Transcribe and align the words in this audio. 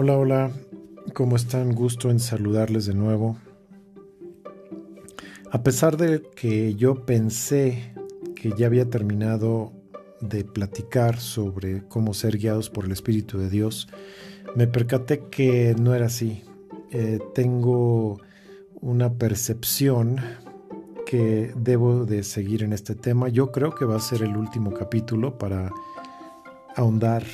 Hola, 0.00 0.16
hola, 0.16 0.52
¿cómo 1.12 1.34
están? 1.34 1.74
Gusto 1.74 2.08
en 2.08 2.20
saludarles 2.20 2.86
de 2.86 2.94
nuevo. 2.94 3.36
A 5.50 5.64
pesar 5.64 5.96
de 5.96 6.22
que 6.36 6.76
yo 6.76 7.04
pensé 7.04 7.94
que 8.36 8.52
ya 8.56 8.66
había 8.68 8.88
terminado 8.88 9.72
de 10.20 10.44
platicar 10.44 11.18
sobre 11.18 11.82
cómo 11.88 12.14
ser 12.14 12.38
guiados 12.38 12.70
por 12.70 12.84
el 12.84 12.92
Espíritu 12.92 13.38
de 13.38 13.50
Dios, 13.50 13.88
me 14.54 14.68
percaté 14.68 15.24
que 15.32 15.74
no 15.76 15.96
era 15.96 16.06
así. 16.06 16.44
Eh, 16.92 17.18
tengo 17.34 18.20
una 18.80 19.14
percepción 19.14 20.20
que 21.06 21.52
debo 21.56 22.04
de 22.04 22.22
seguir 22.22 22.62
en 22.62 22.72
este 22.72 22.94
tema. 22.94 23.30
Yo 23.30 23.50
creo 23.50 23.74
que 23.74 23.84
va 23.84 23.96
a 23.96 24.00
ser 24.00 24.22
el 24.22 24.36
último 24.36 24.72
capítulo 24.72 25.38
para 25.38 25.72
ahondar 26.76 27.24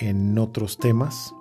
en 0.00 0.38
otros 0.38 0.78
temas, 0.78 1.34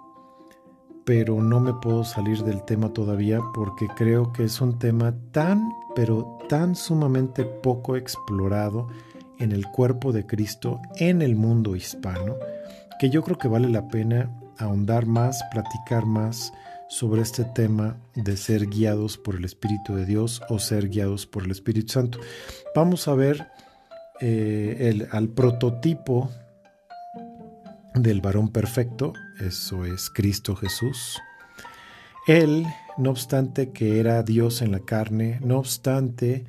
pero 1.05 1.41
no 1.41 1.59
me 1.59 1.73
puedo 1.73 2.03
salir 2.03 2.43
del 2.43 2.63
tema 2.63 2.91
todavía 2.91 3.39
porque 3.53 3.87
creo 3.95 4.33
que 4.33 4.43
es 4.43 4.59
un 4.59 4.77
tema 4.77 5.15
tan, 5.31 5.71
pero 5.95 6.37
tan 6.49 6.75
sumamente 6.75 7.45
poco 7.45 7.95
explorado 7.95 8.87
en 9.39 9.51
el 9.51 9.65
cuerpo 9.67 10.11
de 10.11 10.25
Cristo 10.25 10.81
en 10.97 11.21
el 11.21 11.35
mundo 11.35 11.75
hispano, 11.75 12.35
que 12.99 13.09
yo 13.09 13.23
creo 13.23 13.37
que 13.37 13.47
vale 13.47 13.69
la 13.69 13.87
pena 13.87 14.31
ahondar 14.57 15.05
más, 15.05 15.41
platicar 15.51 16.05
más 16.05 16.51
sobre 16.89 17.21
este 17.21 17.43
tema 17.43 17.97
de 18.15 18.37
ser 18.37 18.67
guiados 18.67 19.17
por 19.17 19.35
el 19.35 19.45
Espíritu 19.45 19.95
de 19.95 20.05
Dios 20.05 20.41
o 20.49 20.59
ser 20.59 20.89
guiados 20.89 21.25
por 21.25 21.43
el 21.43 21.51
Espíritu 21.51 21.93
Santo. 21.93 22.19
Vamos 22.75 23.07
a 23.07 23.13
ver 23.13 23.47
eh, 24.19 24.89
el, 24.89 25.07
al 25.11 25.29
prototipo 25.29 26.29
del 28.01 28.21
varón 28.21 28.49
perfecto, 28.49 29.13
eso 29.39 29.85
es 29.85 30.09
Cristo 30.09 30.55
Jesús. 30.55 31.19
Él, 32.27 32.65
no 32.97 33.11
obstante 33.11 33.71
que 33.71 33.99
era 33.99 34.23
Dios 34.23 34.61
en 34.61 34.71
la 34.71 34.79
carne, 34.79 35.39
no 35.41 35.59
obstante 35.59 36.45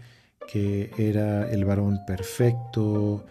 que 0.51 0.91
era 0.99 1.51
el 1.51 1.65
varón 1.65 2.01
perfecto, 2.07 3.25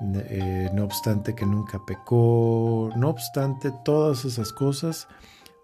eh, 0.00 0.70
no 0.74 0.84
obstante 0.84 1.34
que 1.34 1.44
nunca 1.44 1.80
pecó, 1.86 2.90
no 2.96 3.10
obstante 3.10 3.72
todas 3.84 4.24
esas 4.24 4.52
cosas, 4.52 5.08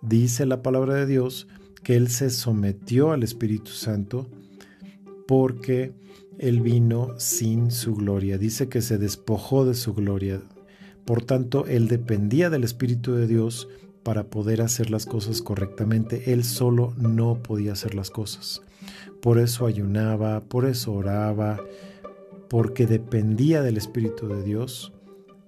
dice 0.03 0.47
la 0.47 0.63
palabra 0.63 0.95
de 0.95 1.07
Dios 1.07 1.47
que 1.83 1.97
Él 1.97 2.09
se 2.09 2.31
sometió 2.31 3.13
al 3.13 3.23
Espíritu 3.23 3.71
Santo 3.71 4.27
porque 5.27 5.93
Él 6.39 6.61
vino 6.61 7.19
sin 7.19 7.71
su 7.71 7.95
gloria. 7.95 8.39
Dice 8.39 8.69
que 8.69 8.83
se 8.83 8.99
despojó 8.99 9.65
de 9.65 9.75
su 9.75 9.95
gloria. 9.95 10.41
Por 11.05 11.23
tanto, 11.23 11.67
él 11.67 11.89
dependía 11.89 12.51
del 12.51 12.65
Espíritu 12.65 13.15
de 13.15 13.27
Dios 13.27 13.69
para 14.03 14.25
poder 14.25 14.63
hacer 14.63 14.91
las 14.91 15.07
cosas 15.07 15.43
correctamente. 15.43 16.33
Él 16.33 16.45
solo 16.45 16.95
no 16.97 17.43
podía 17.43 17.73
hacer 17.73 17.95
las 17.95 18.11
cosas. 18.11 18.63
Por 19.21 19.39
eso 19.39 19.67
ayunaba, 19.67 20.41
por 20.45 20.67
eso 20.67 20.93
oraba, 20.93 21.61
porque 22.49 22.87
dependía 22.87 23.63
del 23.63 23.77
Espíritu 23.77 24.29
de 24.29 24.43
Dios 24.43 24.93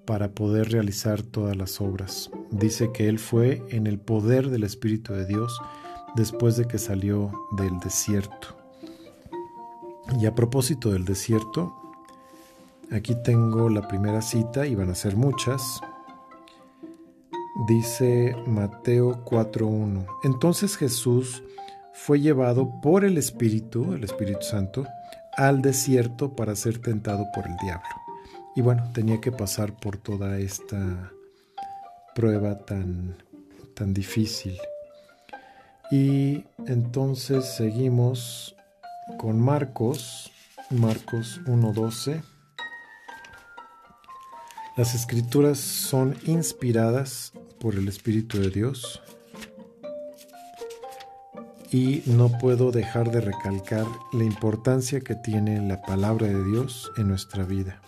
para 0.06 0.30
poder 0.32 0.70
realizar 0.70 1.22
todas 1.22 1.56
las 1.56 1.80
obras. 1.80 2.30
Dice 2.50 2.90
que 2.92 3.08
él 3.08 3.18
fue 3.18 3.62
en 3.68 3.86
el 3.86 3.98
poder 3.98 4.50
del 4.50 4.64
Espíritu 4.64 5.12
de 5.12 5.26
Dios 5.26 5.60
después 6.14 6.56
de 6.56 6.66
que 6.66 6.78
salió 6.78 7.32
del 7.56 7.78
desierto. 7.80 8.56
Y 10.20 10.26
a 10.26 10.34
propósito 10.34 10.90
del 10.92 11.04
desierto, 11.04 11.74
Aquí 12.92 13.16
tengo 13.16 13.68
la 13.68 13.88
primera 13.88 14.22
cita 14.22 14.66
y 14.66 14.74
van 14.74 14.90
a 14.90 14.94
ser 14.94 15.16
muchas. 15.16 15.80
Dice 17.66 18.36
Mateo 18.46 19.24
4.1. 19.24 20.06
Entonces 20.22 20.76
Jesús 20.76 21.42
fue 21.92 22.20
llevado 22.20 22.80
por 22.80 23.04
el 23.04 23.18
Espíritu, 23.18 23.94
el 23.94 24.04
Espíritu 24.04 24.42
Santo, 24.42 24.86
al 25.36 25.62
desierto 25.62 26.36
para 26.36 26.54
ser 26.54 26.78
tentado 26.78 27.26
por 27.34 27.46
el 27.46 27.56
diablo. 27.56 27.88
Y 28.54 28.62
bueno, 28.62 28.90
tenía 28.92 29.20
que 29.20 29.32
pasar 29.32 29.74
por 29.74 29.96
toda 29.96 30.38
esta 30.38 31.12
prueba 32.14 32.58
tan, 32.58 33.16
tan 33.74 33.92
difícil. 33.92 34.56
Y 35.90 36.44
entonces 36.66 37.44
seguimos 37.56 38.54
con 39.18 39.40
Marcos, 39.40 40.30
Marcos 40.70 41.40
1.12. 41.46 42.22
Las 44.76 44.94
escrituras 44.94 45.58
son 45.58 46.16
inspiradas 46.26 47.32
por 47.58 47.76
el 47.76 47.88
Espíritu 47.88 48.38
de 48.38 48.50
Dios 48.50 49.00
y 51.72 52.02
no 52.04 52.36
puedo 52.38 52.72
dejar 52.72 53.10
de 53.10 53.22
recalcar 53.22 53.86
la 54.12 54.24
importancia 54.24 55.00
que 55.00 55.14
tiene 55.14 55.66
la 55.66 55.80
palabra 55.80 56.26
de 56.26 56.44
Dios 56.44 56.92
en 56.98 57.08
nuestra 57.08 57.44
vida. 57.44 57.80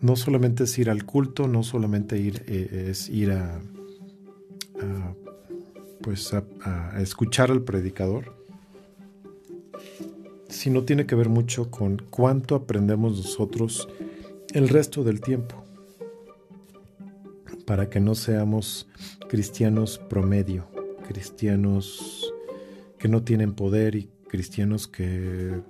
No 0.00 0.16
solamente 0.16 0.64
es 0.64 0.78
ir 0.78 0.88
al 0.88 1.04
culto, 1.04 1.48
no 1.48 1.62
solamente 1.62 2.16
ir, 2.18 2.44
eh, 2.46 2.86
es 2.88 3.10
ir 3.10 3.32
a, 3.32 3.60
pues 6.00 6.32
a 6.32 6.98
escuchar 6.98 7.50
al 7.50 7.60
predicador, 7.60 8.38
sino 10.48 10.84
tiene 10.84 11.04
que 11.04 11.14
ver 11.14 11.28
mucho 11.28 11.70
con 11.70 11.98
cuánto 11.98 12.54
aprendemos 12.54 13.18
nosotros 13.18 13.86
el 14.54 14.68
resto 14.68 15.04
del 15.04 15.20
tiempo, 15.20 15.64
para 17.66 17.90
que 17.90 18.00
no 18.00 18.14
seamos 18.14 18.88
cristianos 19.28 19.98
promedio, 19.98 20.68
cristianos 21.06 22.32
que 22.98 23.08
no 23.08 23.22
tienen 23.22 23.54
poder 23.54 23.94
y 23.94 24.10
cristianos 24.28 24.88
que 24.88 25.60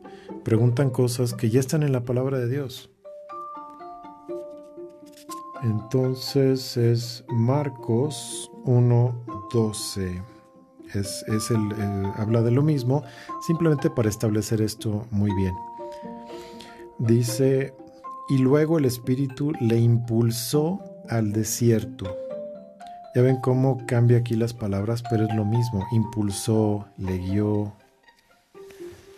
preguntan 0.44 0.90
cosas 0.90 1.34
que 1.34 1.50
ya 1.50 1.60
están 1.60 1.82
en 1.82 1.92
la 1.92 2.04
palabra 2.04 2.38
de 2.38 2.48
Dios. 2.48 2.90
Entonces 5.62 6.76
es 6.76 7.24
Marcos 7.28 8.50
1.12. 8.64 10.22
Es, 10.94 11.24
es 11.28 11.50
el, 11.50 11.72
habla 12.16 12.42
de 12.42 12.50
lo 12.50 12.62
mismo, 12.62 13.02
simplemente 13.46 13.90
para 13.90 14.08
establecer 14.08 14.62
esto 14.62 15.06
muy 15.10 15.34
bien. 15.34 15.54
Dice 16.98 17.74
y 18.28 18.38
luego 18.38 18.78
el 18.78 18.84
Espíritu 18.84 19.52
le 19.60 19.78
impulsó 19.78 20.80
al 21.08 21.32
desierto. 21.32 22.16
Ya 23.14 23.22
ven 23.22 23.40
cómo 23.40 23.86
cambia 23.86 24.18
aquí 24.18 24.36
las 24.36 24.52
palabras, 24.52 25.02
pero 25.08 25.24
es 25.24 25.34
lo 25.34 25.44
mismo. 25.44 25.86
Impulsó, 25.92 26.86
le 26.98 27.18
guió. 27.18 27.72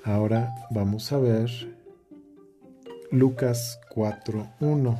Ahora 0.04 0.54
vamos 0.70 1.12
a 1.12 1.18
ver 1.18 1.50
Lucas 3.10 3.80
4.1. 3.94 4.96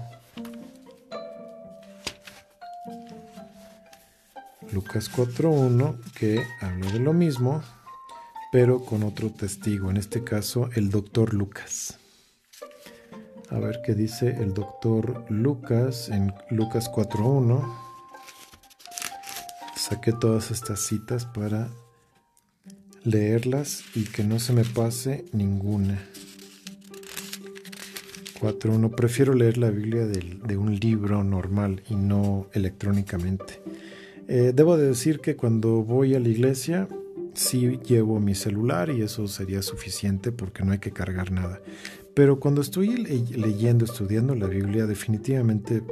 Lucas 4.72 5.10
4.1 5.10 5.99
que 6.12 6.43
habla 6.60 6.93
de 6.93 6.99
lo 6.99 7.12
mismo, 7.12 7.62
pero 8.53 8.84
con 8.84 9.04
otro 9.04 9.31
testigo, 9.31 9.91
en 9.91 9.97
este 9.97 10.22
caso 10.25 10.69
el 10.75 10.91
doctor 10.91 11.32
Lucas. 11.32 12.00
A 13.50 13.59
ver 13.59 13.81
qué 13.84 13.94
dice 13.94 14.37
el 14.41 14.55
doctor 14.55 15.25
Lucas 15.28 16.09
en 16.09 16.33
Lucas 16.50 16.88
4.1. 16.88 17.61
Saqué 19.75 20.12
todas 20.12 20.53
estas 20.53 20.78
citas 20.81 21.27
para 21.27 21.69
leerlas 23.03 23.83
y 23.97 24.05
que 24.05 24.22
no 24.22 24.38
se 24.38 24.53
me 24.53 24.65
pase 24.65 25.25
ninguna. 25.33 26.00
4.1. 28.41 28.94
Prefiero 28.94 29.35
leer 29.35 29.58
la 29.58 29.70
Biblia 29.70 30.06
de, 30.06 30.56
un 30.56 30.79
libro 30.79 31.25
normal 31.25 31.82
y 31.91 31.97
no 31.97 32.47
electrónicamente. 32.52 33.61
Eh, 34.29 34.52
debo 34.55 34.76
de 34.76 34.87
decir 34.87 35.19
que 35.19 35.35
cuando 35.35 35.82
voy 35.82 36.14
a 36.14 36.20
la 36.20 36.29
iglesia 36.29 36.87
sí 37.35 37.81
llevo 37.85 38.20
mi 38.20 38.37
celular 38.37 38.91
y 38.91 39.02
eso 39.02 39.26
sería 39.26 39.62
suficiente 39.62 40.31
porque 40.31 40.64
no 40.64 40.73
hay 40.73 40.79
que 40.79 40.93
cargar 40.93 41.32
nada. 41.32 41.61
Pero 42.15 42.41
cuando 42.41 42.61
estoy 42.61 42.89
leyendo, 42.97 43.85
estudiando 43.85 44.35
la 44.35 44.47
Biblia, 44.47 44.87
definitivamente 44.87 45.83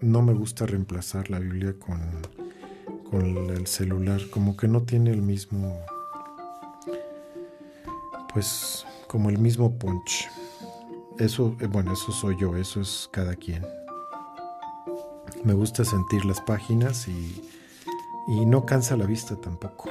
no 0.00 0.22
me 0.22 0.34
gusta 0.34 0.66
reemplazar 0.66 1.30
la 1.30 1.38
Biblia 1.38 1.74
con, 1.78 2.00
con 3.10 3.50
el 3.50 3.66
celular, 3.66 4.20
como 4.30 4.56
que 4.56 4.68
no 4.68 4.82
tiene 4.82 5.10
el 5.10 5.22
mismo, 5.22 5.78
pues 8.32 8.84
como 9.06 9.30
el 9.30 9.38
mismo 9.38 9.78
punch. 9.78 10.28
Eso, 11.18 11.56
eh, 11.60 11.66
bueno, 11.66 11.92
eso 11.92 12.12
soy 12.12 12.36
yo, 12.40 12.56
eso 12.56 12.80
es 12.80 13.08
cada 13.12 13.34
quien. 13.36 13.64
Me 15.44 15.54
gusta 15.54 15.84
sentir 15.84 16.24
las 16.24 16.40
páginas 16.40 17.08
y, 17.08 17.42
y 18.28 18.46
no 18.46 18.64
cansa 18.66 18.96
la 18.96 19.06
vista 19.06 19.36
tampoco. 19.36 19.90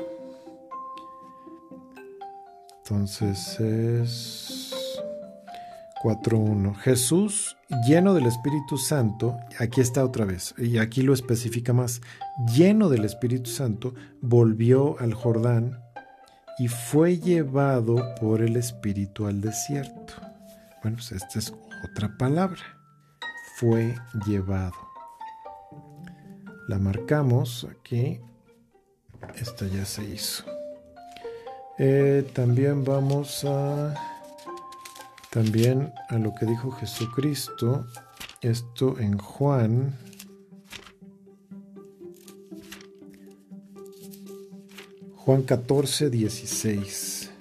Entonces 2.84 3.60
es 3.60 4.71
4.1. 6.02 6.76
Jesús, 6.76 7.58
lleno 7.88 8.14
del 8.14 8.26
Espíritu 8.26 8.78
Santo, 8.78 9.38
aquí 9.60 9.82
está 9.82 10.04
otra 10.04 10.26
vez, 10.26 10.56
y 10.58 10.80
aquí 10.80 11.04
lo 11.04 11.14
especifica 11.14 11.74
más, 11.74 12.02
lleno 12.56 12.90
del 12.90 13.06
Espíritu 13.06 13.50
Santo, 13.50 13.94
volvió 14.22 15.00
al 15.00 15.14
Jordán 15.14 15.80
y 16.58 16.68
fue 16.68 17.18
llevado 17.18 18.16
por 18.20 18.42
el 18.42 18.56
Espíritu 18.56 19.28
al 19.28 19.42
desierto. 19.42 20.14
Bueno, 20.82 20.98
pues 20.98 21.12
esta 21.12 21.40
es 21.40 21.54
otra 21.92 22.16
palabra. 22.18 22.62
Fue 23.56 23.96
llevado. 24.28 24.74
La 26.68 26.80
marcamos 26.80 27.68
aquí. 27.70 28.20
Esta 29.36 29.68
ya 29.68 29.86
se 29.86 30.04
hizo. 30.04 30.44
Eh, 31.78 32.30
también 32.34 32.84
vamos 32.84 33.44
a 33.46 34.11
también 35.32 35.94
a 36.10 36.18
lo 36.18 36.36
que 36.36 36.46
dijo 36.46 36.72
Jesucristo, 36.72 37.88
esto 38.42 39.00
en 39.00 39.18
Juan. 39.18 39.98
Juan 45.16 45.44
14, 45.44 46.10
16. 46.10 47.32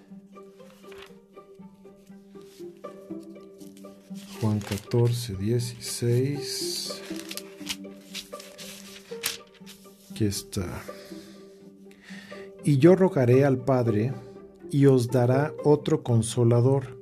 Juan 4.40 4.60
14, 4.60 5.34
16. 5.34 7.02
Aquí 10.12 10.26
está. 10.26 10.80
Y 12.62 12.78
yo 12.78 12.94
rogaré 12.94 13.44
al 13.44 13.58
Padre 13.58 14.14
y 14.70 14.86
os 14.86 15.08
dará 15.08 15.52
otro 15.64 16.04
consolador 16.04 16.99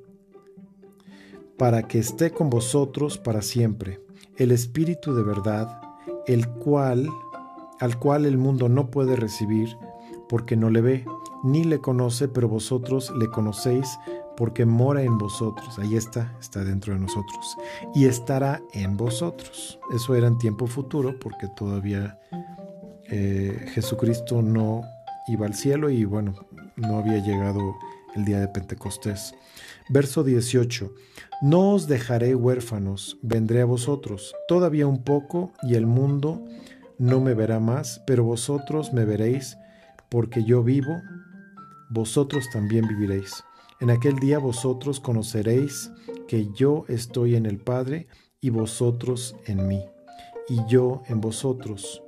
para 1.58 1.82
que 1.82 1.98
esté 1.98 2.30
con 2.30 2.50
vosotros 2.50 3.18
para 3.18 3.42
siempre, 3.42 4.00
el 4.36 4.52
Espíritu 4.52 5.14
de 5.14 5.24
verdad, 5.24 5.80
el 6.26 6.48
cual, 6.48 7.08
al 7.80 7.98
cual 7.98 8.26
el 8.26 8.38
mundo 8.38 8.68
no 8.68 8.90
puede 8.90 9.16
recibir, 9.16 9.76
porque 10.28 10.56
no 10.56 10.70
le 10.70 10.80
ve, 10.80 11.04
ni 11.42 11.64
le 11.64 11.78
conoce, 11.78 12.28
pero 12.28 12.48
vosotros 12.48 13.12
le 13.18 13.28
conocéis, 13.28 13.98
porque 14.36 14.66
mora 14.66 15.02
en 15.02 15.18
vosotros. 15.18 15.78
Ahí 15.80 15.96
está, 15.96 16.36
está 16.40 16.62
dentro 16.62 16.94
de 16.94 17.00
nosotros. 17.00 17.56
Y 17.94 18.04
estará 18.04 18.62
en 18.72 18.96
vosotros. 18.96 19.80
Eso 19.92 20.14
era 20.14 20.28
en 20.28 20.38
tiempo 20.38 20.68
futuro, 20.68 21.18
porque 21.18 21.48
todavía 21.56 22.20
eh, 23.06 23.66
Jesucristo 23.74 24.42
no 24.42 24.82
iba 25.26 25.46
al 25.46 25.54
cielo 25.54 25.90
y 25.90 26.04
bueno, 26.04 26.34
no 26.76 26.98
había 26.98 27.18
llegado 27.18 27.74
el 28.14 28.24
día 28.24 28.38
de 28.38 28.48
Pentecostés. 28.48 29.34
Verso 29.90 30.22
18. 30.22 30.92
No 31.40 31.72
os 31.72 31.86
dejaré 31.86 32.34
huérfanos, 32.34 33.18
vendré 33.22 33.62
a 33.62 33.64
vosotros. 33.64 34.34
Todavía 34.48 34.86
un 34.86 35.02
poco 35.02 35.52
y 35.62 35.76
el 35.76 35.86
mundo 35.86 36.44
no 36.98 37.20
me 37.20 37.32
verá 37.32 37.60
más, 37.60 38.02
pero 38.06 38.24
vosotros 38.24 38.92
me 38.92 39.04
veréis, 39.04 39.56
porque 40.10 40.44
yo 40.44 40.62
vivo, 40.62 41.00
vosotros 41.90 42.44
también 42.52 42.86
viviréis. 42.88 43.44
En 43.80 43.90
aquel 43.90 44.16
día 44.16 44.38
vosotros 44.38 44.98
conoceréis 44.98 45.90
que 46.26 46.48
yo 46.52 46.84
estoy 46.88 47.36
en 47.36 47.46
el 47.46 47.58
Padre 47.58 48.08
y 48.40 48.50
vosotros 48.50 49.36
en 49.46 49.68
mí, 49.68 49.84
y 50.48 50.58
yo 50.68 51.02
en 51.06 51.20
vosotros. 51.20 52.02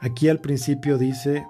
Aquí 0.00 0.28
al 0.28 0.40
principio 0.40 0.98
dice, 0.98 1.46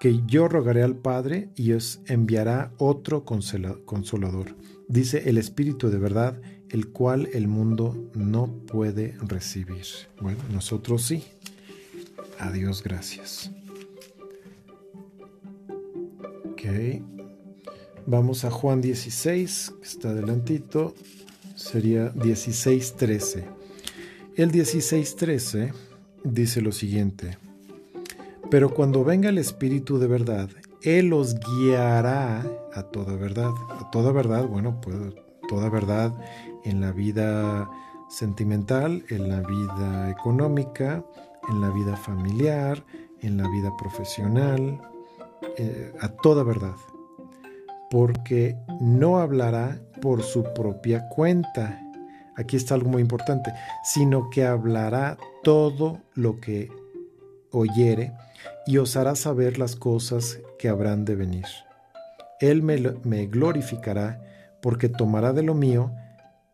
que 0.00 0.22
yo 0.26 0.48
rogaré 0.48 0.82
al 0.82 0.96
Padre 0.96 1.50
y 1.56 1.72
os 1.72 2.00
enviará 2.06 2.72
otro 2.78 3.26
consolador. 3.26 4.56
Dice 4.88 5.28
el 5.28 5.36
Espíritu 5.36 5.90
de 5.90 5.98
verdad, 5.98 6.40
el 6.70 6.88
cual 6.88 7.28
el 7.34 7.48
mundo 7.48 8.10
no 8.14 8.50
puede 8.66 9.14
recibir. 9.20 9.84
Bueno, 10.18 10.40
nosotros 10.50 11.02
sí. 11.02 11.22
Adiós, 12.38 12.82
gracias. 12.82 13.50
Ok. 16.50 16.62
Vamos 18.06 18.46
a 18.46 18.50
Juan 18.50 18.80
16, 18.80 19.74
que 19.82 19.86
está 19.86 20.10
adelantito. 20.10 20.94
Sería 21.54 22.10
16.13. 22.14 23.44
El 24.34 24.50
16.13 24.50 25.74
dice 26.24 26.62
lo 26.62 26.72
siguiente. 26.72 27.36
Pero 28.50 28.74
cuando 28.74 29.04
venga 29.04 29.28
el 29.28 29.38
Espíritu 29.38 30.00
de 30.00 30.08
verdad, 30.08 30.48
Él 30.82 31.12
os 31.12 31.36
guiará 31.38 32.44
a 32.74 32.82
toda 32.82 33.14
verdad. 33.14 33.52
A 33.78 33.90
toda 33.90 34.10
verdad, 34.10 34.48
bueno, 34.48 34.80
pues 34.80 34.96
toda 35.48 35.68
verdad 35.68 36.12
en 36.64 36.80
la 36.80 36.90
vida 36.90 37.70
sentimental, 38.08 39.04
en 39.08 39.28
la 39.28 39.40
vida 39.40 40.10
económica, 40.10 41.04
en 41.48 41.60
la 41.60 41.70
vida 41.70 41.96
familiar, 41.96 42.84
en 43.20 43.36
la 43.36 43.48
vida 43.48 43.70
profesional, 43.76 44.80
eh, 45.56 45.92
a 46.00 46.08
toda 46.08 46.42
verdad. 46.42 46.74
Porque 47.88 48.56
no 48.80 49.18
hablará 49.18 49.80
por 50.00 50.22
su 50.22 50.42
propia 50.54 51.08
cuenta. 51.08 51.80
Aquí 52.36 52.56
está 52.56 52.74
algo 52.74 52.90
muy 52.90 53.02
importante, 53.02 53.52
sino 53.84 54.28
que 54.28 54.44
hablará 54.44 55.18
todo 55.44 56.00
lo 56.14 56.40
que 56.40 56.68
oyere 57.52 58.12
y 58.66 58.78
os 58.78 58.96
hará 58.96 59.14
saber 59.16 59.58
las 59.58 59.76
cosas 59.76 60.40
que 60.58 60.68
habrán 60.68 61.04
de 61.04 61.16
venir. 61.16 61.46
Él 62.40 62.62
me, 62.62 63.26
glorificará 63.26 64.22
porque 64.62 64.88
tomará 64.88 65.32
de 65.32 65.42
lo 65.42 65.54
mío 65.54 65.92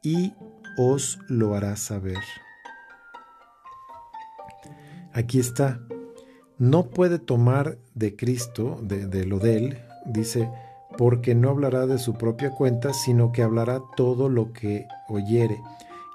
y 0.03 0.35
os 0.77 1.19
lo 1.29 1.55
hará 1.55 1.77
saber. 1.77 2.19
Aquí 5.13 5.39
está. 5.39 5.81
No 6.59 6.91
puede 6.91 7.19
tomar 7.19 7.79
de 7.95 8.17
Cristo, 8.17 8.81
de, 8.83 9.07
de, 9.07 9.27
lo 9.27 9.39
de 9.39 9.57
Él, 9.59 9.79
dice, 10.07 10.51
porque 10.97 11.35
no 11.35 11.51
hablará 11.51 11.87
de 11.87 11.99
su 11.99 12.15
propia 12.15 12.51
cuenta, 12.51 12.93
sino 12.95 13.31
que 13.31 13.43
hablará 13.43 13.83
todo 13.97 14.29
lo 14.29 14.53
que 14.53 14.87
oyere, 15.09 15.61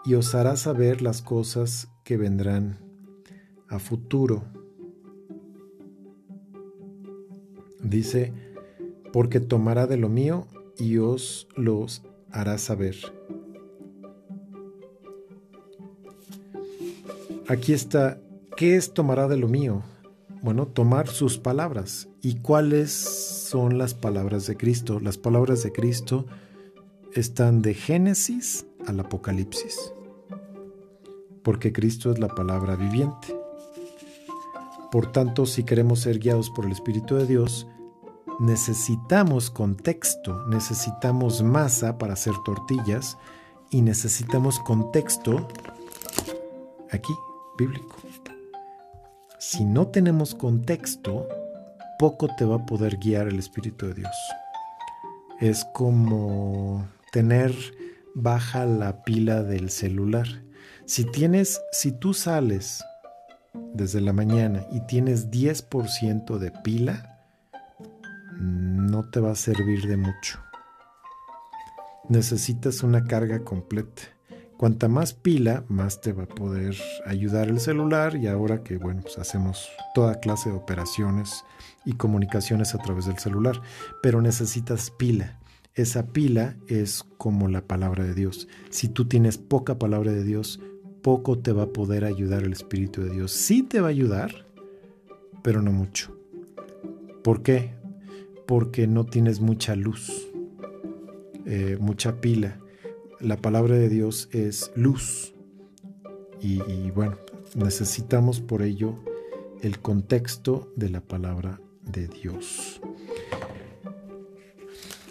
y 0.04 0.16
os 0.16 0.34
hará 0.34 0.58
saber 0.58 1.02
las 1.02 1.22
cosas 1.22 1.90
que 2.04 2.18
vendrán 2.18 2.80
a 3.70 3.80
futuro. 3.80 4.44
Dice, 7.84 8.34
porque 9.12 9.40
tomará 9.40 9.88
de 9.88 9.98
lo 9.98 10.10
mío 10.10 10.48
y 10.78 10.98
os 10.98 11.48
los 11.56 12.04
hará 12.32 12.58
saber. 12.58 12.96
Aquí 17.48 17.74
está, 17.74 18.20
¿qué 18.56 18.76
es 18.76 18.94
tomará 18.94 19.28
de 19.28 19.38
lo 19.38 19.48
mío? 19.48 19.84
Bueno, 20.42 20.68
tomar 20.68 21.08
sus 21.08 21.38
palabras. 21.38 22.08
¿Y 22.22 22.36
cuáles 22.36 22.92
son 22.92 23.78
las 23.78 23.94
palabras 23.94 24.48
de 24.48 24.56
Cristo? 24.56 25.00
Las 25.00 25.18
palabras 25.18 25.62
de 25.64 25.72
Cristo 25.72 26.26
están 27.14 27.62
de 27.62 27.74
Génesis 27.74 28.66
al 28.88 29.00
Apocalipsis, 29.00 29.94
porque 31.44 31.74
Cristo 31.74 32.12
es 32.12 32.20
la 32.20 32.30
palabra 32.30 32.76
viviente. 32.76 33.36
Por 34.92 35.12
tanto, 35.12 35.46
si 35.46 35.64
queremos 35.64 36.00
ser 36.00 36.20
guiados 36.20 36.50
por 36.50 36.66
el 36.66 36.72
Espíritu 36.72 37.16
de 37.16 37.26
Dios, 37.26 37.68
necesitamos 38.40 39.50
contexto, 39.50 40.46
necesitamos 40.48 41.44
masa 41.44 41.98
para 41.98 42.14
hacer 42.14 42.34
tortillas 42.46 43.18
y 43.70 43.82
necesitamos 43.82 44.60
contexto 44.60 45.48
aquí, 46.92 47.14
bíblico. 47.58 47.98
Si 49.40 49.66
no 49.66 49.88
tenemos 49.88 50.36
contexto, 50.36 51.28
poco 51.98 52.28
te 52.38 52.46
va 52.46 52.58
a 52.58 52.66
poder 52.66 52.98
guiar 52.98 53.28
el 53.28 53.40
Espíritu 53.40 53.88
de 53.88 53.96
Dios. 53.96 54.16
Es 55.40 55.66
como 55.74 56.88
tener 57.12 57.54
baja 58.16 58.66
la 58.66 59.04
pila 59.04 59.44
del 59.44 59.70
celular. 59.70 60.28
Si 60.86 61.06
tienes, 61.06 61.62
si 61.72 61.92
tú 61.92 62.14
sales 62.14 62.84
desde 63.74 64.00
la 64.02 64.14
mañana 64.14 64.66
y 64.72 64.82
tienes 64.82 65.32
10% 65.32 66.38
de 66.38 66.52
pila, 66.52 67.11
no 68.42 69.04
te 69.10 69.20
va 69.20 69.32
a 69.32 69.36
servir 69.36 69.88
de 69.88 69.98
mucho. 69.98 70.40
Necesitas 72.10 72.84
una 72.84 73.04
carga 73.04 73.44
completa. 73.44 74.04
Cuanta 74.58 74.88
más 74.88 75.14
pila, 75.14 75.64
más 75.70 76.02
te 76.02 76.14
va 76.14 76.24
a 76.24 76.28
poder 76.28 76.76
ayudar 77.06 77.48
el 77.48 77.60
celular 77.60 78.16
y 78.16 78.28
ahora 78.28 78.64
que 78.64 78.78
bueno, 78.78 79.02
pues 79.02 79.18
hacemos 79.18 79.70
toda 79.96 80.20
clase 80.20 80.50
de 80.50 80.56
operaciones 80.56 81.44
y 81.84 81.94
comunicaciones 81.94 82.76
a 82.76 82.78
través 82.78 83.06
del 83.06 83.18
celular, 83.18 83.62
pero 84.04 84.22
necesitas 84.22 84.92
pila. 84.92 85.40
Esa 85.74 86.08
pila 86.08 86.58
es 86.68 87.04
como 87.18 87.48
la 87.48 87.62
palabra 87.62 88.04
de 88.04 88.14
Dios. 88.14 88.48
Si 88.70 88.88
tú 88.90 89.08
tienes 89.08 89.38
poca 89.38 89.80
palabra 89.80 90.12
de 90.12 90.24
Dios, 90.24 90.60
poco 91.02 91.40
te 91.40 91.54
va 91.54 91.64
a 91.64 91.74
poder 91.74 92.06
ayudar 92.06 92.44
el 92.44 92.52
Espíritu 92.52 93.02
de 93.02 93.12
Dios. 93.12 93.32
Sí 93.32 93.64
te 93.64 93.82
va 93.82 93.88
a 93.88 93.92
ayudar, 93.92 94.46
pero 95.42 95.62
no 95.62 95.72
mucho. 95.72 96.16
¿Por 97.24 97.42
qué? 97.42 97.81
Porque 98.48 98.88
no 98.88 99.06
tienes 99.06 99.40
mucha 99.40 99.76
luz. 99.76 100.28
eh, 101.46 101.78
mucha 101.80 102.22
pila. 102.22 102.60
La 103.20 103.38
palabra 103.38 103.76
de 103.76 103.90
Dios 103.90 104.30
es 104.32 104.72
luz. 104.76 105.34
Y, 106.40 106.62
y 106.72 106.92
bueno, 106.92 107.18
necesitamos 107.56 108.40
por 108.40 108.62
ello 108.62 108.96
el 109.62 109.80
contexto 109.80 110.72
de 110.76 110.90
la 110.90 111.02
palabra 111.02 111.60
de 111.84 112.08
Dios. 112.08 112.82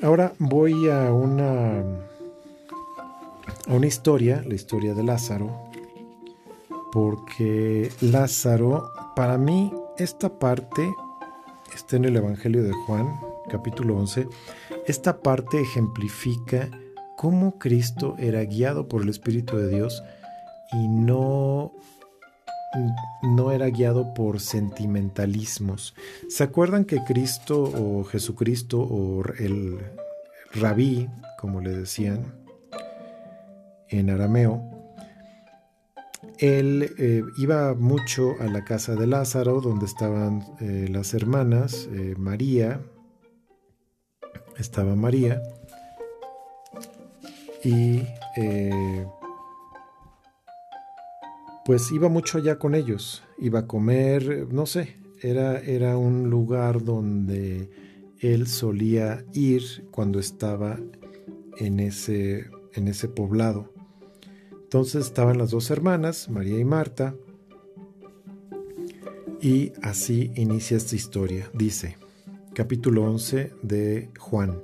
Ahora 0.03 0.33
voy 0.39 0.89
a 0.89 1.13
una, 1.13 1.81
a 1.81 3.75
una 3.75 3.87
historia, 3.87 4.43
la 4.47 4.55
historia 4.55 4.95
de 4.95 5.05
Lázaro, 5.05 5.71
porque 6.91 7.93
Lázaro, 8.01 8.91
para 9.15 9.37
mí, 9.37 9.73
esta 9.99 10.39
parte 10.39 10.91
está 11.75 11.97
en 11.97 12.05
el 12.05 12.17
Evangelio 12.17 12.63
de 12.63 12.73
Juan, 12.73 13.19
capítulo 13.49 13.97
11, 13.97 14.29
esta 14.87 15.21
parte 15.21 15.61
ejemplifica 15.61 16.71
cómo 17.17 17.59
Cristo 17.59 18.17
era 18.19 18.43
guiado 18.45 18.89
por 18.89 19.03
el 19.03 19.09
Espíritu 19.09 19.57
de 19.57 19.69
Dios 19.69 20.03
y 20.73 20.89
no 20.89 21.73
no 23.23 23.51
era 23.51 23.67
guiado 23.69 24.15
por 24.15 24.39
sentimentalismos. 24.41 25.95
¿Se 26.29 26.45
acuerdan 26.45 26.85
que 26.85 27.03
Cristo 27.03 27.65
o 27.65 28.05
Jesucristo 28.05 28.81
o 28.81 29.25
el 29.39 29.81
rabí, 30.53 31.09
como 31.39 31.61
le 31.61 31.71
decían 31.71 32.33
en 33.89 34.09
arameo, 34.11 34.80
él 36.41 36.95
eh, 36.97 37.23
iba 37.37 37.75
mucho 37.75 38.35
a 38.41 38.47
la 38.47 38.65
casa 38.65 38.95
de 38.95 39.07
Lázaro, 39.07 39.61
donde 39.61 39.85
estaban 39.85 40.43
eh, 40.61 40.89
las 40.91 41.13
hermanas, 41.13 41.87
eh, 41.93 42.15
María, 42.19 42.81
estaba 44.57 44.97
María, 44.97 45.43
y 47.63 48.01
pues 51.67 51.93
iba 51.93 52.09
mucho 52.09 52.39
allá 52.39 52.59
con 52.59 52.75
ellos, 52.75 53.23
iba 53.39 53.61
a 53.61 53.67
comer, 53.67 54.47
no 54.51 54.65
sé, 54.65 54.97
era, 55.21 55.59
era 55.61 55.99
un 55.99 56.31
lugar 56.31 56.83
donde 56.83 57.71
él 58.19 58.47
solía 58.47 59.25
ir 59.35 59.63
cuando 59.91 60.19
estaba 60.19 60.79
en 61.59 61.81
ese, 61.81 62.49
en 62.73 62.89
ese 62.89 63.09
poblado. 63.09 63.80
Entonces 64.71 65.07
estaban 65.07 65.37
las 65.37 65.51
dos 65.51 65.69
hermanas, 65.73 66.31
María 66.31 66.57
y 66.57 66.65
Marta, 66.65 67.17
y 69.41 69.73
así 69.83 70.31
inicia 70.37 70.77
esta 70.77 70.95
historia. 70.95 71.51
Dice, 71.53 71.97
capítulo 72.55 73.03
11 73.03 73.53
de 73.63 74.11
Juan. 74.17 74.63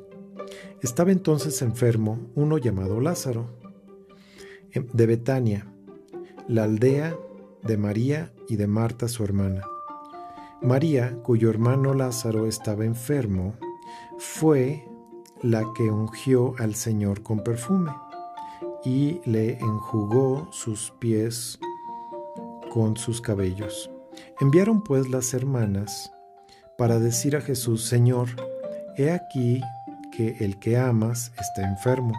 Estaba 0.80 1.10
entonces 1.10 1.60
enfermo 1.60 2.30
uno 2.36 2.56
llamado 2.56 3.00
Lázaro, 3.00 3.50
em, 4.70 4.86
de 4.92 5.06
Betania 5.06 5.66
la 6.46 6.62
aldea 6.62 7.18
de 7.64 7.76
María 7.76 8.32
y 8.48 8.54
de 8.54 8.68
Marta 8.68 9.08
su 9.08 9.24
hermana. 9.24 9.62
María, 10.62 11.18
cuyo 11.24 11.50
hermano 11.50 11.94
Lázaro 11.94 12.46
estaba 12.46 12.84
enfermo, 12.84 13.56
fue 14.18 14.84
la 15.42 15.64
que 15.74 15.90
ungió 15.90 16.54
al 16.58 16.76
Señor 16.76 17.24
con 17.24 17.42
perfume 17.42 17.90
y 18.86 19.20
le 19.24 19.58
enjugó 19.58 20.48
sus 20.52 20.92
pies 21.00 21.58
con 22.72 22.96
sus 22.96 23.20
cabellos. 23.20 23.90
Enviaron 24.40 24.84
pues 24.84 25.10
las 25.10 25.34
hermanas 25.34 26.12
para 26.78 27.00
decir 27.00 27.34
a 27.34 27.40
Jesús, 27.40 27.82
Señor, 27.82 28.28
he 28.96 29.10
aquí 29.10 29.60
que 30.12 30.36
el 30.38 30.60
que 30.60 30.78
amas 30.78 31.32
está 31.40 31.68
enfermo. 31.68 32.14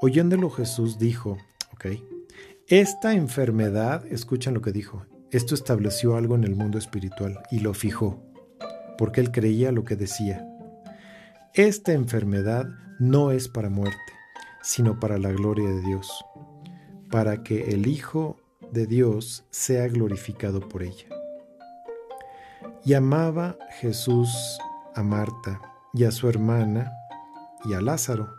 Oyéndolo 0.00 0.48
Jesús 0.48 0.98
dijo, 0.98 1.36
ok, 1.74 1.86
esta 2.66 3.12
enfermedad, 3.12 4.06
escuchan 4.06 4.54
lo 4.54 4.62
que 4.62 4.72
dijo, 4.72 5.04
esto 5.32 5.54
estableció 5.54 6.16
algo 6.16 6.34
en 6.34 6.44
el 6.44 6.56
mundo 6.56 6.78
espiritual 6.78 7.40
y 7.50 7.60
lo 7.60 7.74
fijó, 7.74 8.22
porque 8.96 9.20
él 9.20 9.32
creía 9.32 9.70
lo 9.70 9.84
que 9.84 9.96
decía. 9.96 10.48
Esta 11.52 11.92
enfermedad 11.92 12.66
no 12.98 13.32
es 13.32 13.48
para 13.48 13.68
muerte, 13.68 13.98
sino 14.64 14.98
para 14.98 15.18
la 15.18 15.30
gloria 15.30 15.68
de 15.68 15.82
Dios, 15.82 16.24
para 17.10 17.42
que 17.42 17.74
el 17.74 17.86
Hijo 17.86 18.38
de 18.72 18.86
Dios 18.86 19.44
sea 19.50 19.86
glorificado 19.88 20.66
por 20.68 20.82
ella. 20.82 21.06
Y 22.82 22.94
amaba 22.94 23.58
Jesús 23.78 24.58
a 24.94 25.02
Marta 25.02 25.60
y 25.92 26.04
a 26.04 26.10
su 26.10 26.28
hermana 26.30 26.92
y 27.64 27.74
a 27.74 27.82
Lázaro. 27.82 28.34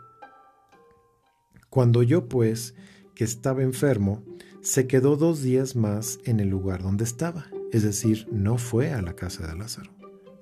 Cuando 1.70 2.02
yo 2.02 2.28
pues 2.28 2.74
que 3.14 3.24
estaba 3.24 3.62
enfermo, 3.62 4.24
se 4.62 4.88
quedó 4.88 5.16
dos 5.16 5.42
días 5.42 5.76
más 5.76 6.18
en 6.24 6.40
el 6.40 6.48
lugar 6.48 6.82
donde 6.82 7.04
estaba, 7.04 7.46
es 7.70 7.84
decir, 7.84 8.26
no 8.32 8.58
fue 8.58 8.92
a 8.92 9.00
la 9.00 9.14
casa 9.14 9.46
de 9.46 9.56
Lázaro. 9.56 9.92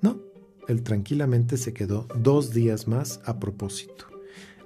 No, 0.01 0.19
él 0.67 0.81
tranquilamente 0.81 1.57
se 1.57 1.73
quedó 1.73 2.07
dos 2.15 2.53
días 2.53 2.87
más 2.87 3.21
a 3.25 3.39
propósito. 3.39 4.14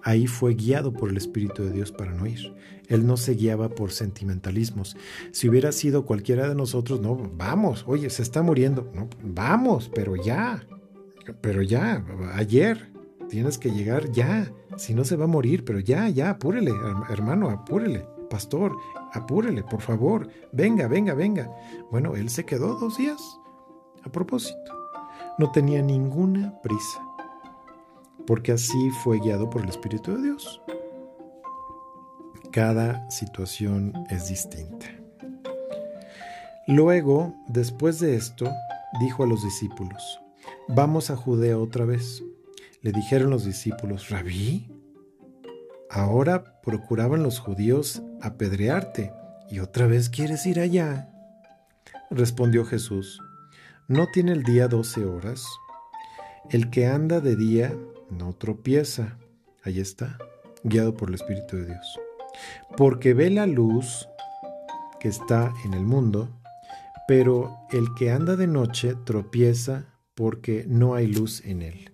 Ahí 0.03 0.27
fue 0.27 0.53
guiado 0.53 0.93
por 0.93 1.09
el 1.09 1.17
Espíritu 1.17 1.63
de 1.63 1.71
Dios 1.71 1.91
para 1.91 2.13
no 2.13 2.25
ir. 2.25 2.53
Él 2.87 3.05
no 3.05 3.17
se 3.17 3.33
guiaba 3.35 3.69
por 3.69 3.91
sentimentalismos. 3.91 4.97
Si 5.31 5.47
hubiera 5.47 5.71
sido 5.71 6.05
cualquiera 6.05 6.49
de 6.49 6.55
nosotros, 6.55 6.99
no, 7.01 7.15
vamos, 7.15 7.83
oye, 7.87 8.09
se 8.09 8.23
está 8.23 8.41
muriendo. 8.41 8.91
No, 8.95 9.07
vamos, 9.21 9.91
pero 9.93 10.15
ya, 10.15 10.65
pero 11.41 11.61
ya, 11.61 12.03
ayer, 12.33 12.91
tienes 13.29 13.57
que 13.57 13.71
llegar 13.71 14.11
ya. 14.11 14.51
Si 14.77 14.93
no 14.93 15.03
se 15.03 15.15
va 15.15 15.25
a 15.25 15.27
morir, 15.27 15.65
pero 15.65 15.79
ya, 15.79 16.09
ya, 16.09 16.31
apúrele, 16.31 16.71
hermano, 17.09 17.49
apúrele. 17.49 18.05
Pastor, 18.29 18.75
apúrele, 19.13 19.63
por 19.63 19.81
favor. 19.81 20.29
Venga, 20.51 20.87
venga, 20.87 21.13
venga. 21.13 21.51
Bueno, 21.91 22.15
él 22.15 22.29
se 22.29 22.45
quedó 22.45 22.75
dos 22.75 22.97
días. 22.97 23.21
A 24.03 24.11
propósito, 24.11 24.71
no 25.37 25.51
tenía 25.51 25.81
ninguna 25.81 26.59
prisa, 26.61 27.01
porque 28.29 28.51
así 28.51 28.91
fue 28.91 29.17
guiado 29.17 29.49
por 29.49 29.63
el 29.63 29.69
Espíritu 29.69 30.15
de 30.15 30.21
Dios. 30.21 30.61
Cada 32.51 33.09
situación 33.09 33.91
es 34.11 34.27
distinta. 34.27 34.85
Luego, 36.67 37.33
después 37.47 37.99
de 37.99 38.15
esto, 38.15 38.47
dijo 38.99 39.23
a 39.23 39.25
los 39.25 39.43
discípulos, 39.43 40.19
vamos 40.67 41.09
a 41.09 41.15
Judea 41.15 41.57
otra 41.57 41.85
vez. 41.85 42.23
Le 42.83 42.91
dijeron 42.91 43.31
los 43.31 43.45
discípulos, 43.45 44.11
Rabí, 44.11 44.71
ahora 45.89 46.61
procuraban 46.61 47.23
los 47.23 47.39
judíos 47.39 48.03
apedrearte 48.21 49.11
y 49.49 49.57
otra 49.57 49.87
vez 49.87 50.07
quieres 50.07 50.45
ir 50.45 50.59
allá. 50.59 51.09
Respondió 52.11 52.63
Jesús, 52.63 53.19
¿no 53.87 54.05
tiene 54.13 54.33
el 54.33 54.43
día 54.43 54.67
doce 54.67 55.03
horas? 55.03 55.47
El 56.51 56.69
que 56.69 56.85
anda 56.85 57.21
de 57.21 57.35
día 57.35 57.73
no 58.09 58.33
tropieza. 58.33 59.17
Ahí 59.63 59.79
está, 59.79 60.17
guiado 60.63 60.95
por 60.95 61.09
el 61.09 61.15
Espíritu 61.15 61.57
de 61.57 61.67
Dios. 61.67 61.99
Porque 62.77 63.13
ve 63.13 63.29
la 63.29 63.45
luz 63.45 64.07
que 64.99 65.07
está 65.07 65.53
en 65.65 65.73
el 65.73 65.83
mundo, 65.83 66.29
pero 67.07 67.57
el 67.71 67.93
que 67.95 68.11
anda 68.11 68.35
de 68.35 68.47
noche 68.47 68.95
tropieza 69.05 69.85
porque 70.15 70.65
no 70.67 70.95
hay 70.95 71.07
luz 71.07 71.43
en 71.45 71.61
él. 71.61 71.91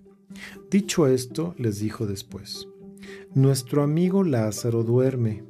Dicho 0.69 1.07
esto, 1.07 1.55
les 1.57 1.79
dijo 1.79 2.05
después, 2.05 2.67
Nuestro 3.34 3.84
amigo 3.84 4.24
Lázaro 4.24 4.84
duerme, 4.84 5.43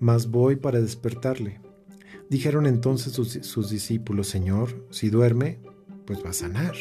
mas 0.00 0.30
voy 0.30 0.56
para 0.56 0.80
despertarle. 0.80 1.60
Dijeron 2.30 2.66
entonces 2.66 3.12
sus, 3.12 3.70
discípulos, 3.70 4.28
Señor, 4.28 4.86
si 4.90 5.10
duerme, 5.10 5.60
pues 6.06 6.24
va 6.24 6.30
a 6.30 6.34
sanar. 6.34 6.74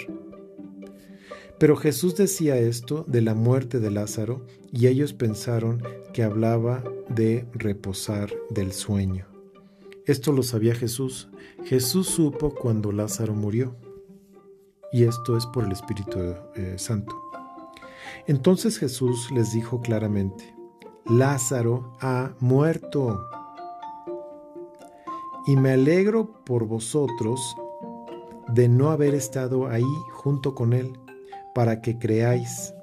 Pero 1.60 1.76
Jesús 1.76 2.16
decía 2.16 2.58
esto 2.58 3.06
de 3.08 3.22
la 3.22 3.34
muerte 3.34 3.80
de 3.80 3.92
Lázaro 3.92 4.46
y 4.72 4.88
ellos 4.88 5.14
pensaron 5.14 5.82
que 6.14 6.24
hablaba 6.24 6.84
de 7.10 7.48
reposar 7.54 8.34
del 8.50 8.74
sueño. 8.74 9.28
Esto 10.06 10.34
lo 10.34 10.44
sabía 10.44 10.76
Jesús. 10.76 11.30
Jesús 11.64 12.08
supo 12.08 12.54
cuando 12.54 12.92
Lázaro 12.92 13.34
murió. 13.34 13.76
Y 14.92 15.04
esto 15.04 15.38
es 15.38 15.46
por 15.48 15.64
el 15.64 15.72
Espíritu 15.72 16.20
eh, 16.56 16.76
Santo. 16.78 17.16
Entonces 18.28 18.78
Jesús 18.78 19.32
les 19.32 19.54
dijo 19.54 19.82
claramente, 19.82 20.54
Lázaro 21.06 21.98
ha 22.02 22.36
muerto. 22.40 23.28
Y 25.48 25.56
me 25.56 25.72
alegro 25.72 26.44
por 26.44 26.66
vosotros 26.66 27.56
de 28.48 28.68
no 28.68 28.92
haber 28.92 29.16
estado 29.16 29.68
ahí 29.68 29.84
junto 30.12 30.54
con 30.54 30.74
él, 30.74 31.00
para 31.54 31.82
que 31.82 31.98
creáis. 31.98 32.74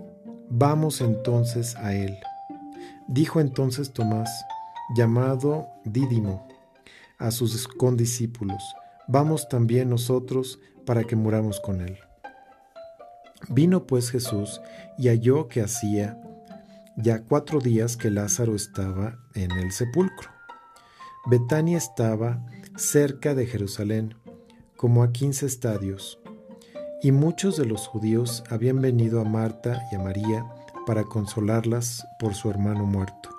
Vamos 0.49 1.01
entonces 1.01 1.77
a 1.77 1.95
él. 1.95 2.17
Dijo 3.09 3.41
entonces 3.41 3.93
Tomás, 3.93 4.31
llamado 4.97 5.69
Dídimo, 5.85 6.47
a 7.19 7.31
sus 7.31 7.67
condiscípulos, 7.69 8.63
vamos 9.09 9.49
también 9.49 9.91
nosotros 9.91 10.61
para 10.87 11.05
que 11.05 11.17
muramos 11.17 11.61
con 11.61 11.81
él. 11.81 11.99
Vino 13.49 13.87
pues 13.87 14.11
Jesús 14.11 14.61
y 14.99 15.09
halló 15.09 15.49
que 15.49 15.63
hacía 15.63 16.21
ya 16.97 17.23
cuatro 17.23 17.61
días 17.61 17.97
que 17.97 18.11
Lázaro 18.11 18.55
estaba 18.55 19.19
en 19.35 19.51
el 19.53 19.73
sepulcro. 19.73 20.31
Betania 21.27 21.79
estaba 21.79 22.45
cerca 22.77 23.35
de 23.35 23.47
Jerusalén, 23.47 24.15
como 24.77 25.03
a 25.03 25.13
quince 25.13 25.47
estadios, 25.47 26.20
y 27.03 27.13
muchos 27.13 27.57
de 27.57 27.65
los 27.65 27.87
judíos 27.87 28.45
habían 28.51 28.81
venido 28.81 29.21
a 29.21 29.25
Marta 29.25 29.83
y 29.91 29.95
a 29.95 29.99
María 29.99 30.45
para 30.87 31.05
consolarlas 31.05 32.07
por 32.19 32.35
su 32.35 32.51
hermano 32.51 32.85
muerto. 32.85 33.31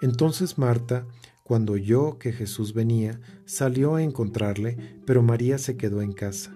Entonces 0.00 0.58
Marta, 0.58 1.06
cuando 1.44 1.74
oyó 1.74 2.18
que 2.18 2.32
Jesús 2.32 2.74
venía, 2.74 3.20
salió 3.44 3.94
a 3.94 4.02
encontrarle, 4.02 4.76
pero 5.06 5.22
María 5.22 5.58
se 5.58 5.76
quedó 5.76 6.02
en 6.02 6.12
casa. 6.12 6.52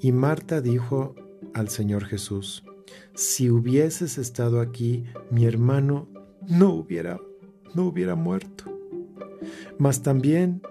Y 0.00 0.12
Marta 0.12 0.60
dijo 0.60 1.14
al 1.54 1.68
Señor 1.68 2.04
Jesús, 2.06 2.64
si 3.14 3.50
hubieses 3.50 4.18
estado 4.18 4.60
aquí, 4.60 5.04
mi 5.30 5.44
hermano 5.44 6.08
no 6.48 6.70
hubiera, 6.70 7.20
no 7.74 7.86
hubiera 7.86 8.14
muerto. 8.14 8.64
Mas 9.78 10.02
también 10.02 10.62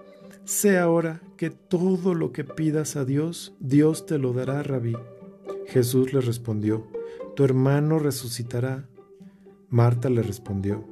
sé 0.44 0.78
ahora 0.78 1.20
que 1.42 1.50
todo 1.50 2.14
lo 2.14 2.30
que 2.30 2.44
pidas 2.44 2.94
a 2.94 3.04
Dios, 3.04 3.52
Dios 3.58 4.06
te 4.06 4.16
lo 4.16 4.32
dará, 4.32 4.62
rabí. 4.62 4.96
Jesús 5.66 6.12
le 6.12 6.20
respondió, 6.20 6.86
tu 7.34 7.42
hermano 7.42 7.98
resucitará. 7.98 8.88
Marta 9.68 10.08
le 10.08 10.22
respondió, 10.22 10.84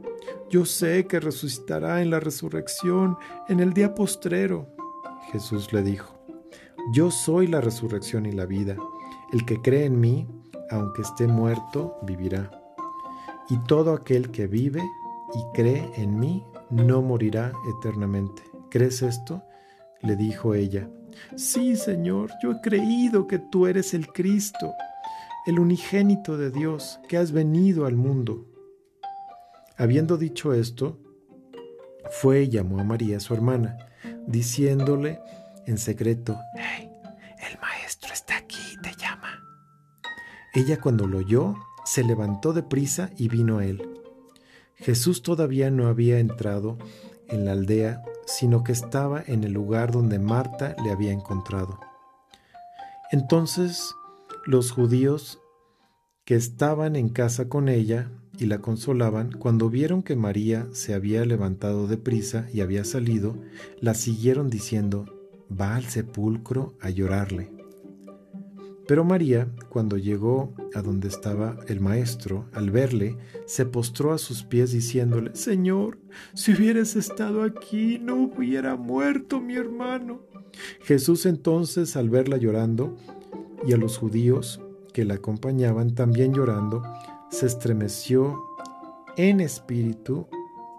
yo 0.51 0.65
sé 0.65 1.07
que 1.07 1.21
resucitará 1.21 2.03
en 2.03 2.11
la 2.11 2.19
resurrección, 2.19 3.17
en 3.49 3.61
el 3.61 3.73
día 3.75 3.95
postrero. 3.95 4.67
Jesús 5.31 5.73
le 5.73 5.85
dijo, 5.85 6.19
yo 6.93 7.13
soy 7.13 7.47
la 7.47 7.61
resurrección 7.61 8.27
y 8.27 8.33
la 8.33 8.45
vida. 8.45 8.77
El 9.33 9.47
que 9.47 9.63
cree 9.63 9.85
en 9.85 10.01
mí, 10.01 10.27
aunque 10.69 11.03
esté 11.03 11.29
muerto, 11.29 11.95
vivirá. 12.03 12.51
Y 13.49 13.57
todo 13.69 13.93
aquel 13.93 14.33
que 14.33 14.49
vive 14.49 14.83
y 15.33 15.57
cree 15.57 15.93
en 15.95 16.19
mí, 16.19 16.45
no 16.71 17.03
morirá 17.03 17.53
eternamente. 17.79 18.43
¿Crees 18.69 19.03
esto? 19.03 19.45
Le 20.03 20.17
dijo 20.17 20.55
ella. 20.55 20.89
Sí, 21.37 21.77
Señor, 21.77 22.31
yo 22.43 22.53
he 22.53 22.61
creído 22.61 23.27
que 23.27 23.39
tú 23.39 23.67
eres 23.67 23.95
el 23.95 24.09
Cristo, 24.09 24.75
el 25.47 25.59
unigénito 25.59 26.37
de 26.37 26.51
Dios, 26.51 27.01
que 27.09 27.17
has 27.17 27.33
venido 27.33 27.87
al 27.87 27.97
mundo. 27.97 28.47
Habiendo 29.77 30.17
dicho 30.17 30.53
esto, 30.53 30.99
fue 32.11 32.43
y 32.43 32.49
llamó 32.49 32.81
a 32.81 32.85
María, 32.85 33.21
su 33.21 33.35
hermana, 33.35 33.77
diciéndole 34.27 35.21
en 35.67 35.79
secreto, 35.79 36.39
hey, 36.55 36.91
el 37.51 37.59
maestro 37.61 38.13
está 38.13 38.37
aquí, 38.37 38.77
te 38.83 38.91
llama. 39.01 39.43
Ella 40.55 40.81
cuando 40.81 41.07
lo 41.07 41.19
oyó, 41.19 41.55
se 41.85 42.03
levantó 42.05 42.53
de 42.53 42.63
prisa 42.63 43.11
y 43.17 43.29
vino 43.29 43.59
a 43.59 43.65
él. 43.65 43.83
Jesús 44.75 45.23
todavía 45.23 45.71
no 45.71 45.89
había 45.89 46.19
entrado 46.19 46.79
en 47.29 47.45
la 47.45 47.53
aldea, 47.53 48.03
sino 48.31 48.63
que 48.63 48.73
estaba 48.73 49.23
en 49.27 49.45
el 49.45 49.53
lugar 49.53 49.91
donde 49.91 50.19
Marta 50.19 50.77
le 50.85 50.91
había 50.91 51.13
encontrado. 51.13 51.81
Entonces 53.11 53.95
los 54.47 54.71
judíos 54.71 55.41
que 56.25 56.37
estaban 56.37 56.95
en 56.97 57.09
casa 57.09 57.49
con 57.49 57.69
ella 57.69 58.11
y 58.39 58.47
la 58.47 58.59
consolaban, 58.59 59.33
cuando 59.33 59.69
vieron 59.69 60.03
que 60.03 60.17
María 60.17 60.67
se 60.73 60.95
había 60.95 61.25
levantado 61.25 61.89
de 61.89 61.99
prisa 61.99 62.47
y 62.55 62.61
había 62.61 62.85
salido, 62.85 63.37
la 63.81 63.95
siguieron 63.95 64.49
diciendo, 64.49 65.07
va 65.51 65.75
al 65.75 65.85
sepulcro 65.85 66.75
a 66.81 66.89
llorarle. 66.89 67.60
Pero 68.91 69.05
María, 69.05 69.49
cuando 69.69 69.99
llegó 69.99 70.53
a 70.75 70.83
donde 70.83 71.07
estaba 71.07 71.57
el 71.69 71.79
maestro, 71.79 72.47
al 72.53 72.73
verle, 72.73 73.17
se 73.47 73.65
postró 73.65 74.13
a 74.13 74.19
sus 74.19 74.43
pies 74.43 74.73
diciéndole, 74.73 75.31
Señor, 75.37 76.01
si 76.35 76.55
hubieras 76.55 76.97
estado 76.97 77.45
aquí, 77.45 78.01
no 78.01 78.17
hubiera 78.17 78.75
muerto 78.75 79.41
mi 79.41 79.55
hermano. 79.55 80.23
Jesús 80.83 81.25
entonces, 81.27 81.95
al 81.95 82.11
verla 82.11 82.37
llorando, 82.37 82.97
y 83.65 83.75
a 83.75 83.77
los 83.77 83.97
judíos 83.97 84.61
que 84.93 85.05
la 85.05 85.15
acompañaban 85.15 85.95
también 85.95 86.35
llorando, 86.35 86.83
se 87.31 87.47
estremeció 87.47 88.43
en 89.17 89.41
espíritu 89.41 90.27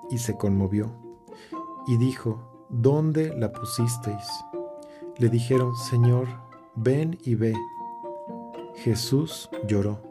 y 0.10 0.18
se 0.18 0.36
conmovió, 0.36 0.94
y 1.88 1.96
dijo, 1.96 2.68
¿Dónde 2.70 3.34
la 3.38 3.54
pusisteis? 3.54 4.28
Le 5.18 5.30
dijeron, 5.30 5.74
Señor, 5.78 6.28
ven 6.76 7.18
y 7.24 7.36
ve. 7.36 7.54
Jesús 8.84 9.48
lloró. 9.68 10.02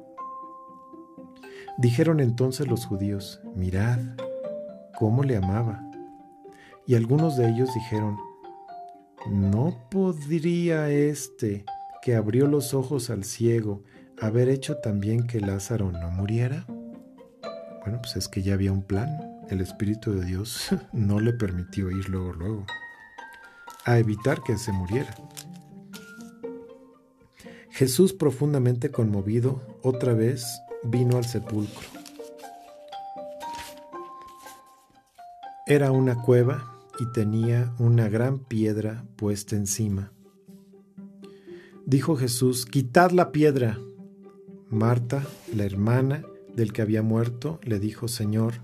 Dijeron 1.79 2.21
entonces 2.21 2.69
los 2.69 2.87
judíos, 2.87 3.41
mirad 3.57 3.99
cómo 4.97 5.25
le 5.25 5.37
amaba. 5.37 5.83
Y 6.87 6.95
algunos 6.95 7.37
de 7.37 7.49
ellos 7.49 7.75
dijeron, 7.75 8.17
¿no 9.29 9.77
podría 9.91 10.89
este 10.89 11.65
que 12.01 12.15
abrió 12.15 12.47
los 12.47 12.73
ojos 12.73 13.11
al 13.11 13.25
ciego 13.25 13.83
haber 14.21 14.49
hecho 14.49 14.77
también 14.77 15.27
que 15.27 15.41
Lázaro 15.41 15.91
no 15.91 16.09
muriera? 16.13 16.65
Bueno, 17.81 17.99
pues 18.01 18.15
es 18.15 18.29
que 18.29 18.43
ya 18.43 18.55
había 18.55 18.71
un 18.71 18.83
plan. 18.83 19.43
El 19.49 19.61
Espíritu 19.61 20.13
de 20.13 20.25
Dios 20.25 20.69
no 20.93 21.19
le 21.19 21.33
permitió 21.33 21.91
ir 21.91 22.09
luego, 22.09 22.35
luego, 22.35 22.67
a 23.85 23.99
evitar 23.99 24.45
que 24.45 24.57
se 24.57 24.71
muriera. 24.71 25.13
Jesús, 27.71 28.13
profundamente 28.13 28.91
conmovido, 28.91 29.63
otra 29.83 30.13
vez 30.13 30.45
vino 30.83 31.17
al 31.17 31.25
sepulcro. 31.25 31.87
Era 35.67 35.93
una 35.93 36.21
cueva 36.21 36.79
y 36.99 37.11
tenía 37.13 37.73
una 37.79 38.09
gran 38.09 38.41
piedra 38.41 39.05
puesta 39.17 39.57
encima. 39.57 40.13
Dijo 41.87 42.17
Jesús, 42.17 42.67
quitad 42.67 43.13
la 43.13 43.33
piedra. 43.33 43.79
Marta, 44.69 45.25
la 45.55 45.65
hermana 45.65 46.25
del 46.55 46.73
que 46.73 46.83
había 46.83 47.03
muerto, 47.03 47.61
le 47.63 47.79
dijo, 47.79 48.09
Señor, 48.09 48.55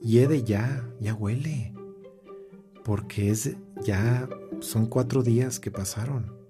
hiede 0.00 0.42
ya, 0.44 0.88
ya 1.00 1.14
huele, 1.14 1.72
porque 2.84 3.30
es 3.30 3.56
ya 3.82 4.28
son 4.60 4.86
cuatro 4.86 5.22
días 5.22 5.60
que 5.60 5.70
pasaron. 5.70 6.43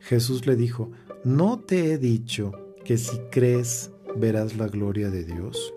Jesús 0.00 0.46
le 0.46 0.56
dijo, 0.56 0.90
¿no 1.24 1.58
te 1.60 1.92
he 1.92 1.98
dicho 1.98 2.52
que 2.84 2.98
si 2.98 3.18
crees 3.30 3.90
verás 4.16 4.56
la 4.56 4.68
gloria 4.68 5.10
de 5.10 5.24
Dios? 5.24 5.74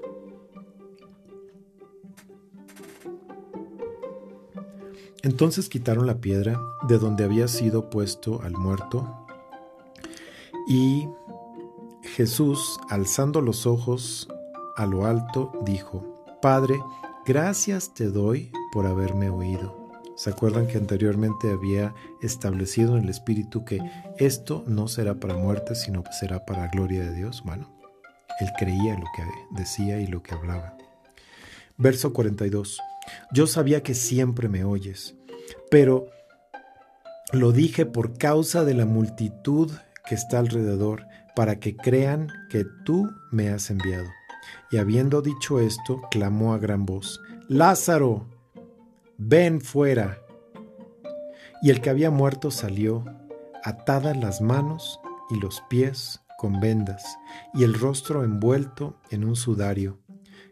Entonces 5.23 5.67
quitaron 5.69 6.05
la 6.07 6.21
piedra 6.21 6.59
de 6.87 6.97
donde 6.97 7.23
había 7.23 7.47
sido 7.47 7.89
puesto 7.89 8.41
al 8.41 8.53
muerto 8.53 9.25
y 10.67 11.07
Jesús, 12.17 12.79
alzando 12.89 13.41
los 13.41 13.67
ojos 13.67 14.27
a 14.75 14.85
lo 14.85 15.05
alto, 15.05 15.51
dijo, 15.63 16.03
Padre, 16.41 16.79
gracias 17.25 17.93
te 17.93 18.09
doy 18.09 18.51
por 18.71 18.85
haberme 18.85 19.29
oído. 19.29 19.76
¿Se 20.17 20.31
acuerdan 20.31 20.65
que 20.65 20.79
anteriormente 20.79 21.51
había 21.51 21.93
establecido 22.23 22.97
en 22.97 23.03
el 23.03 23.09
Espíritu 23.09 23.63
que 23.63 23.79
esto 24.17 24.63
no 24.65 24.87
será 24.87 25.19
para 25.19 25.35
muerte, 25.35 25.75
sino 25.75 26.03
que 26.03 26.11
será 26.11 26.43
para 26.43 26.69
gloria 26.69 27.03
de 27.03 27.13
Dios? 27.13 27.43
Bueno, 27.45 27.71
él 28.39 28.49
creía 28.57 28.95
lo 28.95 29.05
que 29.15 29.23
decía 29.51 29.99
y 29.99 30.07
lo 30.07 30.23
que 30.23 30.33
hablaba. 30.33 30.75
Verso 31.77 32.13
42. 32.13 32.79
Yo 33.31 33.45
sabía 33.45 33.83
que 33.83 33.93
siempre 33.93 34.49
me 34.49 34.63
oyes, 34.63 35.15
pero 35.69 36.07
lo 37.31 37.51
dije 37.51 37.85
por 37.85 38.17
causa 38.17 38.65
de 38.65 38.73
la 38.73 38.87
multitud 38.87 39.71
que 40.09 40.15
está 40.15 40.39
alrededor, 40.39 41.05
para 41.35 41.59
que 41.59 41.75
crean 41.75 42.29
que 42.49 42.65
tú 42.85 43.07
me 43.31 43.49
has 43.49 43.69
enviado. 43.69 44.09
Y 44.71 44.77
habiendo 44.77 45.21
dicho 45.21 45.59
esto, 45.59 46.01
clamó 46.09 46.55
a 46.55 46.57
gran 46.57 46.87
voz, 46.87 47.21
Lázaro, 47.47 48.36
ven 49.17 49.61
fuera. 49.61 50.21
Y 51.61 51.69
el 51.71 51.81
que 51.81 51.89
había 51.89 52.11
muerto 52.11 52.51
salió, 52.51 53.03
atadas 53.63 54.15
las 54.15 54.41
manos 54.41 54.99
y 55.29 55.39
los 55.39 55.61
pies 55.69 56.21
con 56.37 56.59
vendas, 56.59 57.17
y 57.53 57.63
el 57.63 57.73
rostro 57.73 58.23
envuelto 58.23 58.99
en 59.09 59.23
un 59.23 59.35
sudario. 59.35 59.99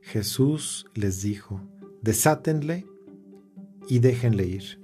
Jesús 0.01 0.88
les 0.95 1.21
dijo, 1.21 1.62
desátenle 2.01 2.88
y 3.88 3.99
déjenle 3.99 4.45
ir. 4.45 4.82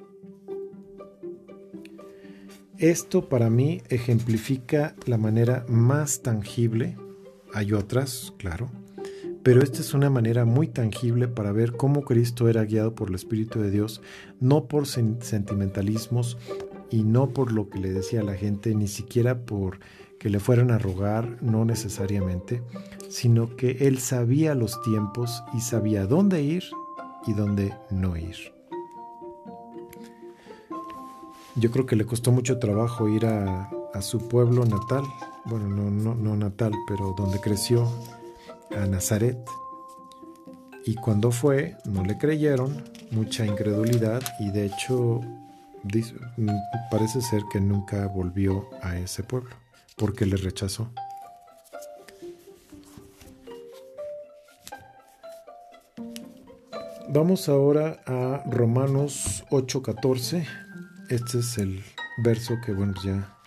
Esto 2.78 3.30
para 3.30 3.50
mí 3.50 3.82
ejemplifica 3.90 4.96
la 5.06 5.18
manera 5.18 5.66
más 5.68 6.22
tangible, 6.22 6.98
hay 7.54 7.74
otras, 7.74 8.34
claro, 8.38 8.72
pero 9.44 9.64
esta 9.64 9.80
es 9.80 9.94
una 9.94 10.10
manera 10.10 10.46
muy 10.46 10.68
tangible 10.68 11.28
para 11.28 11.52
ver 11.52 11.74
cómo 11.74 12.04
Cristo 12.04 12.48
era 12.48 12.64
guiado 12.64 12.94
por 12.94 13.10
el 13.10 13.16
Espíritu 13.16 13.60
de 13.60 13.72
Dios, 13.72 14.02
no 14.40 14.68
por 14.68 14.86
sentimentalismos 14.86 16.38
y 16.90 17.04
no 17.04 17.30
por 17.30 17.52
lo 17.52 17.70
que 17.70 17.80
le 17.80 17.92
decía 17.92 18.22
a 18.22 18.26
la 18.26 18.36
gente, 18.36 18.76
ni 18.76 18.88
siquiera 18.88 19.40
por 19.40 19.80
que 20.20 20.30
le 20.30 20.40
fueran 20.40 20.70
a 20.70 20.78
rogar, 20.78 21.42
no 21.42 21.66
necesariamente, 21.66 22.62
sino 23.10 23.56
que 23.56 23.88
él 23.88 23.98
sabía 23.98 24.54
los 24.54 24.80
tiempos 24.84 25.44
y 25.54 25.62
sabía 25.62 26.06
dónde 26.06 26.44
ir 26.44 26.64
y 27.26 27.34
dónde 27.34 27.74
no 27.90 28.16
ir. 28.16 28.36
Yo 31.56 31.72
creo 31.72 31.88
que 31.88 31.96
le 31.96 32.06
costó 32.06 32.32
mucho 32.32 32.60
trabajo 32.60 33.10
ir 33.10 33.26
a, 33.26 33.72
su 34.02 34.28
pueblo 34.28 34.64
natal, 34.64 35.04
bueno, 35.46 35.68
no, 35.68 35.90
no, 35.92 36.16
no 36.16 36.36
natal, 36.36 36.72
pero 36.88 37.14
donde 37.18 37.40
creció, 37.42 37.92
a 38.76 38.86
Nazaret. 38.86 39.38
Y 40.86 40.96
cuando 40.96 41.32
fue, 41.32 41.78
no 41.86 42.04
le 42.04 42.18
creyeron, 42.18 42.84
mucha 43.12 43.46
incredulidad 43.46 44.22
y 44.40 44.52
de 44.52 44.66
hecho 44.66 45.22
parece 46.90 47.22
ser 47.22 47.44
que 47.52 47.60
nunca 47.60 48.08
volvió 48.08 48.70
a 48.82 48.98
ese 48.98 49.24
pueblo 49.24 49.56
porque 49.98 50.26
le 50.26 50.38
rechazó. 50.38 50.92
Vamos 57.14 57.50
ahora 57.50 58.02
a 58.06 58.42
Romanos 58.50 59.44
8:14. 59.52 60.48
Este 61.10 61.40
es 61.40 61.58
el 61.58 61.84
verso 62.24 62.56
que, 62.66 62.72
bueno, 62.72 62.94
ya, 63.04 63.38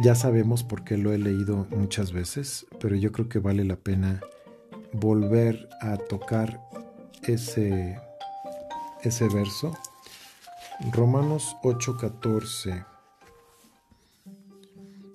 ya 0.00 0.14
sabemos 0.14 0.62
porque 0.62 0.96
lo 0.96 1.12
he 1.12 1.18
leído 1.18 1.66
muchas 1.70 2.12
veces, 2.12 2.66
pero 2.78 2.94
yo 2.94 3.10
creo 3.10 3.28
que 3.28 3.40
vale 3.40 3.64
la 3.64 3.74
pena 3.74 4.20
volver 4.92 5.68
a 5.80 5.96
tocar 5.96 6.60
ese, 7.22 7.98
ese 9.02 9.28
verso. 9.28 9.76
Romanos 10.92 11.56
8:14. 11.62 12.86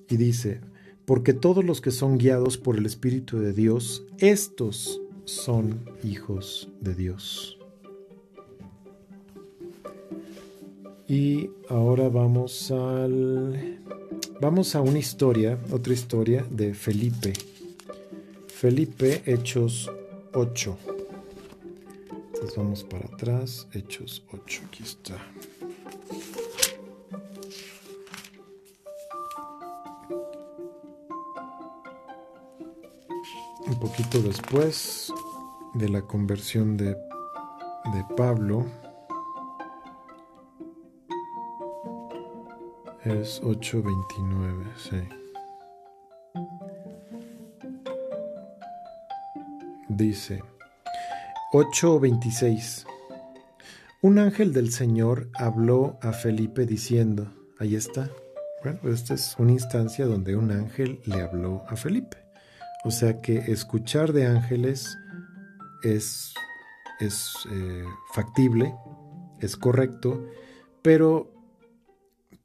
Y 0.10 0.18
dice, 0.18 0.62
porque 1.06 1.34
todos 1.34 1.64
los 1.64 1.82
que 1.82 1.92
son 1.92 2.18
guiados 2.18 2.58
por 2.58 2.78
el 2.78 2.86
Espíritu 2.86 3.40
de 3.40 3.54
Dios, 3.54 4.04
estos 4.20 5.02
son 5.26 5.90
hijos 6.04 6.70
de 6.82 6.94
Dios. 6.94 7.58
Y 11.08 11.52
ahora 11.70 12.10
vamos 12.10 12.72
al 12.72 13.80
vamos 14.42 14.76
a 14.76 14.82
una 14.82 15.00
historia, 15.00 15.60
otra 15.72 15.94
historia 15.94 16.46
de 16.50 16.74
Felipe. 16.74 17.34
Felipe 18.56 19.22
Hechos 19.26 19.92
8. 20.34 20.78
Entonces 22.28 22.56
vamos 22.56 22.84
para 22.86 23.06
atrás, 23.06 23.68
Hechos 23.74 24.24
8, 24.32 24.62
aquí 24.68 24.84
está. 24.84 25.18
Un 33.68 33.80
poquito 33.80 34.22
después 34.22 35.12
de 35.74 35.90
la 35.90 36.02
conversión 36.02 36.78
de, 36.78 36.96
de 36.96 38.06
Pablo, 38.16 38.66
Es 43.06 43.40
8.29, 43.44 44.76
sí. 44.78 45.25
Dice 49.96 50.44
8.26. 51.54 52.86
Un 54.02 54.20
ángel 54.20 54.52
del 54.52 54.74
Señor 54.74 55.30
habló 55.34 55.98
a 56.02 56.12
Felipe 56.12 56.66
diciendo, 56.66 57.32
ahí 57.60 57.76
está. 57.76 58.10
Bueno, 58.62 58.80
esta 58.90 59.14
es 59.14 59.36
una 59.40 59.54
instancia 59.54 60.06
donde 60.06 60.36
un 60.36 60.52
ángel 60.52 61.00
le 61.06 61.22
habló 61.22 61.64
a 61.70 61.78
Felipe. 61.78 62.18
O 62.84 62.92
sea 62.92 63.22
que 63.22 63.38
escuchar 63.38 64.12
de 64.12 64.26
ángeles 64.26 64.98
es, 65.82 66.34
es 67.00 67.34
eh, 67.54 67.86
factible, 68.14 68.76
es 69.40 69.56
correcto, 69.56 70.26
pero 70.82 71.32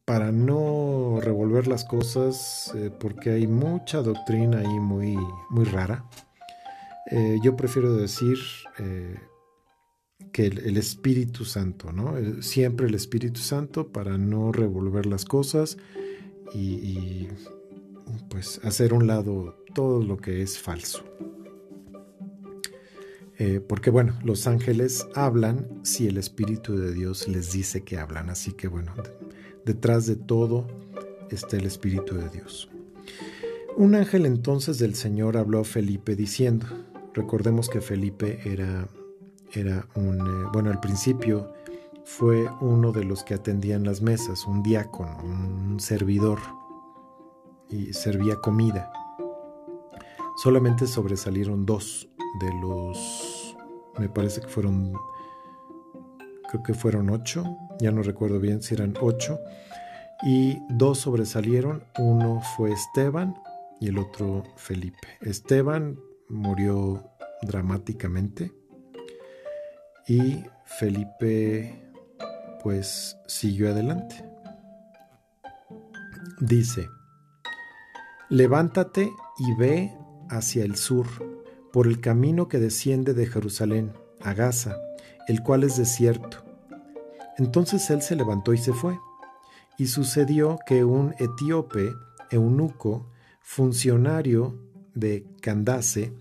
para 0.05 0.31
no 0.31 1.19
revolver 1.21 1.67
las 1.67 1.85
cosas, 1.85 2.73
eh, 2.77 2.93
porque 2.97 3.31
hay 3.31 3.49
mucha 3.49 4.03
doctrina 4.03 4.61
ahí 4.61 4.79
muy, 4.79 5.17
muy 5.51 5.65
rara, 5.65 6.05
eh, 7.11 7.39
yo 7.43 7.57
prefiero 7.57 7.95
decir 7.95 8.39
eh, 8.79 9.19
que 10.33 10.47
el, 10.47 10.77
Espíritu 10.77 11.45
Santo, 11.45 11.93
¿no? 11.93 12.15
siempre 12.43 12.87
el 12.87 12.95
Espíritu 12.95 13.41
Santo 13.41 13.89
para 13.89 14.19
no 14.19 14.53
revolver 14.53 15.07
las 15.07 15.25
cosas 15.25 15.79
y, 16.55 17.29
pues 18.29 18.61
hacer 18.65 18.93
un 18.93 19.07
lado 19.07 19.57
todo 19.75 20.03
lo 20.03 20.17
que 20.17 20.43
es 20.43 20.59
falso. 20.59 21.05
porque 23.69 23.91
bueno, 23.91 24.19
los 24.23 24.47
ángeles 24.47 25.07
hablan 25.15 25.67
si 25.83 26.07
el 26.07 26.19
Espíritu 26.19 26.77
de 26.77 26.93
Dios 26.93 27.27
les 27.29 27.53
dice 27.53 27.83
que 27.83 27.97
hablan, 27.97 28.29
así 28.29 28.53
que 28.53 28.69
bueno, 28.69 28.93
Detrás 29.65 30.07
de 30.07 30.17
todo 30.17 30.67
está 31.31 31.57
el 31.57 31.67
Espíritu 31.67 32.15
de 32.17 32.29
Dios. 32.31 32.71
Un 33.77 33.95
ángel 33.95 34.27
entonces 34.27 34.79
del 34.79 34.95
Señor 34.95 35.37
habló 35.37 35.61
a 35.61 35.65
Felipe 35.65 36.17
diciendo, 36.17 36.67
recordemos 37.21 37.69
que 37.69 37.81
Felipe 37.81 38.41
era, 38.45 38.89
era 39.53 39.87
un, 39.95 40.21
eh, 40.21 40.49
bueno, 40.53 40.71
al 40.71 40.81
principio 40.81 41.53
fue 42.05 42.49
uno 42.61 42.93
de 42.93 43.05
los 43.05 43.25
que 43.25 43.35
atendían 43.35 43.85
las 43.85 44.01
mesas, 44.01 44.47
un 44.47 44.63
diácono, 44.63 45.19
un 45.23 45.79
servidor, 45.79 46.39
y 47.69 47.93
servía 47.93 48.37
comida. 48.37 48.91
Solamente 50.37 50.87
sobresalieron 50.87 51.67
dos 51.67 52.09
de 52.41 52.53
los, 52.61 53.57
me 53.99 54.09
parece 54.09 54.41
que 54.41 54.49
fueron 54.49 54.93
creo 56.49 56.63
que 56.65 56.75
fueron 56.75 57.11
ocho, 57.11 57.45
ya 57.81 57.93
no 57.93 58.03
recuerdo 58.03 58.41
bien 58.41 58.61
si 58.61 58.75
eran 58.75 58.95
ocho, 59.01 59.39
y 60.23 60.59
dos 60.69 60.99
sobresalieron, 60.99 61.85
uno 61.99 62.41
fue 62.57 62.73
Esteban 62.73 63.37
y 63.79 63.89
el 63.89 63.99
otro 63.99 64.43
Felipe. 64.57 65.07
Esteban 65.21 66.01
murió 66.29 67.10
dramáticamente 67.43 68.53
y 70.07 70.45
Felipe 70.65 71.93
pues 72.63 73.17
siguió 73.27 73.71
adelante. 73.71 74.25
Dice, 76.41 76.89
levántate 78.29 79.11
y 79.39 79.55
ve 79.59 79.97
hacia 80.29 80.65
el 80.65 80.77
sur, 80.77 81.07
por 81.73 81.87
el 81.87 82.01
camino 82.01 82.49
que 82.49 82.59
desciende 82.59 83.15
de 83.15 83.27
Jerusalén 83.27 83.93
a 84.23 84.35
Gaza 84.35 84.77
el 85.31 85.45
cual 85.45 85.63
es 85.63 85.77
desierto. 85.77 86.39
Entonces 87.39 87.89
él 87.91 88.03
se 88.03 88.17
levantó 88.17 88.53
y 88.53 88.59
se 88.59 88.73
fue. 88.73 88.99
Y 89.79 89.87
sucedió 89.87 90.59
que 90.67 90.83
un 90.83 91.15
etíope, 91.21 91.93
eunuco, 92.31 93.09
funcionario 93.41 94.59
de 94.95 95.25
Candace, 95.41 96.13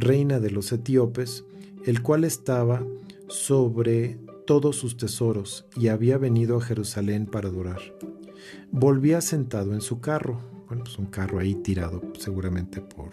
reina 0.00 0.40
de 0.40 0.50
los 0.50 0.72
etíopes, 0.72 1.44
el 1.84 2.02
cual 2.02 2.24
estaba 2.24 2.84
sobre 3.28 4.18
todos 4.46 4.76
sus 4.76 4.96
tesoros 4.96 5.66
y 5.76 5.88
había 5.88 6.18
venido 6.18 6.56
a 6.56 6.60
Jerusalén 6.60 7.26
para 7.26 7.48
adorar. 7.48 7.80
Volvía 8.70 9.20
sentado 9.20 9.74
en 9.74 9.80
su 9.80 10.00
carro, 10.00 10.40
bueno, 10.68 10.84
pues 10.84 10.98
un 10.98 11.06
carro 11.06 11.38
ahí 11.38 11.54
tirado 11.54 12.02
seguramente 12.18 12.80
por, 12.80 13.10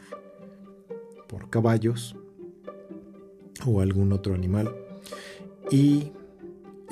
por 1.27 1.49
caballos 1.49 2.15
o 3.65 3.81
algún 3.81 4.11
otro 4.13 4.33
animal 4.33 4.73
y 5.71 6.11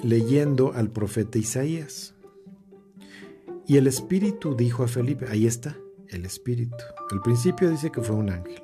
leyendo 0.04 0.74
al 0.74 0.90
profeta 0.90 1.38
Isaías. 1.38 2.16
Y 3.66 3.78
el 3.78 3.88
Espíritu 3.88 4.56
dijo 4.56 4.84
a 4.84 4.88
Felipe, 4.88 5.26
ahí 5.30 5.48
está, 5.48 5.78
el 6.14 6.26
Espíritu. 6.26 6.78
Al 7.12 7.22
principio 7.22 7.70
dice 7.70 7.92
que 7.92 8.02
fue 8.02 8.16
un 8.16 8.30
ángel, 8.30 8.64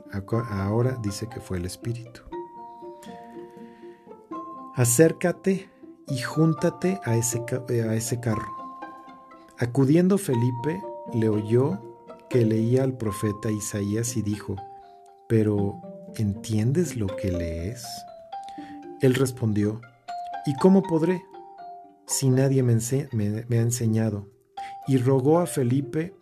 ahora 0.49 0.97
dice 1.01 1.27
que 1.27 1.39
fue 1.39 1.57
el 1.57 1.65
Espíritu. 1.65 2.21
Acércate 4.75 5.69
y 6.07 6.19
júntate 6.19 6.99
a 7.03 7.15
ese, 7.15 7.43
a 7.87 7.95
ese 7.95 8.19
carro. 8.19 8.55
Acudiendo 9.57 10.17
Felipe, 10.17 10.81
le 11.13 11.29
oyó 11.29 11.81
que 12.29 12.45
leía 12.45 12.83
al 12.83 12.95
profeta 12.97 13.51
Isaías 13.51 14.15
y 14.15 14.21
dijo, 14.21 14.55
pero 15.27 15.81
¿entiendes 16.15 16.95
lo 16.95 17.07
que 17.07 17.31
lees? 17.31 17.85
Él 19.01 19.15
respondió, 19.15 19.81
¿Y 20.45 20.55
cómo 20.55 20.81
podré 20.81 21.25
si 22.07 22.29
nadie 22.29 22.63
me, 22.63 22.73
ha 22.73 23.61
enseñado? 23.61 24.27
Y 24.87 24.97
rogó 24.97 25.39
a 25.39 25.45
Felipe 25.45 26.15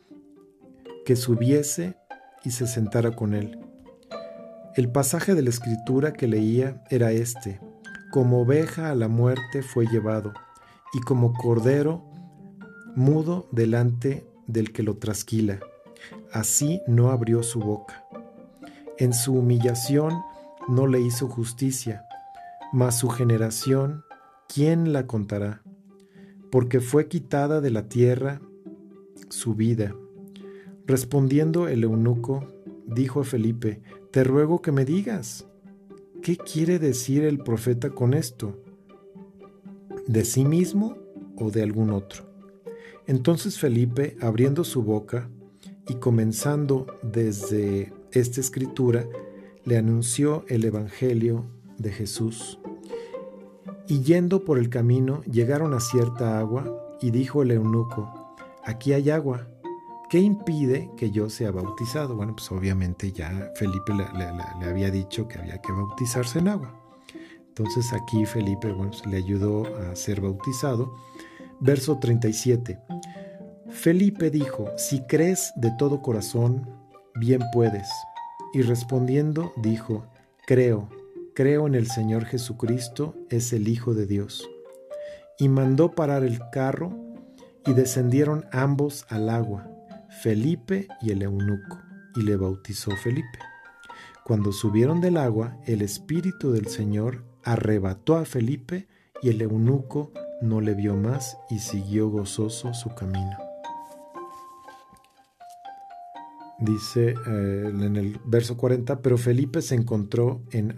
que 1.07 1.15
subiese 1.15 1.95
y 2.43 2.51
se 2.51 2.67
sentara 2.67 3.15
con 3.15 3.33
él. 3.33 3.57
El 4.75 4.91
pasaje 4.91 5.35
de 5.35 5.41
la 5.41 5.51
escritura 5.51 6.11
que 6.11 6.27
leía 6.27 6.83
era 6.89 7.13
este, 7.13 7.61
como 8.11 8.41
oveja 8.41 8.91
a 8.91 8.95
la 8.95 9.07
muerte 9.07 9.61
fue 9.61 9.87
llevado, 9.87 10.33
y 10.93 10.99
como 10.99 11.31
cordero 11.31 12.03
mudo 12.93 13.47
delante 13.53 14.27
del 14.47 14.73
que 14.73 14.83
lo 14.83 14.97
trasquila, 14.97 15.61
así 16.33 16.81
no 16.87 17.09
abrió 17.09 17.41
su 17.41 17.61
boca. 17.61 18.03
En 18.97 19.13
su 19.13 19.31
humillación 19.31 20.13
no 20.67 20.87
le 20.87 20.99
hizo 20.99 21.29
justicia, 21.29 22.03
mas 22.73 22.99
su 22.99 23.07
generación, 23.07 24.03
¿quién 24.53 24.91
la 24.91 25.07
contará? 25.07 25.61
Porque 26.51 26.81
fue 26.81 27.07
quitada 27.07 27.61
de 27.61 27.71
la 27.71 27.87
tierra 27.87 28.41
su 29.29 29.55
vida. 29.55 29.95
Respondiendo 30.87 31.67
el 31.67 31.83
eunuco, 31.83 32.47
dijo 32.85 33.19
a 33.19 33.23
Felipe, 33.25 33.81
Te 34.11 34.23
ruego 34.23 34.61
que 34.61 34.71
me 34.71 34.85
digas, 34.85 35.45
¿qué 36.21 36.37
quiere 36.37 36.79
decir 36.79 37.25
el 37.25 37.39
profeta 37.39 37.89
con 37.89 38.13
esto? 38.13 38.57
¿De 40.07 40.23
sí 40.23 40.45
mismo 40.45 40.97
o 41.35 41.51
de 41.51 41.61
algún 41.61 41.89
otro? 41.89 42.23
Entonces 43.05 43.59
Felipe, 43.59 44.15
abriendo 44.21 44.63
su 44.63 44.81
boca 44.81 45.29
y 45.89 45.95
comenzando 45.95 46.87
desde 47.03 47.91
esta 48.13 48.39
escritura, 48.39 49.05
le 49.65 49.77
anunció 49.77 50.45
el 50.47 50.63
Evangelio 50.63 51.45
de 51.77 51.91
Jesús. 51.91 52.59
Y 53.89 54.03
yendo 54.03 54.45
por 54.45 54.57
el 54.57 54.69
camino, 54.69 55.21
llegaron 55.23 55.73
a 55.73 55.81
cierta 55.81 56.39
agua, 56.39 56.97
y 57.01 57.11
dijo 57.11 57.43
el 57.43 57.51
eunuco, 57.51 58.35
aquí 58.63 58.93
hay 58.93 59.09
agua, 59.09 59.47
¿qué 60.09 60.19
impide 60.19 60.91
que 60.97 61.11
yo 61.11 61.29
sea 61.29 61.51
bautizado? 61.51 62.15
Bueno, 62.15 62.35
pues 62.35 62.51
obviamente 62.51 63.11
ya 63.11 63.51
Felipe 63.55 63.93
le, 63.93 64.65
había 64.65 64.91
dicho 64.91 65.27
que 65.27 65.39
había 65.39 65.59
que 65.61 65.71
bautizarse 65.71 66.39
en 66.39 66.47
agua. 66.47 66.73
Entonces 67.47 67.91
aquí 67.93 68.25
Felipe 68.25 68.71
bueno, 68.71 68.91
pues, 68.91 69.05
le 69.05 69.17
ayudó 69.17 69.65
a 69.77 69.95
ser 69.95 70.21
bautizado. 70.21 70.95
Verso 71.59 71.97
37. 71.97 72.79
Felipe 73.69 74.29
dijo, 74.29 74.69
si 74.77 75.01
crees 75.01 75.51
de 75.55 75.71
todo 75.77 76.01
corazón, 76.01 76.69
bien 77.15 77.41
puedes. 77.51 77.89
Y 78.53 78.61
respondiendo 78.61 79.51
dijo, 79.57 80.05
creo, 80.45 80.87
creo 81.33 81.67
en 81.67 81.75
el 81.75 81.87
Señor 81.87 82.25
Jesucristo, 82.25 83.15
es 83.29 83.51
el 83.53 83.67
Hijo 83.67 83.93
de 83.93 84.05
Dios. 84.05 84.47
Y 85.37 85.49
mandó 85.49 85.91
parar 85.91 86.23
el 86.23 86.39
carro, 86.51 87.07
y 87.67 87.73
descendieron 87.73 88.45
ambos 88.51 89.05
al 89.09 89.29
agua, 89.29 89.69
Felipe 90.21 90.87
y 91.01 91.11
el 91.11 91.21
eunuco, 91.21 91.79
y 92.15 92.21
le 92.21 92.35
bautizó 92.35 92.91
Felipe. 92.91 93.39
Cuando 94.23 94.51
subieron 94.51 94.99
del 94.99 95.17
agua, 95.17 95.57
el 95.65 95.81
Espíritu 95.81 96.51
del 96.51 96.67
Señor 96.67 97.23
arrebató 97.43 98.17
a 98.17 98.25
Felipe, 98.25 98.87
y 99.21 99.29
el 99.29 99.41
eunuco 99.41 100.11
no 100.41 100.61
le 100.61 100.73
vio 100.73 100.95
más 100.95 101.37
y 101.49 101.59
siguió 101.59 102.09
gozoso 102.09 102.73
su 102.73 102.93
camino. 102.93 103.37
Dice 106.59 107.13
eh, 107.27 107.69
en 107.69 107.95
el 107.95 108.19
verso 108.25 108.57
40, 108.57 109.01
pero 109.01 109.17
Felipe 109.17 109.61
se 109.61 109.75
encontró 109.75 110.41
en, 110.51 110.75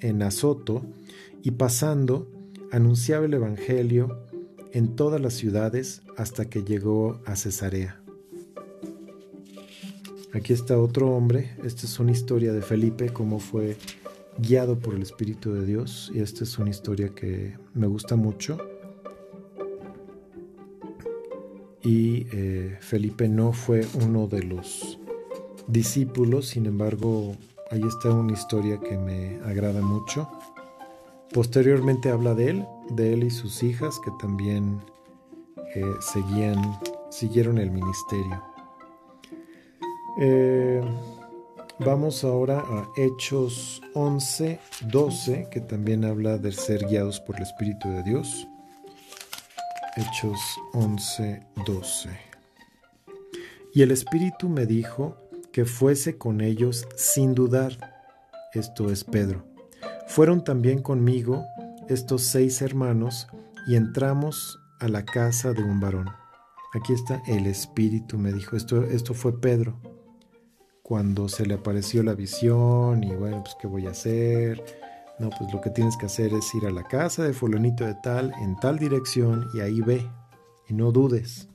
en 0.00 0.22
Azoto 0.22 0.82
y 1.42 1.52
pasando 1.52 2.30
anunciaba 2.72 3.26
el 3.26 3.34
Evangelio 3.34 4.26
en 4.72 4.96
todas 4.96 5.20
las 5.20 5.34
ciudades 5.34 6.02
hasta 6.16 6.46
que 6.46 6.62
llegó 6.62 7.20
a 7.26 7.36
Cesarea. 7.36 7.99
Aquí 10.32 10.52
está 10.52 10.78
otro 10.78 11.10
hombre, 11.10 11.56
esta 11.64 11.86
es 11.86 11.98
una 11.98 12.12
historia 12.12 12.52
de 12.52 12.62
Felipe, 12.62 13.12
cómo 13.12 13.40
fue 13.40 13.76
guiado 14.38 14.78
por 14.78 14.94
el 14.94 15.02
Espíritu 15.02 15.52
de 15.52 15.66
Dios 15.66 16.10
y 16.14 16.20
esta 16.20 16.44
es 16.44 16.56
una 16.56 16.70
historia 16.70 17.08
que 17.08 17.56
me 17.74 17.88
gusta 17.88 18.14
mucho. 18.14 18.58
Y 21.82 22.26
eh, 22.32 22.76
Felipe 22.80 23.28
no 23.28 23.52
fue 23.52 23.84
uno 24.02 24.28
de 24.28 24.44
los 24.44 25.00
discípulos, 25.66 26.46
sin 26.48 26.66
embargo, 26.66 27.32
ahí 27.72 27.82
está 27.82 28.10
una 28.10 28.32
historia 28.32 28.78
que 28.78 28.98
me 28.98 29.40
agrada 29.44 29.80
mucho. 29.80 30.30
Posteriormente 31.32 32.10
habla 32.10 32.34
de 32.34 32.50
él, 32.50 32.66
de 32.90 33.14
él 33.14 33.24
y 33.24 33.30
sus 33.30 33.64
hijas 33.64 33.98
que 34.04 34.12
también 34.20 34.80
eh, 35.74 35.84
seguían, 36.00 36.78
siguieron 37.10 37.58
el 37.58 37.70
ministerio. 37.72 38.49
Eh, 40.18 40.82
vamos 41.78 42.24
ahora 42.24 42.58
a 42.58 42.88
Hechos 42.96 43.80
11, 43.94 44.58
12, 44.82 45.48
que 45.50 45.60
también 45.60 46.04
habla 46.04 46.38
de 46.38 46.52
ser 46.52 46.86
guiados 46.86 47.20
por 47.20 47.36
el 47.36 47.42
Espíritu 47.42 47.88
de 47.88 48.02
Dios. 48.02 48.46
Hechos 49.96 50.40
11, 50.72 51.42
12. 51.66 52.10
Y 53.74 53.82
el 53.82 53.90
Espíritu 53.92 54.48
me 54.48 54.66
dijo, 54.66 55.16
que 55.52 55.64
fuese 55.64 56.16
con 56.16 56.40
ellos 56.40 56.86
sin 56.96 57.34
dudar. 57.34 57.78
Esto 58.54 58.90
es 58.90 59.04
Pedro. 59.04 59.44
Fueron 60.06 60.44
también 60.44 60.82
conmigo 60.82 61.44
estos 61.88 62.22
seis 62.22 62.62
hermanos 62.62 63.28
y 63.66 63.76
entramos 63.76 64.60
a 64.80 64.88
la 64.88 65.04
casa 65.04 65.52
de 65.52 65.62
un 65.62 65.80
varón. 65.80 66.08
Aquí 66.72 66.92
está 66.92 67.22
el 67.26 67.46
Espíritu, 67.46 68.18
me 68.18 68.32
dijo. 68.32 68.56
Esto, 68.56 68.84
esto 68.84 69.14
fue 69.14 69.40
Pedro. 69.40 69.80
Cuando 70.90 71.28
se 71.28 71.46
le 71.46 71.54
apareció 71.54 72.02
la 72.02 72.14
visión 72.14 73.04
y 73.04 73.14
bueno, 73.14 73.44
pues 73.44 73.54
¿qué 73.60 73.68
voy 73.68 73.86
a 73.86 73.90
hacer? 73.90 74.60
No, 75.20 75.30
pues 75.30 75.52
lo 75.52 75.60
que 75.60 75.70
tienes 75.70 75.96
que 75.96 76.06
hacer 76.06 76.34
es 76.34 76.52
ir 76.52 76.66
a 76.66 76.72
la 76.72 76.82
casa 76.82 77.22
de 77.22 77.32
fulanito 77.32 77.86
de 77.86 77.94
tal, 78.02 78.32
en 78.40 78.56
tal 78.56 78.76
dirección 78.76 79.46
y 79.54 79.60
ahí 79.60 79.80
ve. 79.82 80.04
Y 80.68 80.74
no 80.74 80.90
dudes. 80.90 81.46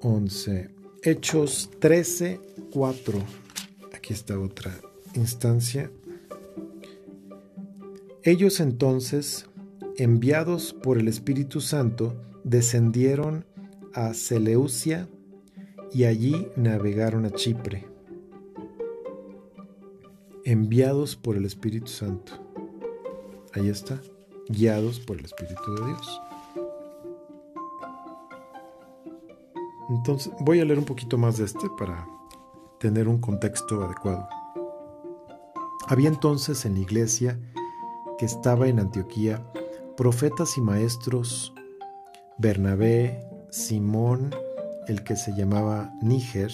11. 0.00 0.70
Hechos 1.02 1.70
13, 1.80 2.40
4. 2.72 3.18
Aquí 3.92 4.12
está 4.12 4.38
otra 4.38 4.72
instancia. 5.14 5.90
Ellos 8.22 8.60
entonces, 8.60 9.46
enviados 9.96 10.72
por 10.72 10.98
el 10.98 11.08
Espíritu 11.08 11.60
Santo, 11.60 12.14
descendieron 12.44 13.44
a 13.94 14.14
Seleucia 14.14 15.08
y 15.92 16.04
allí 16.04 16.48
navegaron 16.56 17.24
a 17.26 17.30
Chipre. 17.30 17.86
Enviados 20.44 21.16
por 21.16 21.36
el 21.36 21.44
Espíritu 21.44 21.88
Santo. 21.88 22.32
Ahí 23.52 23.68
está, 23.68 24.00
guiados 24.48 25.00
por 25.00 25.18
el 25.18 25.24
Espíritu 25.24 25.74
de 25.74 25.86
Dios. 25.86 26.20
Entonces 29.90 30.32
voy 30.40 30.60
a 30.60 30.64
leer 30.64 30.78
un 30.78 30.84
poquito 30.84 31.18
más 31.18 31.38
de 31.38 31.44
este 31.44 31.68
para 31.76 32.06
tener 32.78 33.08
un 33.08 33.18
contexto 33.18 33.82
adecuado. 33.82 34.28
Había 35.88 36.08
entonces 36.08 36.64
en 36.64 36.74
la 36.74 36.80
iglesia 36.80 37.38
que 38.16 38.24
estaba 38.24 38.68
en 38.68 38.78
Antioquía 38.78 39.44
profetas 39.96 40.56
y 40.56 40.60
maestros, 40.60 41.52
Bernabé, 42.38 43.29
Simón, 43.50 44.34
el 44.86 45.02
que 45.02 45.16
se 45.16 45.32
llamaba 45.32 45.92
Níger, 46.02 46.52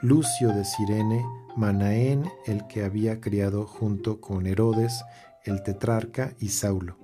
Lucio 0.00 0.48
de 0.48 0.64
Sirene, 0.64 1.24
Manaén, 1.56 2.28
el 2.46 2.66
que 2.66 2.84
había 2.84 3.20
criado 3.20 3.66
junto 3.66 4.20
con 4.20 4.46
Herodes, 4.46 5.04
el 5.44 5.62
tetrarca, 5.62 6.34
y 6.40 6.48
Saulo. 6.48 6.96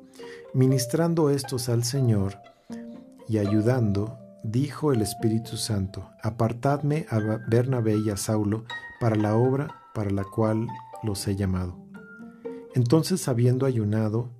Ministrando 0.55 1.31
estos 1.31 1.69
al 1.69 1.85
Señor 1.85 2.39
y 3.29 3.39
ayudando, 3.39 4.19
dijo 4.43 4.93
el 4.93 5.03
Espíritu 5.03 5.57
Santo, 5.57 6.11
apartadme 6.23 7.07
a 7.11 7.19
Bernabé 7.49 7.97
y 7.99 8.11
a 8.11 8.17
Saulo 8.17 8.65
para 8.99 9.17
la 9.17 9.37
obra 9.37 9.83
para 9.95 10.11
la 10.11 10.25
cual 10.25 10.67
los 11.03 11.27
he 11.29 11.37
llamado. 11.37 11.77
Entonces, 12.75 13.29
habiendo 13.29 13.67
ayunado 13.67 14.31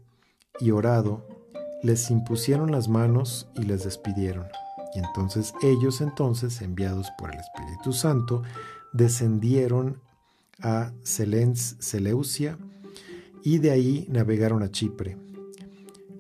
y 0.61 0.71
orado, 0.71 1.27
les 1.83 2.11
impusieron 2.11 2.73
las 2.73 2.89
manos 2.89 3.49
y 3.55 3.63
les 3.63 3.85
despidieron. 3.85 4.47
Y 4.95 4.99
entonces 4.99 5.55
ellos, 5.63 6.01
entonces, 6.01 6.63
enviados 6.63 7.09
por 7.19 7.33
el 7.33 7.41
Espíritu 7.41 7.93
Santo, 7.93 8.43
descendieron 8.93 10.01
a 10.61 10.93
Seleucia 11.03 12.59
y 13.43 13.59
de 13.59 13.71
ahí 13.71 14.07
navegaron 14.09 14.63
a 14.63 14.71
Chipre. 14.71 15.17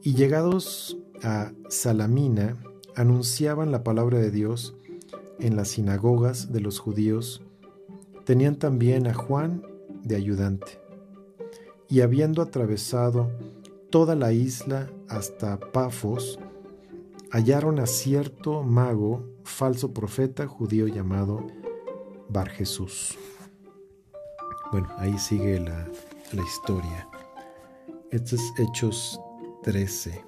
Y 0.02 0.14
llegados 0.14 0.96
a 1.22 1.52
Salamina, 1.68 2.56
anunciaban 2.94 3.72
la 3.72 3.82
palabra 3.82 4.18
de 4.18 4.30
Dios 4.30 4.74
en 5.40 5.56
las 5.56 5.68
sinagogas 5.68 6.52
de 6.52 6.60
los 6.60 6.78
judíos, 6.78 7.42
tenían 8.24 8.56
también 8.56 9.06
a 9.06 9.14
Juan 9.14 9.62
de 10.02 10.16
ayudante. 10.16 10.80
Y 11.88 12.00
habiendo 12.00 12.42
atravesado 12.42 13.30
toda 13.90 14.14
la 14.14 14.32
isla 14.32 14.90
hasta 15.08 15.58
Pafos, 15.58 16.38
hallaron 17.30 17.78
a 17.80 17.86
cierto 17.86 18.62
mago, 18.62 19.24
falso 19.44 19.92
profeta 19.92 20.46
judío 20.46 20.86
llamado 20.86 21.46
Bar 22.28 22.48
Jesús. 22.50 23.16
Bueno, 24.70 24.88
ahí 24.98 25.18
sigue 25.18 25.60
la, 25.60 25.88
la 26.32 26.42
historia. 26.42 27.08
Este 28.10 28.36
es 28.36 28.52
Hechos 28.58 29.20
13. 29.62 30.24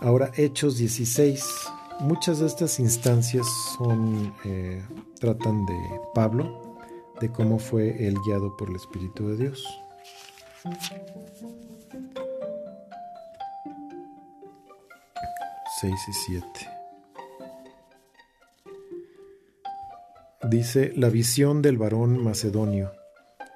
Ahora 0.00 0.30
Hechos 0.36 0.76
16 0.78 1.70
muchas 2.00 2.38
de 2.38 2.46
estas 2.46 2.80
instancias 2.80 3.46
son 3.76 4.34
eh, 4.44 4.82
tratan 5.18 5.64
de 5.66 6.00
Pablo, 6.14 6.76
de 7.20 7.30
cómo 7.30 7.58
fue 7.58 8.06
él 8.06 8.16
guiado 8.26 8.56
por 8.56 8.70
el 8.70 8.76
Espíritu 8.76 9.28
de 9.28 9.36
Dios. 9.36 9.64
Seis 15.80 16.08
y 16.08 16.12
siete. 16.12 16.68
Dice 20.42 20.92
la 20.94 21.08
visión 21.08 21.62
del 21.62 21.78
varón 21.78 22.22
macedonio. 22.22 22.92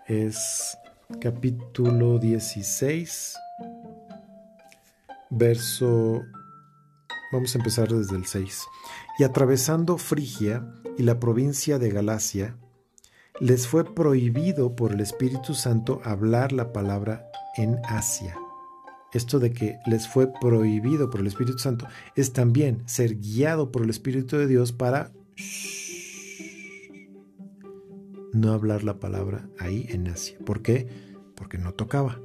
Es 0.06 0.78
capítulo 1.20 2.18
16, 2.18 3.36
verso... 5.28 6.22
Vamos 7.30 7.54
a 7.54 7.58
empezar 7.58 7.88
desde 7.88 8.16
el 8.16 8.24
6. 8.24 8.62
Y 9.18 9.24
atravesando 9.24 9.98
Frigia 9.98 10.66
y 10.96 11.02
la 11.02 11.20
provincia 11.20 11.78
de 11.78 11.90
Galacia, 11.90 12.56
les 13.38 13.68
fue 13.68 13.84
prohibido 13.94 14.74
por 14.74 14.92
el 14.92 15.00
Espíritu 15.00 15.52
Santo 15.52 16.00
hablar 16.04 16.52
la 16.52 16.72
palabra 16.72 17.26
en 17.58 17.80
Asia. 17.84 18.38
Esto 19.14 19.38
de 19.38 19.52
que 19.52 19.78
les 19.86 20.08
fue 20.08 20.28
prohibido 20.40 21.08
por 21.08 21.20
el 21.20 21.28
Espíritu 21.28 21.58
Santo 21.58 21.86
es 22.16 22.32
también 22.32 22.82
ser 22.86 23.14
guiado 23.20 23.70
por 23.70 23.84
el 23.84 23.90
Espíritu 23.90 24.36
de 24.36 24.48
Dios 24.48 24.72
para 24.72 25.12
no 28.32 28.52
hablar 28.52 28.82
la 28.82 28.98
palabra 28.98 29.48
ahí 29.60 29.86
en 29.88 30.08
Asia. 30.08 30.36
¿Por 30.44 30.62
qué? 30.62 30.88
Porque 31.36 31.58
no 31.58 31.72
tocaba. 31.72 32.20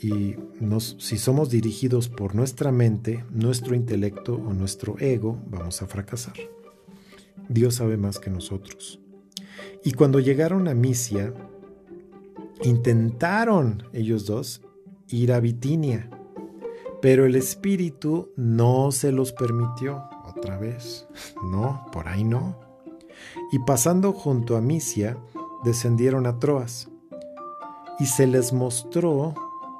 Y 0.00 0.34
si 0.98 1.18
somos 1.18 1.50
dirigidos 1.50 2.08
por 2.08 2.34
nuestra 2.34 2.72
mente, 2.72 3.24
nuestro 3.30 3.74
intelecto 3.76 4.34
o 4.34 4.54
nuestro 4.54 4.98
ego, 4.98 5.40
vamos 5.46 5.82
a 5.82 5.86
fracasar. 5.86 6.34
Dios 7.50 7.76
sabe 7.76 7.98
más 7.98 8.18
que 8.18 8.30
nosotros. 8.30 8.98
Y 9.84 9.92
cuando 9.92 10.20
llegaron 10.20 10.68
a 10.68 10.74
Misia, 10.74 11.34
intentaron 12.64 13.84
ellos 13.92 14.24
dos 14.24 14.62
ir 15.12 15.32
a 15.32 15.40
Bitinia, 15.40 16.08
pero 17.00 17.26
el 17.26 17.36
Espíritu 17.36 18.32
no 18.36 18.92
se 18.92 19.12
los 19.12 19.32
permitió. 19.32 20.04
Otra 20.24 20.56
vez, 20.56 21.06
no, 21.42 21.86
por 21.92 22.08
ahí 22.08 22.24
no. 22.24 22.58
Y 23.50 23.58
pasando 23.60 24.12
junto 24.12 24.56
a 24.56 24.60
Misia, 24.60 25.18
descendieron 25.64 26.26
a 26.26 26.38
Troas. 26.38 26.88
Y 27.98 28.06
se 28.06 28.26
les 28.26 28.52
mostró, 28.52 29.34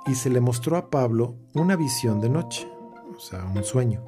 y 0.06 0.14
se 0.14 0.30
le 0.30 0.40
mostró 0.40 0.76
a 0.76 0.90
Pablo 0.90 1.36
una 1.54 1.76
visión 1.76 2.20
de 2.20 2.28
noche, 2.28 2.68
o 3.16 3.20
sea, 3.20 3.44
un 3.44 3.64
sueño. 3.64 4.04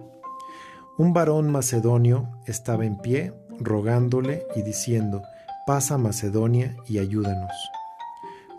Un 0.99 1.13
varón 1.13 1.51
macedonio 1.51 2.29
estaba 2.47 2.85
en 2.85 2.99
pie, 2.99 3.33
rogándole 3.59 4.47
y 4.55 4.63
diciendo, 4.63 5.23
pasa 5.67 5.95
a 5.95 5.99
Macedonia 5.99 6.77
y 6.87 6.99
ayúdanos. 6.99 7.53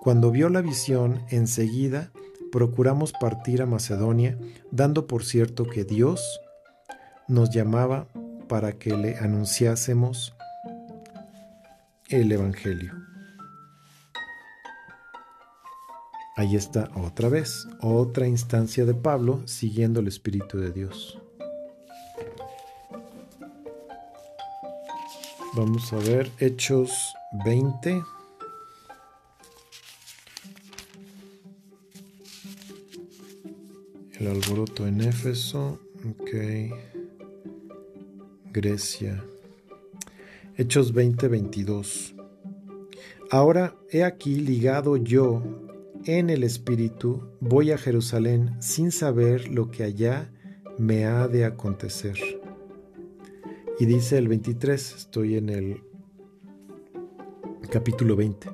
Cuando 0.02 0.32
vio 0.32 0.50
la 0.50 0.62
visión, 0.62 1.24
enseguida 1.30 2.12
procuramos 2.56 3.12
partir 3.12 3.62
a 3.62 3.66
Macedonia, 3.66 4.38
dando 4.72 5.08
por 5.08 5.26
cierto 5.26 5.66
que 5.66 5.84
Dios 5.84 6.40
nos 7.28 7.50
llamaba 7.50 8.08
para 8.48 8.80
que 8.80 8.96
le 8.96 9.18
anunciásemos 9.18 10.34
el 12.08 12.32
Evangelio. 12.32 12.94
Ahí 16.38 16.56
está 16.56 16.90
otra 16.96 17.28
vez, 17.28 17.68
otra 17.82 18.26
instancia 18.26 18.86
de 18.86 18.94
Pablo 18.94 19.46
siguiendo 19.46 20.00
el 20.00 20.08
Espíritu 20.08 20.58
de 20.58 20.72
Dios. 20.72 21.20
Vamos 25.58 25.92
a 25.92 25.98
ver 25.98 26.32
Hechos 26.40 27.14
20. 27.44 28.15
El 34.20 34.28
alboroto 34.28 34.88
en 34.88 35.02
Éfeso. 35.02 35.80
Ok. 36.10 36.32
Grecia. 38.54 39.22
Hechos 40.56 40.94
20, 40.94 41.28
22. 41.28 42.16
Ahora 43.30 43.76
he 43.92 44.06
aquí 44.06 44.36
ligado 44.36 44.96
yo 44.96 45.44
en 46.06 46.30
el 46.30 46.44
Espíritu, 46.44 47.24
voy 47.42 47.72
a 47.72 47.78
Jerusalén 47.78 48.56
sin 48.62 48.92
saber 48.92 49.50
lo 49.50 49.70
que 49.70 49.84
allá 49.84 50.32
me 50.78 51.06
ha 51.06 51.28
de 51.28 51.44
acontecer. 51.44 52.16
Y 53.80 53.86
dice 53.86 54.18
el 54.18 54.30
23, 54.30 54.96
estoy 54.96 55.36
en 55.36 55.50
el 55.50 55.82
capítulo 57.70 58.16
20, 58.16 58.50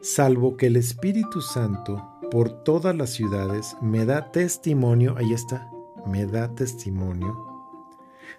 salvo 0.00 0.56
que 0.56 0.66
el 0.66 0.76
Espíritu 0.76 1.40
Santo 1.40 2.13
por 2.30 2.64
todas 2.64 2.94
las 2.96 3.10
ciudades 3.10 3.76
me 3.80 4.04
da 4.04 4.32
testimonio, 4.32 5.14
ahí 5.16 5.32
está, 5.32 5.70
me 6.06 6.26
da 6.26 6.54
testimonio 6.54 7.54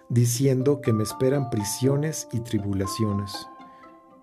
diciendo 0.08 0.80
que 0.80 0.92
me 0.92 1.02
esperan 1.02 1.50
prisiones 1.50 2.28
y 2.32 2.40
tribulaciones. 2.40 3.48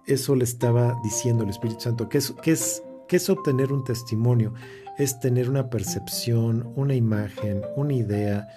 Eso 0.05 0.35
le 0.35 0.43
estaba 0.43 0.99
diciendo 1.03 1.43
el 1.43 1.49
Espíritu 1.49 1.81
Santo. 1.81 2.09
¿Qué 2.09 2.17
es, 2.17 2.83
es, 3.09 3.29
obtener 3.29 3.71
un 3.71 3.83
testimonio? 3.83 4.53
Es 4.97 5.19
tener 5.19 5.49
una 5.49 5.69
percepción, 5.69 6.71
una 6.75 6.95
imagen, 6.95 7.61
una 7.75 7.93
idea, 7.93 8.47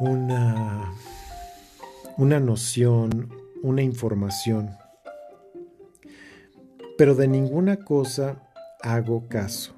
una, 0.00 0.92
una 2.16 2.40
noción, 2.40 3.32
una 3.62 3.82
información. 3.82 4.76
Pero 6.98 7.14
de 7.14 7.28
ninguna 7.28 7.76
cosa 7.84 8.45
hago 8.82 9.28
caso 9.28 9.76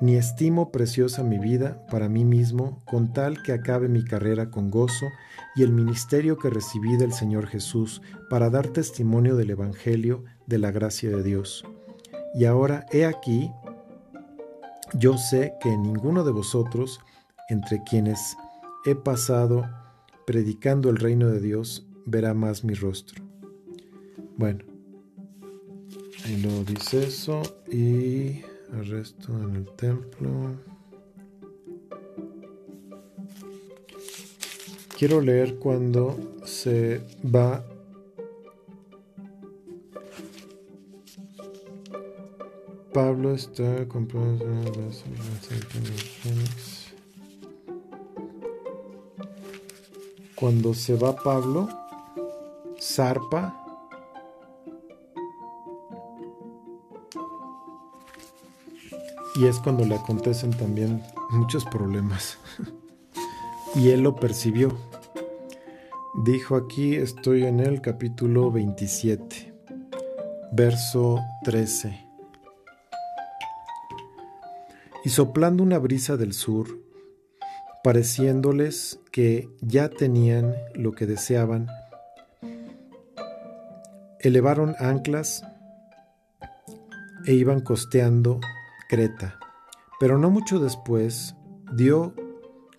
ni 0.00 0.16
estimo 0.16 0.70
preciosa 0.70 1.22
mi 1.22 1.38
vida 1.38 1.86
para 1.90 2.08
mí 2.08 2.24
mismo, 2.24 2.82
con 2.84 3.12
tal 3.12 3.42
que 3.42 3.52
acabe 3.52 3.88
mi 3.88 4.04
carrera 4.04 4.50
con 4.50 4.70
gozo 4.70 5.06
y 5.56 5.62
el 5.62 5.72
ministerio 5.72 6.36
que 6.36 6.50
recibí 6.50 6.96
del 6.96 7.12
Señor 7.12 7.46
Jesús 7.46 8.02
para 8.28 8.50
dar 8.50 8.68
testimonio 8.68 9.36
del 9.36 9.50
Evangelio 9.50 10.24
de 10.46 10.58
la 10.58 10.72
gracia 10.72 11.10
de 11.10 11.22
Dios. 11.22 11.64
Y 12.34 12.44
ahora 12.44 12.86
he 12.92 13.06
aquí, 13.06 13.50
yo 14.94 15.16
sé 15.16 15.54
que 15.60 15.76
ninguno 15.76 16.24
de 16.24 16.32
vosotros, 16.32 17.00
entre 17.48 17.82
quienes 17.84 18.36
he 18.84 18.94
pasado 18.94 19.64
predicando 20.26 20.90
el 20.90 20.96
reino 20.96 21.28
de 21.28 21.40
Dios, 21.40 21.86
verá 22.04 22.34
más 22.34 22.64
mi 22.64 22.74
rostro. 22.74 23.24
Bueno, 24.36 24.64
ahí 26.24 26.36
lo 26.42 26.64
dice 26.64 27.04
eso 27.06 27.42
y 27.70 28.42
arresto 28.72 29.32
en 29.42 29.56
el 29.56 29.66
templo. 29.76 30.30
Quiero 34.98 35.20
leer 35.20 35.56
cuando 35.56 36.16
se 36.44 37.00
va 37.24 37.64
Pablo 42.94 43.34
está 43.34 43.88
comprando 43.88 44.46
Cuando 50.36 50.74
se 50.74 50.94
va 50.94 51.16
Pablo, 51.16 51.68
zarpa 52.80 53.63
Y 59.36 59.46
es 59.46 59.58
cuando 59.58 59.84
le 59.84 59.96
acontecen 59.96 60.52
también 60.52 61.02
muchos 61.30 61.64
problemas. 61.64 62.38
y 63.74 63.90
él 63.90 64.02
lo 64.02 64.14
percibió. 64.14 64.76
Dijo 66.22 66.54
aquí, 66.54 66.94
estoy 66.94 67.42
en 67.42 67.58
el 67.58 67.80
capítulo 67.80 68.52
27, 68.52 69.52
verso 70.52 71.20
13. 71.42 72.06
Y 75.04 75.08
soplando 75.08 75.64
una 75.64 75.78
brisa 75.78 76.16
del 76.16 76.32
sur, 76.32 76.78
pareciéndoles 77.82 79.00
que 79.10 79.48
ya 79.60 79.88
tenían 79.88 80.54
lo 80.74 80.92
que 80.92 81.06
deseaban, 81.06 81.66
elevaron 84.20 84.76
anclas 84.78 85.44
e 87.26 87.34
iban 87.34 87.60
costeando 87.60 88.40
Creta, 88.88 89.38
pero 89.98 90.18
no 90.18 90.30
mucho 90.30 90.58
después 90.58 91.34
dio 91.72 92.14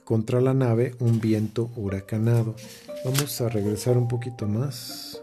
contra 0.04 0.40
la 0.40 0.54
nave 0.54 0.96
un 1.00 1.20
viento 1.20 1.72
huracanado. 1.76 2.56
Vamos 3.04 3.42
a 3.42 3.50
regresar 3.50 3.98
un 3.98 4.08
poquito 4.08 4.48
más. 4.48 5.22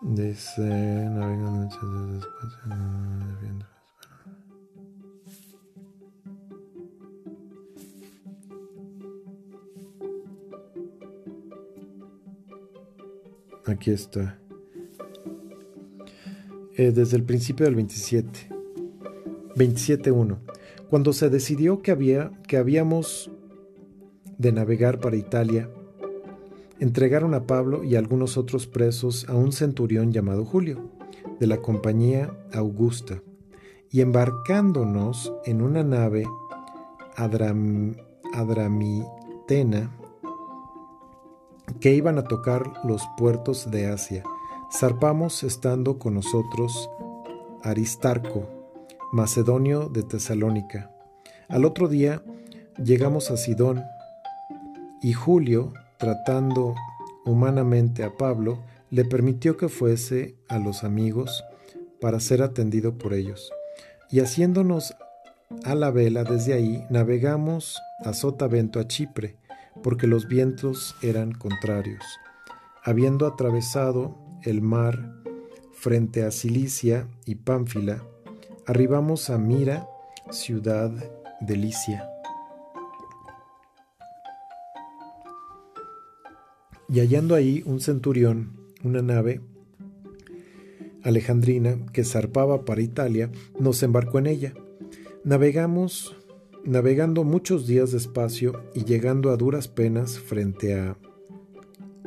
Dice, 0.00 1.08
aquí 13.66 13.90
está. 13.90 14.38
Eh, 16.78 16.92
desde 16.92 17.16
el 17.16 17.24
principio 17.24 17.66
del 17.66 17.74
27. 17.74 18.50
27.1. 19.56 20.38
Cuando 20.88 21.12
se 21.12 21.28
decidió 21.28 21.82
que, 21.82 21.90
había, 21.90 22.30
que 22.46 22.56
habíamos 22.56 23.32
de 24.38 24.52
navegar 24.52 25.00
para 25.00 25.16
Italia, 25.16 25.68
entregaron 26.78 27.34
a 27.34 27.48
Pablo 27.48 27.82
y 27.82 27.96
algunos 27.96 28.36
otros 28.36 28.68
presos 28.68 29.28
a 29.28 29.34
un 29.34 29.50
centurión 29.50 30.12
llamado 30.12 30.44
Julio, 30.44 30.92
de 31.40 31.48
la 31.48 31.56
compañía 31.56 32.30
Augusta, 32.52 33.24
y 33.90 34.00
embarcándonos 34.00 35.32
en 35.46 35.62
una 35.62 35.82
nave 35.82 36.26
adramitena 38.32 39.90
que 41.80 41.92
iban 41.92 42.18
a 42.18 42.24
tocar 42.24 42.72
los 42.84 43.02
puertos 43.16 43.68
de 43.68 43.88
Asia, 43.88 44.22
zarpamos 44.70 45.42
estando 45.44 45.98
con 45.98 46.14
nosotros 46.14 46.90
Aristarco, 47.62 48.48
macedonio 49.12 49.88
de 49.88 50.02
Tesalónica. 50.02 50.90
Al 51.48 51.64
otro 51.64 51.88
día 51.88 52.22
llegamos 52.76 53.30
a 53.30 53.36
Sidón 53.36 53.82
y 55.02 55.14
Julio, 55.14 55.72
tratando 55.96 56.74
humanamente 57.24 58.04
a 58.04 58.16
Pablo, 58.16 58.62
le 58.90 59.04
permitió 59.04 59.56
que 59.56 59.68
fuese 59.68 60.36
a 60.48 60.58
los 60.58 60.84
amigos 60.84 61.44
para 62.00 62.20
ser 62.20 62.42
atendido 62.42 62.98
por 62.98 63.14
ellos. 63.14 63.50
Y 64.10 64.20
haciéndonos 64.20 64.94
a 65.64 65.74
la 65.74 65.90
vela 65.90 66.24
desde 66.24 66.52
ahí, 66.52 66.84
navegamos 66.90 67.80
a 68.04 68.12
Sotavento 68.12 68.80
a 68.80 68.86
Chipre, 68.86 69.36
porque 69.82 70.06
los 70.06 70.28
vientos 70.28 70.94
eran 71.02 71.32
contrarios. 71.32 72.04
Habiendo 72.84 73.26
atravesado 73.26 74.27
el 74.44 74.62
mar 74.62 75.14
frente 75.72 76.24
a 76.24 76.30
Cilicia 76.30 77.08
y 77.24 77.36
Pánfila, 77.36 78.02
arribamos 78.66 79.30
a 79.30 79.38
Mira, 79.38 79.88
ciudad 80.30 80.90
de 81.40 81.56
Licia. 81.56 82.08
y 86.88 87.00
hallando 87.00 87.34
ahí 87.34 87.62
un 87.66 87.80
centurión, 87.80 88.52
una 88.82 89.02
nave 89.02 89.40
alejandrina 91.02 91.78
que 91.92 92.04
zarpaba 92.04 92.64
para 92.64 92.82
Italia, 92.82 93.30
nos 93.58 93.82
embarcó 93.82 94.18
en 94.18 94.26
ella. 94.26 94.54
Navegamos, 95.24 96.16
navegando 96.64 97.24
muchos 97.24 97.66
días 97.66 97.92
despacio 97.92 98.64
y 98.74 98.84
llegando 98.84 99.30
a 99.30 99.36
duras 99.36 99.68
penas 99.68 100.18
frente 100.18 100.74
a 100.74 100.96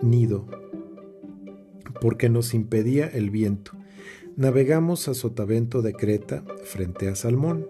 Nido, 0.01 0.47
porque 2.01 2.27
nos 2.27 2.53
impedía 2.53 3.07
el 3.07 3.29
viento. 3.29 3.71
Navegamos 4.35 5.07
a 5.07 5.13
Sotavento 5.13 5.81
de 5.81 5.93
Creta 5.93 6.43
frente 6.65 7.07
a 7.07 7.15
Salmón, 7.15 7.67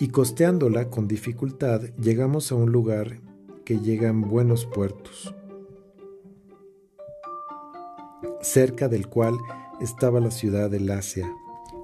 y 0.00 0.08
costeándola 0.08 0.90
con 0.90 1.06
dificultad 1.06 1.82
llegamos 2.00 2.50
a 2.50 2.56
un 2.56 2.72
lugar 2.72 3.20
que 3.64 3.78
llega 3.78 4.08
en 4.08 4.22
buenos 4.22 4.66
puertos 4.66 5.32
cerca 8.42 8.88
del 8.88 9.08
cual 9.08 9.38
estaba 9.80 10.20
la 10.20 10.30
ciudad 10.30 10.68
de 10.70 10.80
Lacia. 10.80 11.32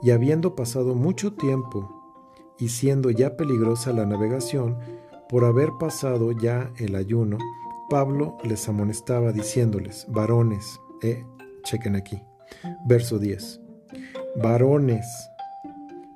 Y 0.02 0.10
habiendo 0.10 0.54
pasado 0.54 0.94
mucho 0.94 1.32
tiempo 1.32 1.94
y 2.58 2.68
siendo 2.68 3.10
ya 3.10 3.36
peligrosa 3.36 3.92
la 3.92 4.04
navegación, 4.04 4.76
por 5.28 5.44
haber 5.44 5.70
pasado 5.78 6.32
ya 6.32 6.72
el 6.76 6.94
ayuno, 6.94 7.38
Pablo 7.88 8.36
les 8.44 8.68
amonestaba 8.68 9.32
diciéndoles, 9.32 10.06
varones, 10.08 10.80
eh, 11.02 11.24
chequen 11.68 11.96
aquí, 11.96 12.22
verso 12.86 13.18
10, 13.18 13.60
varones, 14.36 15.06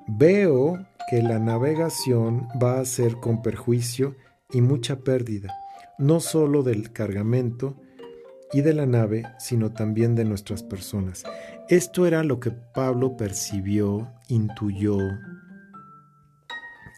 veo 0.07 0.83
que 1.09 1.21
la 1.21 1.37
navegación 1.37 2.47
va 2.61 2.79
a 2.79 2.85
ser 2.85 3.17
con 3.17 3.41
perjuicio 3.41 4.15
y 4.51 4.61
mucha 4.61 4.97
pérdida, 4.97 5.53
no 5.99 6.19
solo 6.19 6.63
del 6.63 6.91
cargamento, 6.91 7.77
y 8.51 8.61
de 8.61 8.73
la 8.73 8.85
nave, 8.85 9.23
sino 9.39 9.71
también 9.71 10.13
de 10.13 10.25
nuestras 10.25 10.61
personas. 10.61 11.23
Esto 11.69 12.05
era 12.05 12.23
lo 12.23 12.39
que 12.39 12.51
Pablo 12.51 13.17
percibió, 13.17 14.13
intuyó 14.27 14.99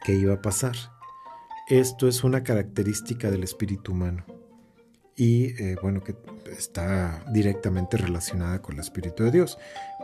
que 0.03 0.15
iba 0.15 0.33
a 0.33 0.41
pasar. 0.41 0.75
Esto 1.69 2.09
es 2.09 2.25
una 2.25 2.43
característica 2.43 3.31
del 3.31 3.43
espíritu 3.43 3.93
humano 3.93 4.34
y 5.15 5.61
eh, 5.61 5.75
bueno, 5.81 6.03
que 6.03 6.15
está 6.51 7.23
directamente 7.31 7.97
relacionada 7.97 8.61
con 8.61 8.75
el 8.75 8.81
Espíritu 8.81 9.23
de 9.23 9.31
Dios, 9.31 9.57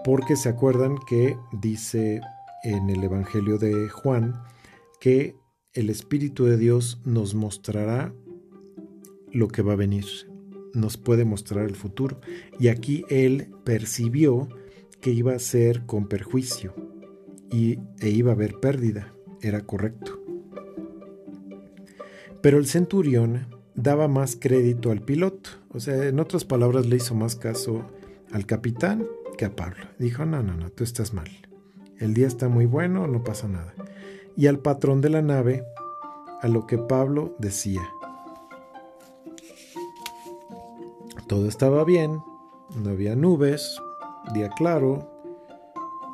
porque 0.03 0.36
se 0.36 0.49
acuerdan 0.49 0.97
que 1.07 1.38
dice 1.51 2.22
en 2.64 2.89
el 2.89 3.03
Evangelio 3.03 3.57
de 3.57 3.89
Juan 3.89 4.41
que 4.99 5.36
el 5.74 5.89
Espíritu 5.89 6.45
de 6.45 6.57
Dios 6.57 7.01
nos 7.05 7.36
mostrará 7.36 8.14
lo 9.32 9.47
que 9.47 9.62
va 9.62 9.74
a 9.74 9.78
venir, 9.78 10.05
nos 10.74 10.97
puede 10.97 11.26
mostrar 11.26 11.66
el 11.66 11.76
futuro. 11.76 12.20
Y 12.59 12.68
aquí 12.68 13.05
él 13.09 13.49
percibió 13.64 14.49
que 14.99 15.12
iba 15.12 15.34
a 15.34 15.39
ser 15.39 15.86
con 15.86 16.07
perjuicio 16.07 16.76
y, 17.51 17.80
e 17.99 18.09
iba 18.09 18.32
a 18.32 18.36
haber 18.36 18.59
pérdida. 18.59 19.14
Era 19.41 19.62
correcto. 19.62 20.22
Pero 22.41 22.57
el 22.57 22.68
centurión 22.68 23.61
daba 23.76 24.07
más 24.07 24.38
crédito 24.39 24.91
al 24.91 25.01
piloto. 25.01 25.49
O 25.69 25.80
sea, 25.80 26.07
en 26.07 26.19
otras 26.19 26.45
palabras, 26.45 26.86
le 26.86 26.97
hizo 26.97 27.15
más 27.15 27.36
caso 27.36 27.84
al 28.32 28.45
capitán 28.45 29.05
que 29.38 29.45
a 29.45 29.55
Pablo. 29.55 29.86
Dijo, 29.99 30.26
no, 30.26 30.43
no, 30.43 30.55
no, 30.55 30.69
tú 30.69 30.84
estás 30.84 31.13
mal. 31.13 31.30
El 31.97 32.13
día 32.13 32.28
está 32.28 32.49
muy 32.49 32.65
bueno, 32.65 33.07
no 33.07 33.24
pasa 33.24 33.47
nada. 33.47 33.74
Y 34.36 34.47
al 34.47 34.59
patrón 34.59 35.01
de 35.01 35.09
la 35.09 35.22
nave, 35.22 35.63
a 36.41 36.47
lo 36.47 36.65
que 36.65 36.78
Pablo 36.78 37.36
decía. 37.38 37.82
Todo 41.28 41.47
estaba 41.47 41.84
bien, 41.86 42.19
no 42.76 42.89
había 42.89 43.15
nubes, 43.15 43.80
día 44.34 44.49
claro. 44.49 45.07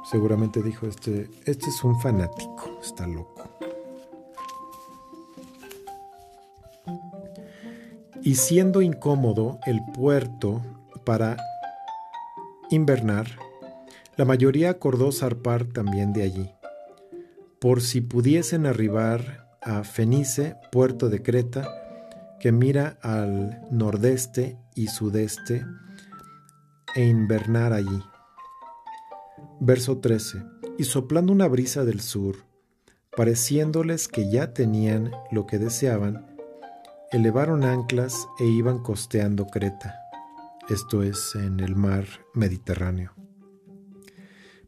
Seguramente 0.03 0.61
dijo, 0.61 0.85
este, 0.85 1.29
este 1.45 1.69
es 1.69 1.83
un 1.83 1.99
fanático, 1.99 2.77
está 2.81 3.07
loco. 3.07 3.56
Y 8.27 8.35
siendo 8.35 8.81
incómodo 8.81 9.57
el 9.65 9.79
puerto 9.93 10.61
para 11.05 11.37
invernar, 12.69 13.25
la 14.17 14.25
mayoría 14.25 14.69
acordó 14.69 15.13
zarpar 15.13 15.63
también 15.63 16.11
de 16.11 16.23
allí, 16.23 16.51
por 17.61 17.81
si 17.81 18.01
pudiesen 18.01 18.65
arribar 18.65 19.47
a 19.61 19.85
Fenice, 19.85 20.57
puerto 20.73 21.07
de 21.07 21.23
Creta, 21.23 21.69
que 22.41 22.51
mira 22.51 22.97
al 23.01 23.61
nordeste 23.71 24.57
y 24.75 24.87
sudeste 24.87 25.65
e 26.95 27.05
invernar 27.05 27.71
allí. 27.71 28.03
Verso 29.61 29.99
13. 29.99 30.43
Y 30.77 30.83
soplando 30.83 31.31
una 31.31 31.47
brisa 31.47 31.85
del 31.85 32.01
sur, 32.01 32.35
pareciéndoles 33.15 34.09
que 34.09 34.29
ya 34.29 34.53
tenían 34.53 35.11
lo 35.31 35.47
que 35.47 35.59
deseaban, 35.59 36.26
elevaron 37.11 37.63
anclas 37.63 38.27
e 38.39 38.45
iban 38.45 38.79
costeando 38.79 39.47
Creta, 39.47 39.95
esto 40.69 41.03
es 41.03 41.35
en 41.35 41.61
el 41.61 41.75
mar 41.75 42.05
Mediterráneo. 42.33 43.13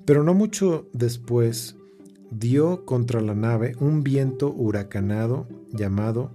Pero 0.05 0.23
no 0.23 0.33
mucho 0.33 0.87
después 0.93 1.75
dio 2.31 2.85
contra 2.85 3.21
la 3.21 3.35
nave 3.35 3.75
un 3.79 4.03
viento 4.03 4.51
huracanado 4.51 5.47
llamado 5.71 6.31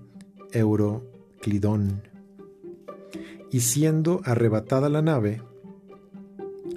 Euroclidón 0.53 2.03
y 3.51 3.61
siendo 3.61 4.21
arrebatada 4.25 4.89
la 4.89 5.01
nave, 5.01 5.41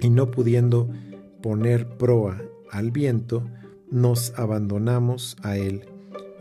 y 0.00 0.10
no 0.10 0.30
pudiendo 0.30 0.88
poner 1.42 1.98
proa 1.98 2.40
al 2.70 2.92
viento, 2.92 3.44
nos 3.90 4.32
abandonamos 4.38 5.36
a 5.42 5.56
él 5.56 5.86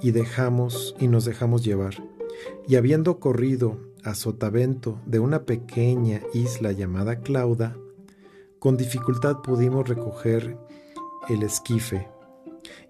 y 0.01 0.11
dejamos 0.11 0.95
y 0.99 1.07
nos 1.07 1.25
dejamos 1.25 1.63
llevar. 1.63 1.95
Y 2.67 2.75
habiendo 2.75 3.19
corrido 3.19 3.77
a 4.03 4.15
sotavento 4.15 4.99
de 5.05 5.19
una 5.19 5.43
pequeña 5.43 6.21
isla 6.33 6.71
llamada 6.71 7.19
Clauda, 7.19 7.75
con 8.59 8.77
dificultad 8.77 9.41
pudimos 9.41 9.87
recoger 9.87 10.57
el 11.29 11.43
esquife. 11.43 12.07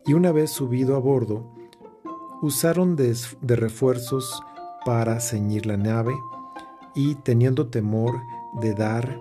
Y 0.05 0.13
una 0.13 0.31
vez 0.31 0.51
subido 0.51 0.95
a 0.95 0.99
bordo, 0.99 1.51
usaron 2.41 2.95
de, 2.95 3.15
refuerzos 3.41 4.41
para 4.85 5.19
ceñir 5.19 5.65
la 5.65 5.77
nave 5.77 6.13
y 6.95 7.15
teniendo 7.15 7.67
temor 7.67 8.15
de 8.61 8.73
dar 8.73 9.19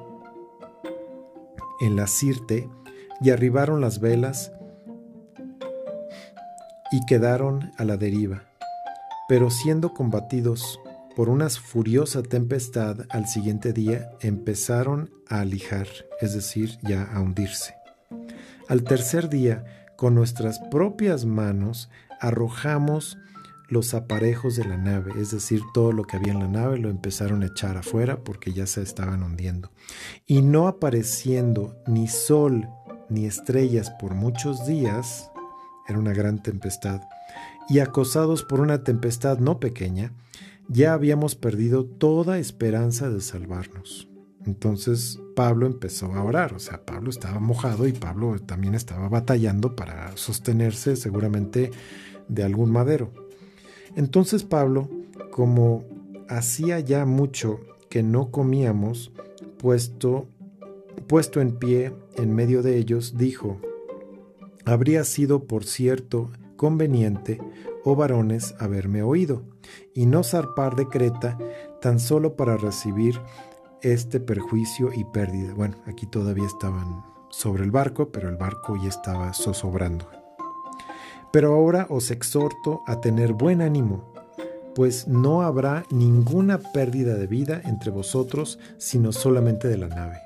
en 1.80 1.96
la 1.96 2.06
sirte, 2.06 2.70
y 3.20 3.30
arribaron 3.30 3.80
las 3.80 4.00
velas 4.00 4.52
y 6.92 7.04
quedaron 7.06 7.72
a 7.78 7.84
la 7.84 7.96
deriva. 7.96 8.45
Pero 9.28 9.50
siendo 9.50 9.92
combatidos 9.92 10.80
por 11.16 11.28
una 11.28 11.48
furiosa 11.48 12.22
tempestad, 12.22 13.06
al 13.08 13.26
siguiente 13.26 13.72
día 13.72 14.10
empezaron 14.20 15.10
a 15.28 15.40
alijar, 15.40 15.88
es 16.20 16.34
decir, 16.34 16.78
ya 16.82 17.04
a 17.04 17.20
hundirse. 17.20 17.74
Al 18.68 18.84
tercer 18.84 19.28
día, 19.28 19.64
con 19.96 20.14
nuestras 20.14 20.58
propias 20.70 21.24
manos, 21.24 21.88
arrojamos 22.20 23.18
los 23.68 23.94
aparejos 23.94 24.56
de 24.56 24.64
la 24.64 24.76
nave, 24.76 25.12
es 25.20 25.32
decir, 25.32 25.62
todo 25.74 25.92
lo 25.92 26.04
que 26.04 26.16
había 26.16 26.32
en 26.32 26.40
la 26.40 26.48
nave 26.48 26.78
lo 26.78 26.88
empezaron 26.88 27.42
a 27.42 27.46
echar 27.46 27.76
afuera 27.76 28.18
porque 28.22 28.52
ya 28.52 28.66
se 28.66 28.82
estaban 28.82 29.22
hundiendo. 29.22 29.70
Y 30.26 30.42
no 30.42 30.68
apareciendo 30.68 31.76
ni 31.86 32.06
sol 32.08 32.68
ni 33.08 33.26
estrellas 33.26 33.90
por 33.90 34.14
muchos 34.14 34.66
días, 34.66 35.30
era 35.88 35.98
una 35.98 36.12
gran 36.12 36.42
tempestad, 36.42 37.00
y 37.68 37.80
acosados 37.80 38.42
por 38.42 38.60
una 38.60 38.84
tempestad 38.84 39.38
no 39.38 39.60
pequeña, 39.60 40.12
ya 40.68 40.92
habíamos 40.92 41.34
perdido 41.34 41.84
toda 41.84 42.38
esperanza 42.38 43.10
de 43.10 43.20
salvarnos. 43.20 44.08
Entonces 44.44 45.20
Pablo 45.34 45.66
empezó 45.66 46.12
a 46.14 46.22
orar, 46.22 46.54
o 46.54 46.60
sea, 46.60 46.84
Pablo 46.84 47.10
estaba 47.10 47.40
mojado 47.40 47.88
y 47.88 47.92
Pablo 47.92 48.36
también 48.38 48.74
estaba 48.74 49.08
batallando 49.08 49.74
para 49.74 50.16
sostenerse 50.16 50.94
seguramente 50.96 51.72
de 52.28 52.44
algún 52.44 52.70
madero. 52.70 53.12
Entonces 53.96 54.44
Pablo, 54.44 54.88
como 55.30 55.84
hacía 56.28 56.78
ya 56.80 57.04
mucho 57.04 57.60
que 57.88 58.02
no 58.02 58.30
comíamos, 58.30 59.12
puesto, 59.58 60.28
puesto 61.08 61.40
en 61.40 61.58
pie 61.58 61.92
en 62.16 62.34
medio 62.34 62.62
de 62.62 62.76
ellos, 62.78 63.16
dijo, 63.16 63.60
habría 64.64 65.02
sido, 65.04 65.44
por 65.44 65.64
cierto, 65.64 66.30
conveniente, 66.56 67.40
oh 67.84 67.94
varones, 67.94 68.54
haberme 68.58 69.02
oído, 69.02 69.44
y 69.94 70.06
no 70.06 70.24
zarpar 70.24 70.76
de 70.76 70.88
Creta 70.88 71.38
tan 71.80 72.00
solo 72.00 72.36
para 72.36 72.56
recibir 72.56 73.20
este 73.82 74.20
perjuicio 74.20 74.90
y 74.92 75.04
pérdida. 75.04 75.54
Bueno, 75.54 75.76
aquí 75.86 76.06
todavía 76.06 76.46
estaban 76.46 77.04
sobre 77.30 77.64
el 77.64 77.70
barco, 77.70 78.10
pero 78.10 78.28
el 78.28 78.36
barco 78.36 78.76
ya 78.82 78.88
estaba 78.88 79.32
zozobrando. 79.32 80.08
Pero 81.32 81.54
ahora 81.54 81.86
os 81.90 82.10
exhorto 82.10 82.82
a 82.86 83.00
tener 83.00 83.34
buen 83.34 83.60
ánimo, 83.60 84.12
pues 84.74 85.06
no 85.06 85.42
habrá 85.42 85.84
ninguna 85.90 86.58
pérdida 86.58 87.14
de 87.14 87.26
vida 87.26 87.60
entre 87.64 87.90
vosotros, 87.90 88.58
sino 88.78 89.12
solamente 89.12 89.68
de 89.68 89.78
la 89.78 89.88
nave. 89.88 90.18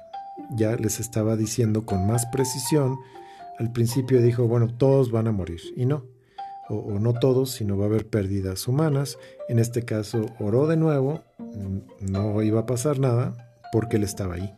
Ya 0.57 0.77
les 0.77 1.01
estaba 1.01 1.37
diciendo 1.37 1.85
con 1.85 2.07
más 2.07 2.27
precisión, 2.27 2.99
al 3.59 3.73
principio 3.73 4.21
dijo, 4.23 4.47
bueno, 4.49 4.69
todos 4.69 5.11
van 5.11 5.29
a 5.29 5.33
morir, 5.33 5.61
y 5.77 5.85
no, 5.85 6.05
o, 6.71 6.99
no 6.99 7.13
todos, 7.15 7.51
sino 7.51 7.77
va 7.77 7.85
a 7.85 7.89
haber 7.89 8.07
pérdidas 8.07 8.69
humanas. 8.69 9.19
En 9.49 9.59
este 9.59 9.85
caso, 9.85 10.27
oró 10.39 10.67
de 10.67 10.77
nuevo, 10.77 11.25
no 12.01 12.43
iba 12.43 12.61
a 12.61 12.67
pasar 12.67 12.99
nada, 12.99 13.37
porque 13.73 13.97
él 13.97 14.05
estaba 14.05 14.35
ahí. 14.35 14.55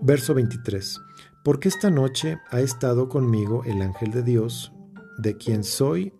Verso 0.00 0.34
23. 0.34 1.00
Porque 1.44 1.68
esta 1.68 1.90
noche 1.90 2.38
ha 2.50 2.60
estado 2.60 3.08
conmigo 3.08 3.64
el 3.64 3.82
ángel 3.82 4.12
de 4.12 4.22
Dios, 4.22 4.72
de 5.18 5.36
quien 5.36 5.64
soy 5.64 6.14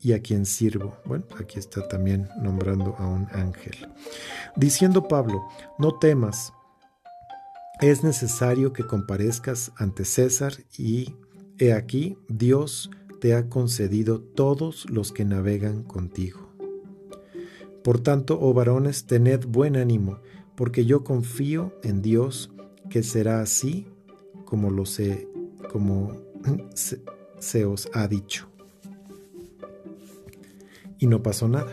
y 0.00 0.12
a 0.12 0.20
quien 0.20 0.46
sirvo. 0.46 0.96
Bueno, 1.04 1.24
aquí 1.40 1.58
está 1.58 1.86
también 1.88 2.28
nombrando 2.40 2.96
a 2.98 3.06
un 3.06 3.28
ángel. 3.32 3.88
Diciendo 4.56 5.06
Pablo, 5.08 5.42
no 5.78 5.98
temas, 5.98 6.52
es 7.80 8.02
necesario 8.02 8.72
que 8.72 8.86
comparezcas 8.86 9.72
ante 9.76 10.04
César 10.04 10.52
y 10.76 11.14
he 11.58 11.72
aquí, 11.72 12.18
Dios 12.28 12.90
te 13.20 13.34
ha 13.34 13.48
concedido 13.48 14.20
todos 14.20 14.88
los 14.90 15.12
que 15.12 15.24
navegan 15.24 15.82
contigo. 15.82 16.46
Por 17.82 18.00
tanto, 18.00 18.38
oh 18.40 18.52
varones, 18.52 19.06
tened 19.06 19.46
buen 19.46 19.76
ánimo, 19.76 20.18
porque 20.56 20.84
yo 20.86 21.04
confío 21.04 21.72
en 21.82 22.02
Dios 22.02 22.50
que 22.90 23.02
será 23.02 23.40
así 23.40 23.86
como 24.44 24.70
lo 24.70 24.86
sé, 24.86 25.28
como 25.70 26.12
se, 26.74 27.00
se 27.38 27.64
os 27.64 27.88
ha 27.92 28.08
dicho. 28.08 28.48
Y 30.98 31.06
no 31.06 31.22
pasó 31.22 31.48
nada. 31.48 31.72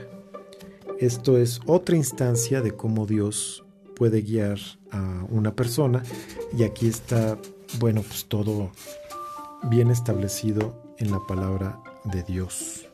Esto 1.00 1.38
es 1.38 1.62
otra 1.66 1.96
instancia 1.96 2.62
de 2.62 2.72
cómo 2.72 3.06
Dios 3.06 3.64
puede 3.96 4.22
guiar 4.22 4.60
a 4.92 5.26
una 5.30 5.56
persona 5.56 6.04
y 6.58 6.64
aquí 6.64 6.88
está, 6.88 7.38
bueno, 7.80 8.02
pues 8.02 8.26
todo 8.26 8.72
bien 9.70 9.90
establecido 9.90 10.83
en 10.98 11.12
la 11.12 11.20
palabra 11.28 11.80
de 12.06 12.24
Dios. 12.24 12.88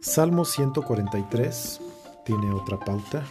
Salmo 0.00 0.44
143 0.44 1.80
tiene 2.24 2.52
otra 2.52 2.78
pauta. 2.78 3.24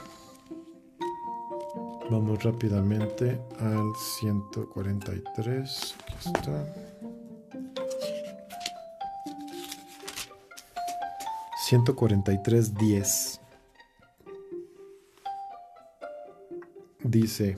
Vamos 2.09 2.43
rápidamente 2.43 3.39
al 3.59 3.93
143. 4.19 5.95
Aquí 6.03 6.15
está. 6.25 6.65
143, 11.65 12.75
10. 12.75 13.41
Dice, 17.03 17.57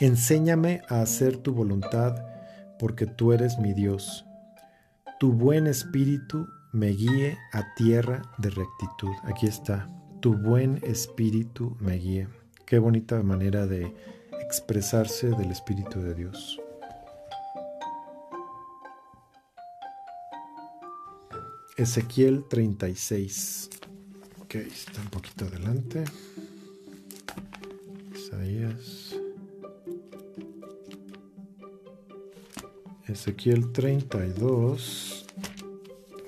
enséñame 0.00 0.82
a 0.88 1.00
hacer 1.00 1.36
tu 1.36 1.52
voluntad, 1.52 2.24
porque 2.78 3.06
tú 3.06 3.32
eres 3.32 3.58
mi 3.58 3.72
Dios. 3.72 4.24
Tu 5.20 5.32
buen 5.32 5.66
espíritu 5.66 6.46
me 6.72 6.88
guíe 6.88 7.38
a 7.52 7.74
tierra 7.76 8.22
de 8.38 8.50
rectitud. 8.50 9.12
Aquí 9.24 9.46
está, 9.46 9.88
tu 10.20 10.34
buen 10.34 10.80
espíritu 10.82 11.76
me 11.80 11.94
guíe. 11.94 12.28
Qué 12.66 12.78
bonita 12.78 13.22
manera 13.22 13.66
de 13.66 13.94
expresarse 14.40 15.28
del 15.30 15.50
Espíritu 15.50 16.00
de 16.00 16.14
Dios. 16.14 16.60
Ezequiel 21.76 22.44
36. 22.48 23.70
Ok, 24.42 24.54
está 24.54 25.00
un 25.00 25.08
poquito 25.08 25.44
adelante. 25.44 26.04
Isaías. 28.14 29.13
Ezequiel 33.08 33.72
32. 33.72 35.26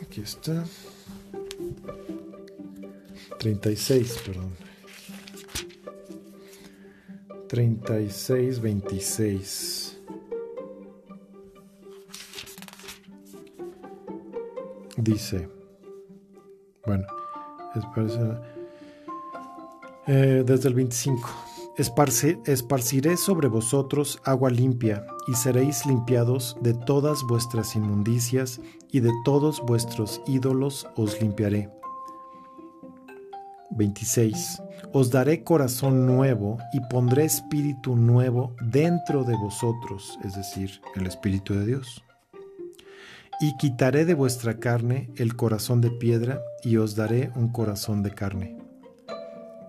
Aquí 0.02 0.20
está. 0.20 0.64
36, 3.38 4.22
perdón. 4.26 4.50
36, 7.48 8.60
26. 8.60 9.98
Dice, 14.98 15.48
bueno, 16.84 17.06
eh, 20.06 20.42
desde 20.44 20.68
el 20.68 20.74
25. 20.74 21.28
esparciré 21.76 23.16
sobre 23.16 23.48
vosotros 23.48 24.18
agua 24.24 24.50
limpia, 24.50 25.06
y 25.26 25.34
seréis 25.34 25.86
limpiados 25.86 26.56
de 26.60 26.74
todas 26.74 27.22
vuestras 27.24 27.74
inmundicias, 27.74 28.60
y 28.92 29.00
de 29.00 29.12
todos 29.24 29.60
vuestros 29.60 30.22
ídolos 30.26 30.86
os 30.96 31.20
limpiaré. 31.20 31.68
26. 33.70 34.62
Os 34.92 35.10
daré 35.10 35.42
corazón 35.42 36.06
nuevo 36.06 36.58
y 36.72 36.80
pondré 36.88 37.24
espíritu 37.24 37.96
nuevo 37.96 38.54
dentro 38.62 39.24
de 39.24 39.36
vosotros, 39.36 40.18
es 40.24 40.34
decir, 40.36 40.80
el 40.94 41.06
Espíritu 41.06 41.54
de 41.54 41.66
Dios. 41.66 42.02
Y 43.40 43.56
quitaré 43.58 44.06
de 44.06 44.14
vuestra 44.14 44.58
carne 44.58 45.10
el 45.16 45.36
corazón 45.36 45.80
de 45.80 45.90
piedra 45.90 46.40
y 46.62 46.78
os 46.78 46.96
daré 46.96 47.30
un 47.34 47.48
corazón 47.48 48.02
de 48.02 48.12
carne. 48.12 48.56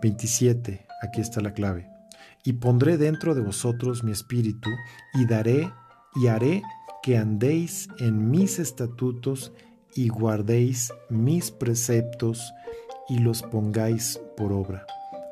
27. 0.01 0.85
Aquí 1.01 1.19
está 1.19 1.41
la 1.41 1.53
clave 1.53 1.96
y 2.43 2.53
pondré 2.53 2.97
dentro 2.97 3.35
de 3.35 3.41
vosotros 3.41 4.03
mi 4.03 4.11
espíritu, 4.11 4.69
y 5.13 5.25
daré 5.25 5.71
y 6.15 6.27
haré 6.27 6.63
que 7.03 7.17
andéis 7.17 7.89
en 7.99 8.29
mis 8.29 8.59
estatutos 8.59 9.51
y 9.95 10.09
guardéis 10.09 10.93
mis 11.09 11.51
preceptos 11.51 12.53
y 13.09 13.19
los 13.19 13.43
pongáis 13.43 14.19
por 14.35 14.51
obra. 14.51 14.85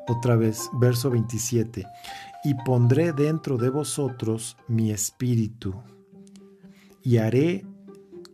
Otra 0.08 0.36
vez, 0.36 0.70
verso 0.80 1.10
27. 1.10 1.86
Y 2.44 2.54
pondré 2.64 3.12
dentro 3.12 3.56
de 3.58 3.70
vosotros 3.70 4.56
mi 4.68 4.92
espíritu, 4.92 5.74
y 7.02 7.18
haré 7.18 7.64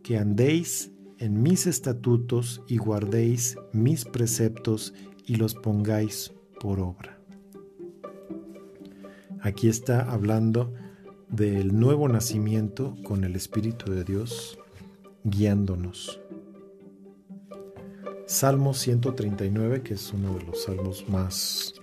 que 0.03 0.17
andéis 0.17 0.91
en 1.17 1.41
mis 1.41 1.67
estatutos 1.67 2.61
y 2.67 2.77
guardéis 2.77 3.57
mis 3.71 4.05
preceptos 4.05 4.93
y 5.25 5.35
los 5.35 5.55
pongáis 5.55 6.33
por 6.59 6.79
obra. 6.79 7.22
Aquí 9.43 9.67
está 9.67 10.09
hablando 10.09 10.73
del 11.27 11.77
nuevo 11.77 12.07
nacimiento 12.07 12.95
con 13.03 13.25
el 13.25 13.35
Espíritu 13.35 13.91
de 13.91 14.05
Dios 14.05 14.57
guiándonos. 15.25 16.21
Salmo 18.25 18.73
139, 18.73 19.83
que 19.83 19.95
es 19.95 20.13
uno 20.13 20.35
de 20.35 20.43
los 20.45 20.63
salmos 20.63 21.09
más, 21.09 21.73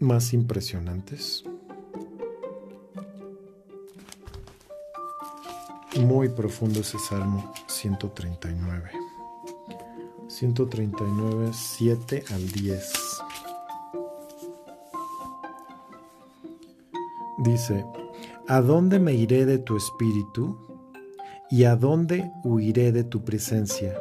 más 0.00 0.34
impresionantes. 0.34 1.44
Muy 5.98 6.28
profundo 6.28 6.80
ese 6.80 6.98
Salmo 6.98 7.54
139. 7.68 8.90
139, 10.28 11.52
7 11.54 12.24
al 12.28 12.52
10. 12.52 13.07
Dice, 17.38 17.84
¿a 18.48 18.60
dónde 18.60 18.98
me 18.98 19.14
iré 19.14 19.46
de 19.46 19.58
tu 19.58 19.76
espíritu? 19.76 20.58
¿Y 21.50 21.64
a 21.64 21.76
dónde 21.76 22.32
huiré 22.42 22.90
de 22.90 23.04
tu 23.04 23.24
presencia? 23.24 23.94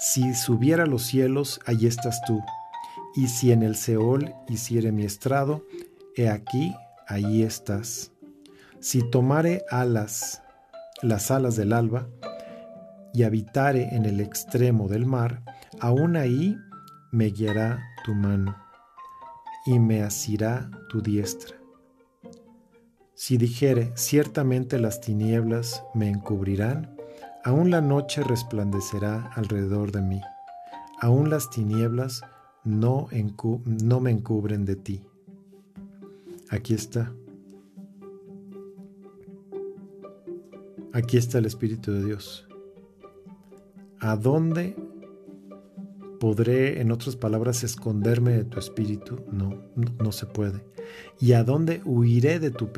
Si 0.00 0.34
subiera 0.34 0.82
a 0.82 0.86
los 0.86 1.02
cielos, 1.04 1.60
allí 1.64 1.86
estás 1.86 2.20
tú. 2.26 2.40
Y 3.14 3.28
si 3.28 3.52
en 3.52 3.62
el 3.62 3.76
Seol 3.76 4.34
hiciere 4.48 4.90
mi 4.90 5.04
estrado, 5.04 5.64
he 6.16 6.28
aquí, 6.28 6.74
allí 7.06 7.44
estás. 7.44 8.10
Si 8.80 9.08
tomare 9.10 9.64
alas, 9.70 10.42
las 11.02 11.30
alas 11.30 11.54
del 11.54 11.72
alba, 11.72 12.08
y 13.14 13.22
habitare 13.22 13.94
en 13.94 14.04
el 14.04 14.20
extremo 14.20 14.88
del 14.88 15.06
mar, 15.06 15.42
aún 15.80 16.16
ahí 16.16 16.58
me 17.12 17.26
guiará 17.26 17.82
tu 18.04 18.12
mano, 18.12 18.56
y 19.64 19.78
me 19.78 20.02
asirá 20.02 20.68
tu 20.90 21.00
diestra. 21.00 21.56
Si 23.26 23.38
dijere, 23.38 23.90
ciertamente 23.96 24.78
las 24.78 25.00
tinieblas 25.00 25.82
me 25.94 26.08
encubrirán, 26.08 26.96
Aún 27.42 27.70
la 27.72 27.80
noche 27.80 28.22
resplandecerá 28.22 29.32
alrededor 29.34 29.90
de 29.90 30.00
mí, 30.00 30.20
aún 31.00 31.28
las 31.28 31.50
tinieblas 31.50 32.22
no, 32.62 33.08
me 33.10 34.10
encubren 34.10 34.64
de 34.64 34.76
ti. 34.76 35.02
Aquí 36.50 36.74
está. 36.74 37.12
Aquí 40.92 41.16
está 41.16 41.38
el 41.38 41.46
Espíritu 41.46 41.92
de 41.92 42.04
Dios. 42.04 42.48
¿A 43.98 44.14
dónde 44.16 44.76
podré, 46.20 46.80
en 46.80 46.92
otras 46.92 47.16
palabras, 47.16 47.64
esconderme 47.64 48.32
de 48.32 48.44
tu 48.44 48.60
Espíritu? 48.60 49.24
No, 49.32 49.62
no, 50.00 50.12
se 50.12 50.26
puede. 50.26 50.64
¿Y 51.20 51.32
a 51.32 51.44
dónde 51.44 51.80
huiré 51.84 52.38
de 52.38 52.50
tu, 52.50 52.72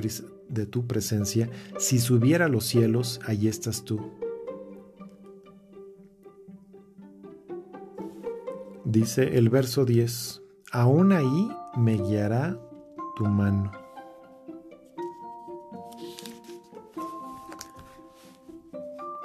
de 0.48 0.66
tu 0.66 0.86
presencia? 0.86 1.48
Si 1.78 1.98
subiera 1.98 2.46
a 2.46 2.48
los 2.48 2.64
cielos, 2.64 3.20
allí 3.26 3.48
estás 3.48 3.84
tú. 3.84 4.00
Dice 8.84 9.36
el 9.36 9.50
verso 9.50 9.84
10, 9.84 10.40
aún 10.72 11.12
ahí 11.12 11.50
me 11.76 11.96
guiará 11.96 12.58
tu 13.16 13.26
mano. 13.26 13.70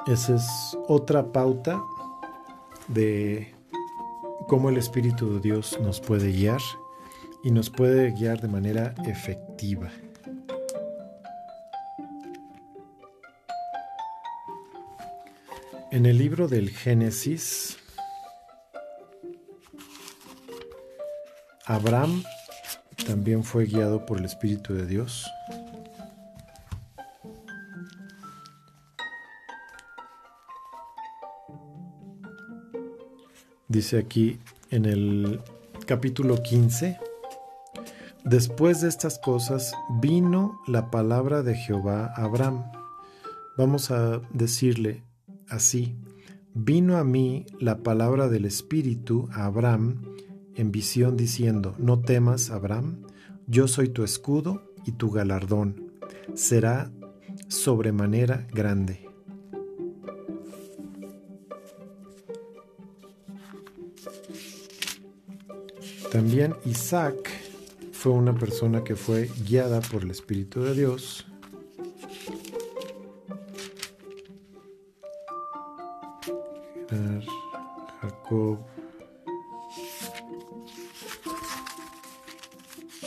Esa 0.06 0.36
es 0.36 0.78
otra 0.90 1.32
pauta 1.32 1.82
de 2.90 3.56
cómo 4.50 4.70
el 4.70 4.76
Espíritu 4.76 5.36
de 5.36 5.40
Dios 5.40 5.80
nos 5.82 6.02
puede 6.02 6.34
guiar 6.34 6.60
y 7.42 7.52
nos 7.52 7.70
puede 7.70 8.12
guiar 8.12 8.42
de 8.42 8.50
manera 8.50 8.94
efectiva. 9.06 9.90
En 15.94 16.08
el 16.08 16.18
libro 16.18 16.48
del 16.48 16.72
Génesis, 16.72 17.78
Abraham 21.68 22.24
también 23.06 23.44
fue 23.44 23.66
guiado 23.68 24.04
por 24.04 24.18
el 24.18 24.26
Espíritu 24.26 24.74
de 24.74 24.88
Dios. 24.88 25.30
Dice 33.68 34.00
aquí 34.00 34.40
en 34.72 34.86
el 34.86 35.42
capítulo 35.86 36.42
15, 36.42 36.98
después 38.24 38.82
de 38.82 38.90
estas 38.90 39.20
cosas 39.20 39.76
vino 40.02 40.60
la 40.66 40.90
palabra 40.90 41.44
de 41.44 41.54
Jehová 41.56 42.12
a 42.18 42.24
Abraham. 42.24 42.64
Vamos 43.58 43.92
a 43.92 44.22
decirle 44.32 45.04
así, 45.48 45.96
vino 46.54 46.98
a 46.98 47.04
mí 47.04 47.46
la 47.60 47.80
palabra 47.80 48.30
del 48.30 48.46
Espíritu 48.46 49.30
a 49.32 49.46
Abraham 49.46 50.02
en 50.56 50.72
visión 50.72 51.18
diciendo, 51.18 51.76
no 51.78 52.00
temas, 52.00 52.50
Abraham, 52.50 53.04
yo 53.48 53.68
soy 53.68 53.90
tu 53.90 54.04
escudo 54.04 54.74
y 54.86 54.94
tu 54.94 55.12
galardón 55.12 55.92
será 56.36 56.92
sobremanera 57.48 58.48
grande. 58.52 59.04
También 66.12 66.54
Isaac 66.64 67.32
fue 67.92 68.12
una 68.12 68.36
persona 68.36 68.84
que 68.84 68.96
fue 68.96 69.32
guiada 69.48 69.82
por 69.82 70.04
el 70.04 70.12
Espíritu 70.12 70.62
de 70.62 70.76
Dios. 70.76 71.26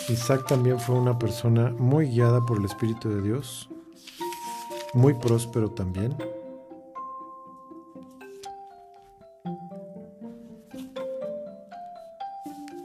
Isaac 0.08 0.46
también 0.46 0.78
fue 0.78 0.94
una 0.94 1.18
persona 1.18 1.74
muy 1.78 2.08
guiada 2.08 2.44
por 2.44 2.58
el 2.58 2.64
Espíritu 2.64 3.08
de 3.08 3.22
Dios, 3.22 3.68
muy 4.94 5.14
próspero 5.14 5.70
también. 5.70 6.16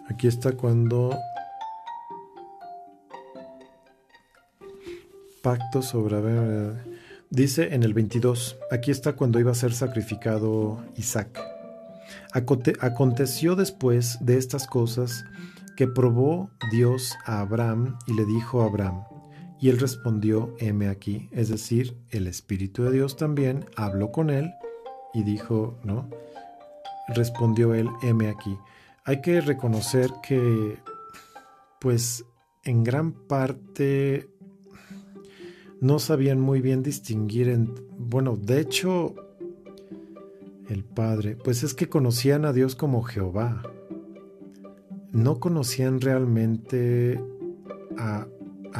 Aquí 0.10 0.28
está 0.28 0.52
cuando 0.52 1.18
pacto 5.42 5.82
sobre... 5.82 6.92
Dice 7.30 7.74
en 7.74 7.84
el 7.84 7.94
22, 7.94 8.58
aquí 8.72 8.92
está 8.92 9.14
cuando 9.14 9.39
iba 9.39 9.52
a 9.52 9.56
ser 9.56 9.74
sacrificado 9.74 10.84
Isaac. 10.98 11.51
Aconteció 12.34 13.56
después 13.56 14.18
de 14.22 14.38
estas 14.38 14.68
cosas 14.68 15.26
que 15.76 15.88
probó 15.88 16.50
Dios 16.72 17.16
a 17.26 17.42
Abraham 17.42 17.98
y 18.08 18.14
le 18.14 18.26
dijo 18.26 18.62
a 18.62 18.66
Abraham, 18.66 19.04
y 19.60 19.70
él 19.70 19.80
respondió, 19.80 20.56
heme 20.60 20.88
aquí, 20.88 21.30
es 21.32 21.50
decir, 21.50 21.96
el 22.10 22.28
Espíritu 22.28 22.84
de 22.84 22.92
Dios 22.92 23.16
también 23.16 23.66
habló 23.76 24.12
con 24.12 24.30
él 24.32 24.52
y 25.14 25.24
dijo, 25.24 25.80
¿no? 25.84 26.10
Respondió 27.10 27.76
él, 27.76 27.88
heme 28.02 28.30
aquí. 28.30 28.58
Hay 29.04 29.22
que 29.22 29.40
reconocer 29.40 30.10
que, 30.24 30.80
pues, 31.80 32.26
en 32.64 32.84
gran 32.84 33.12
parte 33.12 34.30
no 35.80 36.00
sabían 36.00 36.40
muy 36.40 36.62
bien 36.62 36.82
distinguir 36.84 37.50
en, 37.50 37.74
bueno, 37.98 38.38
de 38.38 38.62
hecho, 38.62 39.16
el 40.72 40.86
Padre, 40.86 41.36
pues 41.36 41.64
es 41.64 41.74
que 41.74 41.90
conocían 41.90 42.46
a 42.46 42.54
Dios 42.54 42.76
como 42.76 43.04
Jehová, 43.04 43.62
no 45.12 45.42
conocían 45.42 46.00
realmente 46.00 47.22
a, 47.98 48.28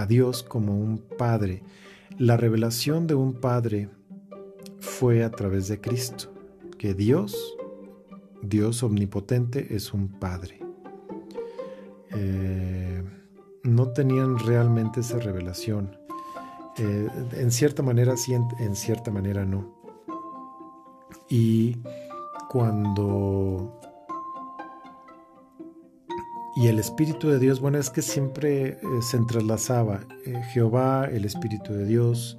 Dios 0.08 0.42
como 0.42 0.80
un 0.80 1.00
Padre. 1.18 1.64
La 2.18 2.38
revelación 2.38 3.08
de 3.08 3.16
un 3.16 3.34
Padre 3.34 3.89
fue 4.80 5.26
a 5.26 5.32
través 5.32 5.68
de 5.68 5.82
Cristo, 5.82 6.34
que 6.78 6.94
Dios, 6.94 7.58
Dios 8.42 8.84
omnipotente, 8.84 9.76
es 9.76 9.94
un 9.94 10.08
Padre. 10.08 10.62
Eh, 12.12 13.04
no 13.64 13.89
tenían 13.89 14.39
realmente 14.39 15.02
esa 15.02 15.20
revelación. 15.20 15.98
Eh, 16.78 17.10
en 17.34 17.52
cierta 17.52 17.84
manera 17.84 18.16
sí, 18.16 18.34
en 18.34 18.76
cierta 18.78 19.12
manera 19.12 19.46
no. 19.46 19.80
Y 21.32 21.77
cuando 22.49 23.79
y 26.57 26.67
el 26.67 26.77
Espíritu 26.77 27.29
de 27.29 27.39
Dios, 27.39 27.61
bueno, 27.61 27.77
es 27.77 27.89
que 27.89 28.01
siempre 28.01 28.67
eh, 28.71 28.77
se 29.01 29.15
entrelazaba 29.15 30.01
eh, 30.25 30.43
Jehová, 30.51 31.05
el 31.05 31.23
Espíritu 31.23 31.73
de 31.73 31.86
Dios, 31.86 32.38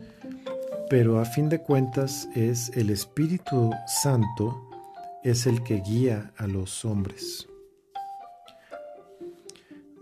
pero 0.90 1.18
a 1.18 1.24
fin 1.24 1.49
de 1.49 1.62
cuentas 1.62 2.28
es 2.34 2.70
el 2.76 2.90
Espíritu 2.90 3.70
Santo, 3.86 4.68
es 5.24 5.47
el 5.47 5.62
que 5.62 5.80
guía 5.80 6.30
a 6.36 6.47
los 6.47 6.84
hombres. 6.84 7.49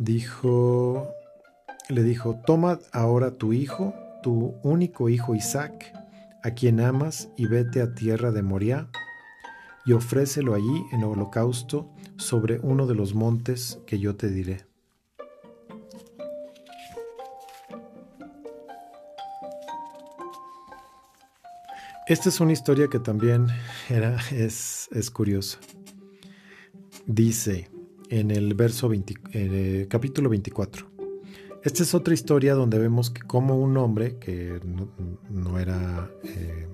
Dijo, 0.01 1.09
le 1.89 2.03
dijo, 2.03 2.41
toma 2.45 2.81
ahora 2.91 3.31
tu 3.31 3.53
hijo, 3.53 3.95
tu 4.25 4.57
único 4.65 5.09
hijo 5.09 5.37
Isaac, 5.37 5.93
a 6.43 6.51
quien 6.53 6.81
amas, 6.81 7.29
y 7.37 7.47
vete 7.47 7.83
a 7.83 7.95
tierra 7.95 8.31
de 8.31 8.43
Moriah, 8.43 8.89
y 9.85 9.93
ofrécelo 9.93 10.55
allí 10.55 10.85
en 10.93 11.05
holocausto 11.05 11.91
sobre 12.17 12.59
uno 12.61 12.87
de 12.87 12.95
los 12.95 13.15
montes 13.15 13.81
que 13.87 13.99
yo 13.99 14.17
te 14.17 14.29
diré. 14.29 14.65
Esta 22.07 22.29
es 22.29 22.41
una 22.41 22.53
historia 22.53 22.89
que 22.89 22.99
también 22.99 23.47
era, 23.89 24.19
es, 24.33 24.89
es 24.91 25.11
curiosa. 25.11 25.59
Dice 27.07 27.71
en 28.09 28.33
el 28.33 28.55
verso 28.55 28.89
20, 28.89 29.87
capítulo 29.89 30.29
24. 30.29 30.90
Esta 31.63 31.83
es 31.83 31.95
otra 31.95 32.15
historia 32.15 32.55
donde 32.55 32.79
vemos 32.79 33.11
que 33.11 33.21
como 33.21 33.59
un 33.59 33.77
hombre, 33.77 34.17
que 34.17 34.61
no, 35.29 35.59
era 35.59 36.11
eh, 36.25 36.67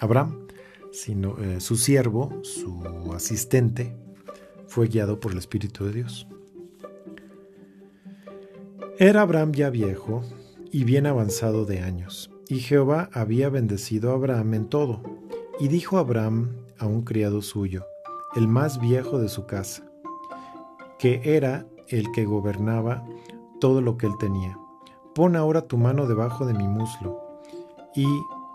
Abraham, 0.00 0.48
sino 0.90 1.38
eh, 1.38 1.60
su 1.60 1.76
siervo, 1.76 2.40
su 2.42 3.12
asistente, 3.14 3.94
fue 4.66 4.88
guiado 4.88 5.20
por 5.20 5.30
el 5.30 5.38
Espíritu 5.38 5.84
de 5.84 5.92
Dios. 5.92 6.26
Era 8.98 9.22
Abraham 9.22 9.52
ya 9.52 9.70
viejo 9.70 10.22
y 10.72 10.82
bien 10.82 11.06
avanzado 11.06 11.64
de 11.64 11.80
años, 11.80 12.32
y 12.48 12.58
Jehová 12.58 13.10
había 13.12 13.48
bendecido 13.48 14.10
a 14.10 14.14
Abraham 14.14 14.54
en 14.54 14.68
todo, 14.68 15.02
y 15.60 15.68
dijo 15.68 15.98
Abraham 15.98 16.56
a 16.78 16.86
un 16.86 17.02
criado 17.02 17.42
suyo, 17.42 17.86
el 18.34 18.48
más 18.48 18.80
viejo 18.80 19.20
de 19.20 19.28
su 19.28 19.46
casa, 19.46 19.88
que 20.98 21.20
era 21.24 21.64
el 21.88 22.10
que 22.10 22.24
gobernaba 22.24 23.04
todo 23.62 23.80
lo 23.80 23.96
que 23.96 24.06
él 24.06 24.18
tenía. 24.18 24.58
Pon 25.14 25.36
ahora 25.36 25.68
tu 25.68 25.78
mano 25.78 26.08
debajo 26.08 26.46
de 26.46 26.52
mi 26.52 26.66
muslo, 26.66 27.38
y 27.94 28.06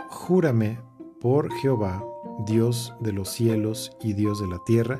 júrame 0.09 0.81
por 1.21 1.49
Jehová, 1.61 2.03
Dios 2.45 2.93
de 2.99 3.13
los 3.13 3.29
cielos 3.29 3.95
y 4.01 4.11
Dios 4.11 4.41
de 4.41 4.47
la 4.47 4.59
tierra, 4.65 4.99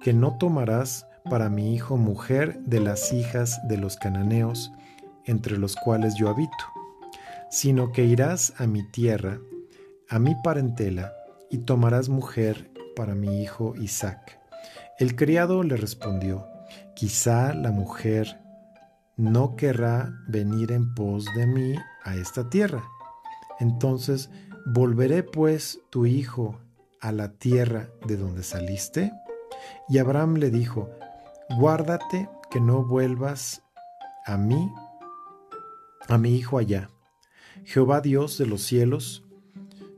que 0.00 0.12
no 0.12 0.38
tomarás 0.38 1.08
para 1.28 1.48
mi 1.48 1.74
hijo 1.74 1.96
mujer 1.96 2.60
de 2.60 2.78
las 2.78 3.12
hijas 3.12 3.58
de 3.66 3.78
los 3.78 3.96
cananeos, 3.96 4.70
entre 5.24 5.58
los 5.58 5.74
cuales 5.74 6.14
yo 6.14 6.28
habito, 6.28 6.64
sino 7.50 7.90
que 7.90 8.04
irás 8.04 8.54
a 8.58 8.68
mi 8.68 8.88
tierra, 8.92 9.40
a 10.08 10.20
mi 10.20 10.36
parentela, 10.36 11.12
y 11.50 11.58
tomarás 11.58 12.08
mujer 12.08 12.70
para 12.94 13.16
mi 13.16 13.42
hijo 13.42 13.74
Isaac. 13.74 14.38
El 15.00 15.16
criado 15.16 15.64
le 15.64 15.76
respondió, 15.76 16.46
quizá 16.94 17.54
la 17.54 17.72
mujer 17.72 18.38
no 19.18 19.56
querrá 19.56 20.16
venir 20.28 20.70
en 20.70 20.94
pos 20.94 21.26
de 21.36 21.46
mí 21.46 21.74
a 22.04 22.14
esta 22.14 22.48
tierra. 22.48 22.84
Entonces, 23.58 24.30
¿volveré 24.64 25.24
pues 25.24 25.80
tu 25.90 26.06
hijo 26.06 26.60
a 27.00 27.10
la 27.10 27.32
tierra 27.32 27.90
de 28.06 28.16
donde 28.16 28.44
saliste? 28.44 29.12
Y 29.88 29.98
Abraham 29.98 30.36
le 30.36 30.50
dijo, 30.50 30.88
guárdate 31.58 32.28
que 32.48 32.60
no 32.60 32.84
vuelvas 32.84 33.64
a 34.24 34.38
mí, 34.38 34.72
a 36.06 36.16
mi 36.16 36.36
hijo 36.36 36.56
allá. 36.56 36.88
Jehová 37.64 38.00
Dios 38.00 38.38
de 38.38 38.46
los 38.46 38.62
cielos, 38.62 39.24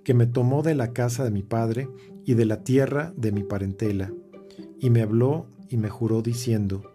que 0.02 0.14
me 0.14 0.26
tomó 0.26 0.62
de 0.62 0.74
la 0.74 0.94
casa 0.94 1.24
de 1.24 1.30
mi 1.30 1.42
padre 1.42 1.90
y 2.24 2.34
de 2.34 2.46
la 2.46 2.64
tierra 2.64 3.12
de 3.16 3.32
mi 3.32 3.42
parentela, 3.42 4.10
y 4.78 4.88
me 4.88 5.02
habló 5.02 5.46
y 5.68 5.76
me 5.76 5.90
juró 5.90 6.22
diciendo, 6.22 6.89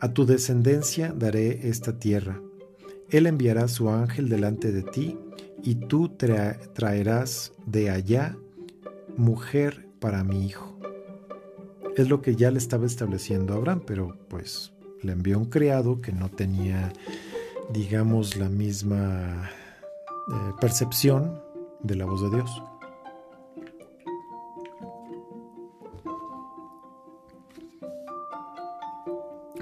A 0.00 0.14
tu 0.14 0.24
descendencia 0.24 1.12
daré 1.12 1.68
esta 1.68 1.98
tierra. 1.98 2.40
Él 3.10 3.26
enviará 3.26 3.68
su 3.68 3.90
ángel 3.90 4.28
delante 4.28 4.72
de 4.72 4.82
ti, 4.82 5.18
y 5.62 5.74
tú 5.74 6.08
traerás 6.08 7.52
de 7.66 7.90
allá 7.90 8.36
mujer 9.16 9.88
para 10.00 10.24
mi 10.24 10.46
hijo. 10.46 10.78
Es 11.96 12.08
lo 12.08 12.22
que 12.22 12.34
ya 12.34 12.50
le 12.50 12.58
estaba 12.58 12.86
estableciendo 12.86 13.54
Abraham, 13.54 13.82
pero 13.86 14.16
pues 14.28 14.72
le 15.02 15.12
envió 15.12 15.38
un 15.38 15.46
criado 15.46 16.00
que 16.00 16.12
no 16.12 16.30
tenía, 16.30 16.92
digamos, 17.72 18.36
la 18.36 18.48
misma 18.48 19.50
eh, 20.32 20.52
percepción 20.60 21.42
de 21.82 21.96
la 21.96 22.06
voz 22.06 22.22
de 22.22 22.36
Dios. 22.36 22.62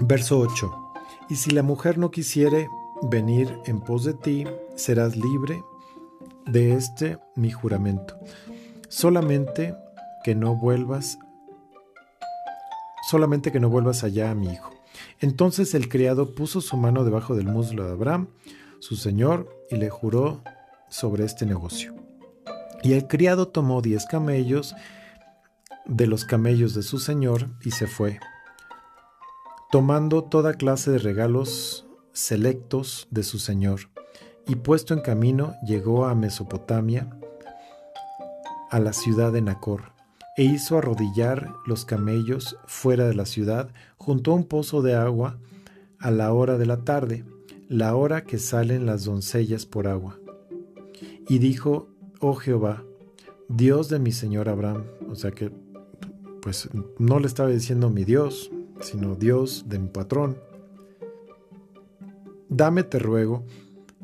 Verso 0.09 0.39
8. 0.39 0.93
Y 1.29 1.35
si 1.35 1.51
la 1.51 1.61
mujer 1.61 1.99
no 1.99 2.09
quisiere 2.09 2.67
venir 3.03 3.59
en 3.65 3.79
pos 3.79 4.05
de 4.05 4.15
ti, 4.15 4.43
serás 4.73 5.15
libre 5.15 5.63
de 6.47 6.73
este 6.73 7.19
mi 7.35 7.51
juramento. 7.51 8.17
Solamente 8.87 9.75
que 10.23 10.33
no 10.33 10.55
vuelvas 10.55 11.19
solamente 13.07 13.51
que 13.51 13.59
no 13.59 13.69
vuelvas 13.69 14.03
allá 14.03 14.31
a 14.31 14.35
mi 14.35 14.51
hijo. 14.51 14.71
Entonces 15.19 15.75
el 15.75 15.89
criado 15.89 16.33
puso 16.33 16.59
su 16.59 16.75
mano 16.75 17.03
debajo 17.03 17.35
del 17.35 17.45
muslo 17.45 17.85
de 17.85 17.91
Abraham, 17.91 18.29
su 18.79 18.95
señor, 18.95 19.47
y 19.69 19.75
le 19.75 19.91
juró 19.91 20.41
sobre 20.89 21.23
este 21.23 21.45
negocio. 21.45 21.93
Y 22.81 22.93
el 22.93 23.05
criado 23.05 23.49
tomó 23.49 23.83
diez 23.83 24.07
camellos 24.07 24.75
de 25.85 26.07
los 26.07 26.25
camellos 26.25 26.73
de 26.73 26.81
su 26.81 26.97
señor 26.97 27.49
y 27.63 27.71
se 27.71 27.85
fue, 27.85 28.19
tomando 29.71 30.23
toda 30.23 30.55
clase 30.55 30.89
de 30.89 30.97
regalos 30.97 31.87
selectos 32.11 33.07
de 33.11 33.21
su 33.23 33.37
señor, 33.37 33.81
y 34.47 34.55
puesto 34.55 34.95
en 34.95 35.01
camino 35.01 35.53
llegó 35.63 36.05
a 36.05 36.15
Mesopotamia, 36.15 37.07
a 38.71 38.79
la 38.79 38.93
ciudad 38.93 39.31
de 39.31 39.41
Nacor, 39.41 39.93
e 40.37 40.43
hizo 40.43 40.77
arrodillar 40.77 41.53
los 41.67 41.85
camellos 41.85 42.57
fuera 42.65 43.07
de 43.07 43.13
la 43.13 43.27
ciudad, 43.27 43.69
junto 43.97 44.31
a 44.31 44.35
un 44.35 44.45
pozo 44.45 44.81
de 44.81 44.95
agua, 44.95 45.37
a 45.99 46.09
la 46.09 46.33
hora 46.33 46.57
de 46.57 46.65
la 46.65 46.77
tarde, 46.83 47.25
la 47.67 47.95
hora 47.95 48.23
que 48.23 48.39
salen 48.39 48.87
las 48.87 49.03
doncellas 49.03 49.67
por 49.67 49.87
agua. 49.87 50.17
Y 51.27 51.37
dijo, 51.37 51.89
oh 52.19 52.33
Jehová, 52.33 52.83
Dios 53.49 53.89
de 53.89 53.99
mi 53.99 54.13
Señor 54.13 54.49
Abraham, 54.49 54.85
o 55.09 55.15
sea 55.15 55.29
que, 55.29 55.51
pues 56.41 56.69
no 56.97 57.19
le 57.19 57.27
estaba 57.27 57.49
diciendo 57.49 57.91
mi 57.91 58.03
Dios, 58.03 58.49
sino 58.81 59.15
Dios 59.15 59.65
de 59.67 59.79
mi 59.79 59.87
patrón, 59.87 60.37
dame 62.49 62.83
te 62.83 62.99
ruego 62.99 63.43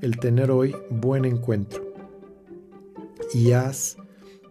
el 0.02 0.20
tener 0.20 0.52
hoy 0.52 0.76
buen 0.90 1.26
encuentro 1.26 1.84
y 3.34 3.52
haz 3.54 3.98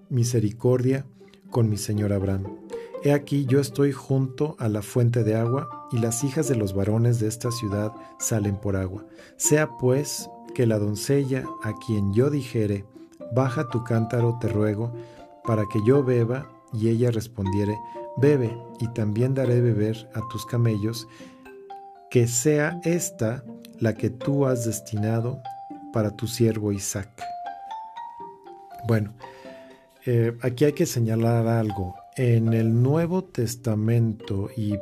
misericordia 0.08 1.06
con 1.50 1.68
mi 1.68 1.76
Señor 1.76 2.12
Abraham. 2.12 2.58
He 3.02 3.12
aquí 3.12 3.44
yo 3.44 3.60
estoy 3.60 3.92
junto 3.92 4.56
a 4.58 4.68
la 4.68 4.80
fuente 4.80 5.24
de 5.24 5.36
agua 5.36 5.88
y 5.92 5.98
las 5.98 6.24
hijas 6.24 6.48
de 6.48 6.56
los 6.56 6.74
varones 6.74 7.20
de 7.20 7.28
esta 7.28 7.50
ciudad 7.50 7.92
salen 8.18 8.56
por 8.56 8.76
agua. 8.76 9.04
Sea 9.36 9.76
pues 9.76 10.30
que 10.54 10.66
la 10.66 10.78
doncella 10.78 11.44
a 11.62 11.74
quien 11.74 12.14
yo 12.14 12.30
dijere, 12.30 12.86
baja 13.34 13.68
tu 13.68 13.84
cántaro, 13.84 14.38
te 14.40 14.48
ruego, 14.48 14.92
para 15.44 15.64
que 15.70 15.80
yo 15.84 16.02
beba, 16.02 16.50
y 16.72 16.88
ella 16.88 17.10
respondiere, 17.10 17.78
bebe, 18.16 18.56
y 18.80 18.88
también 18.88 19.34
daré 19.34 19.60
beber 19.60 20.08
a 20.14 20.20
tus 20.28 20.46
camellos, 20.46 21.06
que 22.10 22.26
sea 22.26 22.80
esta 22.84 23.44
la 23.80 23.94
que 23.94 24.10
tú 24.10 24.46
has 24.46 24.64
destinado 24.64 25.42
para 25.92 26.10
tu 26.10 26.26
siervo 26.26 26.72
Isaac. 26.72 27.08
Bueno, 28.86 29.14
eh, 30.06 30.36
aquí 30.42 30.64
hay 30.64 30.72
que 30.72 30.86
señalar 30.86 31.46
algo. 31.46 31.94
En 32.16 32.52
el 32.52 32.82
Nuevo 32.82 33.24
Testamento 33.24 34.48
y 34.56 34.78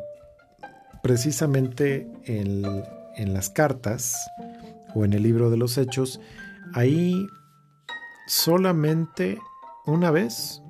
precisamente 1.03 2.07
en, 2.24 2.64
en 3.16 3.33
las 3.33 3.49
cartas, 3.49 4.14
o 4.95 5.05
en 5.05 5.12
el 5.12 5.22
libro 5.22 5.51
de 5.51 5.57
los 5.57 5.78
Hechos, 5.78 6.20
ahí 6.74 7.26
solamente 8.26 9.39
una 9.87 10.11
vez 10.11 10.62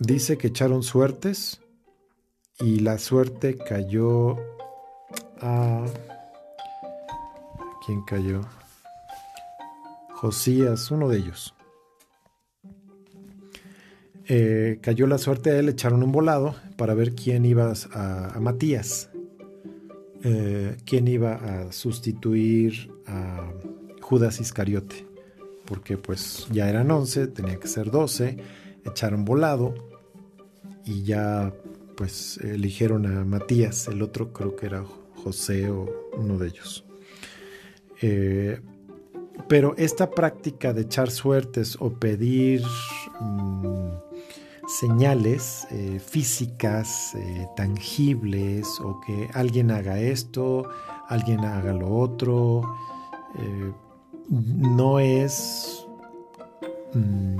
dice 0.00 0.38
que 0.38 0.48
echaron 0.48 0.82
suertes 0.82 1.60
y 2.60 2.80
la 2.80 2.98
suerte 2.98 3.56
cayó 3.56 4.36
a... 5.40 5.84
¿Quién 7.84 8.02
cayó? 8.02 8.42
Josías, 10.14 10.90
uno 10.90 11.08
de 11.08 11.18
ellos. 11.18 11.54
Eh, 14.26 14.78
cayó 14.82 15.06
la 15.06 15.16
suerte 15.16 15.50
a 15.50 15.58
él, 15.58 15.68
echaron 15.68 16.02
un 16.02 16.12
volado 16.12 16.54
para 16.76 16.92
ver 16.92 17.14
quién 17.14 17.46
iba 17.46 17.72
a 17.94 18.38
Matías, 18.40 19.08
eh, 20.22 20.76
quién 20.84 21.08
iba 21.08 21.34
a 21.34 21.72
sustituir 21.72 22.92
a 23.06 23.50
Judas 24.02 24.40
Iscariote, 24.40 25.06
porque 25.64 25.96
pues 25.96 26.46
ya 26.50 26.68
eran 26.68 26.90
11, 26.90 27.28
tenía 27.28 27.58
que 27.58 27.68
ser 27.68 27.90
12, 27.90 28.36
echaron 28.84 29.24
volado 29.24 29.74
y 30.84 31.04
ya 31.04 31.54
pues 31.98 32.38
eligieron 32.44 33.06
a 33.06 33.24
Matías, 33.24 33.88
el 33.88 34.02
otro 34.02 34.32
creo 34.32 34.54
que 34.54 34.66
era 34.66 34.84
José 35.24 35.68
o 35.68 35.84
uno 36.16 36.38
de 36.38 36.46
ellos. 36.46 36.84
Eh, 38.00 38.60
pero 39.48 39.74
esta 39.76 40.08
práctica 40.08 40.72
de 40.72 40.82
echar 40.82 41.10
suertes 41.10 41.76
o 41.80 41.90
pedir 41.90 42.62
mm, 43.18 43.88
señales 44.68 45.66
eh, 45.72 45.98
físicas, 45.98 47.16
eh, 47.16 47.48
tangibles, 47.56 48.78
o 48.78 49.00
que 49.00 49.28
alguien 49.34 49.72
haga 49.72 49.98
esto, 49.98 50.70
alguien 51.08 51.44
haga 51.44 51.72
lo 51.72 51.92
otro, 51.96 52.62
no 54.28 55.00
es, 55.00 55.84
mm, 56.94 57.38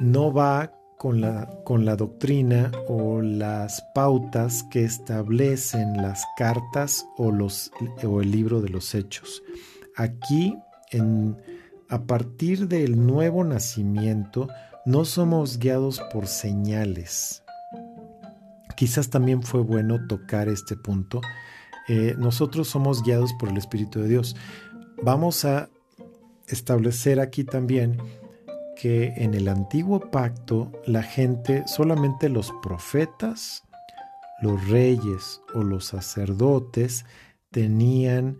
no 0.00 0.32
va 0.34 0.81
con 1.02 1.20
la, 1.20 1.48
con 1.64 1.84
la 1.84 1.96
doctrina 1.96 2.70
o 2.86 3.22
las 3.22 3.82
pautas 3.92 4.62
que 4.70 4.84
establecen 4.84 5.96
las 5.96 6.24
cartas 6.36 7.04
o, 7.16 7.32
los, 7.32 7.72
o 8.04 8.20
el 8.22 8.30
libro 8.30 8.60
de 8.60 8.68
los 8.68 8.94
hechos. 8.94 9.42
Aquí, 9.96 10.56
en, 10.92 11.36
a 11.88 12.04
partir 12.04 12.68
del 12.68 13.04
nuevo 13.04 13.42
nacimiento, 13.42 14.46
no 14.86 15.04
somos 15.04 15.58
guiados 15.58 16.00
por 16.12 16.28
señales. 16.28 17.42
Quizás 18.76 19.10
también 19.10 19.42
fue 19.42 19.62
bueno 19.62 20.06
tocar 20.06 20.48
este 20.48 20.76
punto. 20.76 21.20
Eh, 21.88 22.14
nosotros 22.16 22.68
somos 22.68 23.02
guiados 23.02 23.32
por 23.40 23.48
el 23.48 23.56
Espíritu 23.56 23.98
de 23.98 24.08
Dios. 24.08 24.36
Vamos 25.02 25.44
a 25.44 25.68
establecer 26.46 27.18
aquí 27.18 27.42
también 27.42 27.98
que 28.82 29.14
en 29.16 29.34
el 29.34 29.46
antiguo 29.46 30.00
pacto 30.10 30.72
la 30.86 31.04
gente, 31.04 31.62
solamente 31.68 32.28
los 32.28 32.52
profetas, 32.64 33.62
los 34.42 34.68
reyes 34.68 35.40
o 35.54 35.62
los 35.62 35.84
sacerdotes 35.84 37.04
tenían 37.52 38.38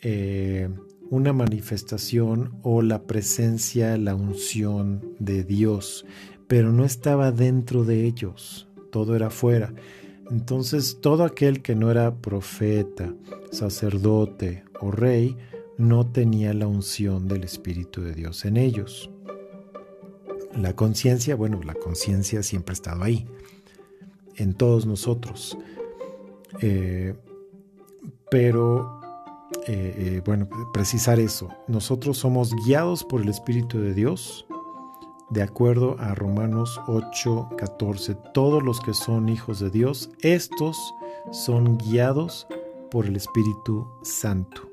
eh, 0.00 0.68
una 1.10 1.32
manifestación 1.32 2.60
o 2.62 2.80
la 2.80 3.02
presencia, 3.08 3.98
la 3.98 4.14
unción 4.14 5.16
de 5.18 5.42
Dios, 5.42 6.06
pero 6.46 6.70
no 6.70 6.84
estaba 6.84 7.32
dentro 7.32 7.82
de 7.82 8.04
ellos, 8.04 8.68
todo 8.92 9.16
era 9.16 9.30
fuera. 9.30 9.74
Entonces 10.30 10.98
todo 11.00 11.24
aquel 11.24 11.60
que 11.60 11.74
no 11.74 11.90
era 11.90 12.14
profeta, 12.14 13.12
sacerdote 13.50 14.62
o 14.78 14.92
rey, 14.92 15.36
no 15.76 16.06
tenía 16.06 16.54
la 16.54 16.68
unción 16.68 17.26
del 17.26 17.42
Espíritu 17.42 18.00
de 18.00 18.14
Dios 18.14 18.44
en 18.44 18.58
ellos. 18.58 19.11
La 20.56 20.74
conciencia, 20.74 21.34
bueno, 21.34 21.60
la 21.64 21.74
conciencia 21.74 22.42
siempre 22.42 22.72
ha 22.72 22.74
estado 22.74 23.02
ahí, 23.02 23.26
en 24.36 24.54
todos 24.54 24.86
nosotros. 24.86 25.56
Eh, 26.60 27.14
pero 28.30 29.00
eh, 29.66 29.94
eh, 29.96 30.22
bueno, 30.24 30.48
precisar 30.72 31.20
eso. 31.20 31.48
Nosotros 31.68 32.18
somos 32.18 32.54
guiados 32.64 33.04
por 33.04 33.22
el 33.22 33.28
Espíritu 33.28 33.80
de 33.80 33.94
Dios, 33.94 34.46
de 35.30 35.42
acuerdo 35.42 35.96
a 35.98 36.14
Romanos 36.14 36.80
8, 36.86 37.50
14. 37.56 38.14
Todos 38.34 38.62
los 38.62 38.80
que 38.80 38.92
son 38.92 39.28
hijos 39.28 39.60
de 39.60 39.70
Dios, 39.70 40.10
estos 40.20 40.94
son 41.30 41.78
guiados 41.78 42.46
por 42.90 43.06
el 43.06 43.16
Espíritu 43.16 43.88
Santo. 44.02 44.68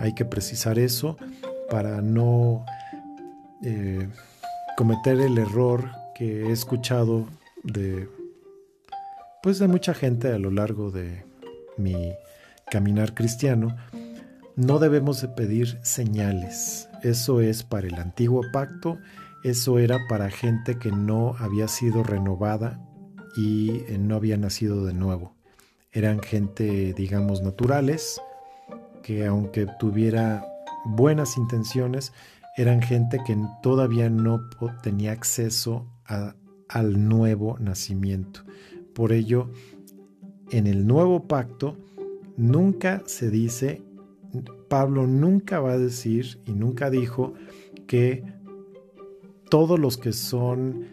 Hay 0.00 0.12
que 0.12 0.24
precisar 0.24 0.76
eso 0.76 1.16
para 1.70 2.02
no 2.02 2.64
cometer 4.78 5.18
el 5.18 5.38
error 5.38 5.90
que 6.14 6.46
he 6.46 6.52
escuchado 6.52 7.26
de 7.64 8.08
pues 9.42 9.58
de 9.58 9.66
mucha 9.66 9.92
gente 9.92 10.32
a 10.32 10.38
lo 10.38 10.52
largo 10.52 10.92
de 10.92 11.24
mi 11.76 12.12
caminar 12.70 13.12
cristiano, 13.12 13.76
no 14.54 14.78
debemos 14.78 15.20
de 15.20 15.30
pedir 15.30 15.80
señales. 15.82 16.88
Eso 17.02 17.40
es 17.40 17.64
para 17.64 17.88
el 17.88 17.96
antiguo 17.96 18.42
pacto, 18.52 18.98
eso 19.42 19.80
era 19.80 19.98
para 20.08 20.30
gente 20.30 20.78
que 20.78 20.92
no 20.92 21.34
había 21.40 21.66
sido 21.66 22.04
renovada 22.04 22.80
y 23.36 23.80
eh, 23.88 23.98
no 23.98 24.14
había 24.14 24.36
nacido 24.36 24.84
de 24.84 24.94
nuevo. 24.94 25.34
Eran 25.90 26.22
gente, 26.22 26.94
digamos, 26.94 27.42
naturales, 27.42 28.20
que 29.02 29.26
aunque 29.26 29.66
tuviera 29.80 30.46
buenas 30.84 31.36
intenciones, 31.36 32.12
eran 32.58 32.82
gente 32.82 33.20
que 33.24 33.36
todavía 33.62 34.10
no 34.10 34.50
tenía 34.82 35.12
acceso 35.12 35.86
al 36.68 37.08
nuevo 37.08 37.56
nacimiento. 37.60 38.40
Por 38.94 39.12
ello, 39.12 39.50
en 40.50 40.66
el 40.66 40.84
nuevo 40.84 41.28
pacto, 41.28 41.76
nunca 42.36 43.04
se 43.06 43.30
dice, 43.30 43.82
Pablo 44.68 45.06
nunca 45.06 45.60
va 45.60 45.72
a 45.72 45.78
decir 45.78 46.40
y 46.46 46.52
nunca 46.52 46.90
dijo 46.90 47.34
que 47.86 48.24
todos 49.48 49.78
los 49.78 49.96
que 49.96 50.12
son 50.12 50.88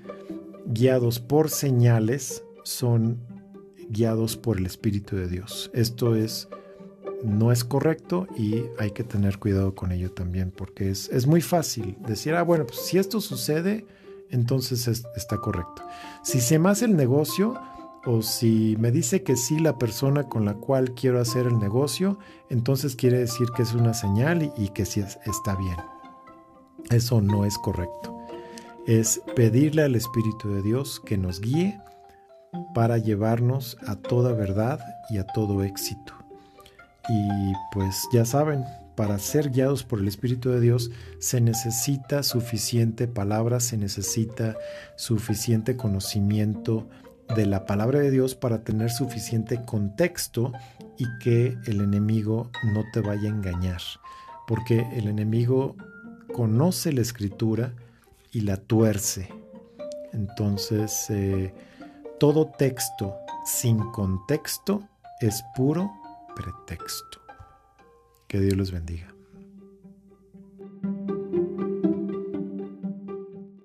guiados 0.67 1.19
por 1.19 1.49
señales 1.49 2.43
son 2.63 3.25
guiados 3.89 4.37
por 4.37 4.59
el 4.59 4.67
Espíritu 4.67 5.15
de 5.15 5.27
Dios. 5.27 5.71
Esto 5.73 6.15
es 6.15 6.47
no 7.23 7.51
es 7.51 7.63
correcto 7.63 8.27
y 8.37 8.63
hay 8.77 8.91
que 8.91 9.03
tener 9.03 9.39
cuidado 9.39 9.75
con 9.75 9.91
ello 9.91 10.11
también 10.11 10.51
porque 10.51 10.89
es, 10.89 11.09
es 11.09 11.27
muy 11.27 11.41
fácil 11.41 11.97
decir, 12.07 12.35
ah, 12.35 12.43
bueno, 12.43 12.65
pues 12.65 12.79
si 12.79 12.97
esto 12.97 13.21
sucede, 13.21 13.85
entonces 14.29 14.87
está 15.15 15.37
correcto. 15.37 15.83
Si 16.23 16.41
se 16.41 16.59
me 16.59 16.69
hace 16.69 16.85
el 16.85 16.95
negocio, 16.95 17.59
o 18.05 18.21
si 18.21 18.77
me 18.79 18.91
dice 18.91 19.23
que 19.23 19.35
sí 19.35 19.59
la 19.59 19.77
persona 19.77 20.29
con 20.29 20.45
la 20.45 20.53
cual 20.53 20.93
quiero 20.93 21.19
hacer 21.19 21.47
el 21.47 21.57
negocio, 21.57 22.19
entonces 22.49 22.95
quiere 22.95 23.17
decir 23.17 23.49
que 23.55 23.63
es 23.63 23.73
una 23.73 23.93
señal 23.93 24.53
y, 24.55 24.69
que 24.69 24.85
sí 24.85 25.01
está 25.01 25.55
bien. 25.55 25.77
Eso 26.91 27.19
no 27.21 27.45
es 27.45 27.57
correcto. 27.57 28.15
Es 28.85 29.21
pedirle 29.35 29.81
al 29.81 29.95
Espíritu 29.95 30.49
de 30.49 30.61
Dios 30.61 31.01
que 31.03 31.17
nos 31.17 31.41
guíe 31.41 31.79
para 32.75 32.99
llevarnos 32.99 33.77
a 33.87 33.95
toda 33.95 34.33
verdad 34.33 34.79
y 35.09 35.17
a 35.17 35.25
todo 35.25 35.63
éxito. 35.63 36.13
Y 37.09 37.53
pues 37.71 38.07
ya 38.11 38.25
saben, 38.25 38.63
para 38.95 39.19
ser 39.19 39.51
guiados 39.51 39.83
por 39.83 39.99
el 39.99 40.07
Espíritu 40.07 40.49
de 40.49 40.59
Dios 40.59 40.91
se 41.19 41.41
necesita 41.41 42.23
suficiente 42.23 43.07
palabra, 43.07 43.59
se 43.59 43.77
necesita 43.77 44.55
suficiente 44.95 45.75
conocimiento, 45.75 46.87
de 47.33 47.45
la 47.45 47.65
palabra 47.65 47.99
de 47.99 48.11
Dios 48.11 48.35
para 48.35 48.63
tener 48.63 48.91
suficiente 48.91 49.63
contexto 49.65 50.51
y 50.97 51.05
que 51.19 51.57
el 51.65 51.81
enemigo 51.81 52.51
no 52.73 52.83
te 52.93 53.01
vaya 53.01 53.29
a 53.29 53.33
engañar. 53.33 53.81
Porque 54.47 54.87
el 54.93 55.07
enemigo 55.07 55.75
conoce 56.33 56.93
la 56.93 57.01
escritura 57.01 57.73
y 58.31 58.41
la 58.41 58.57
tuerce. 58.57 59.29
Entonces, 60.13 61.09
eh, 61.09 61.53
todo 62.19 62.51
texto 62.57 63.15
sin 63.43 63.79
contexto 63.91 64.87
es 65.19 65.43
puro 65.55 65.91
pretexto. 66.35 67.21
Que 68.27 68.39
Dios 68.39 68.57
los 68.57 68.71
bendiga. 68.71 69.14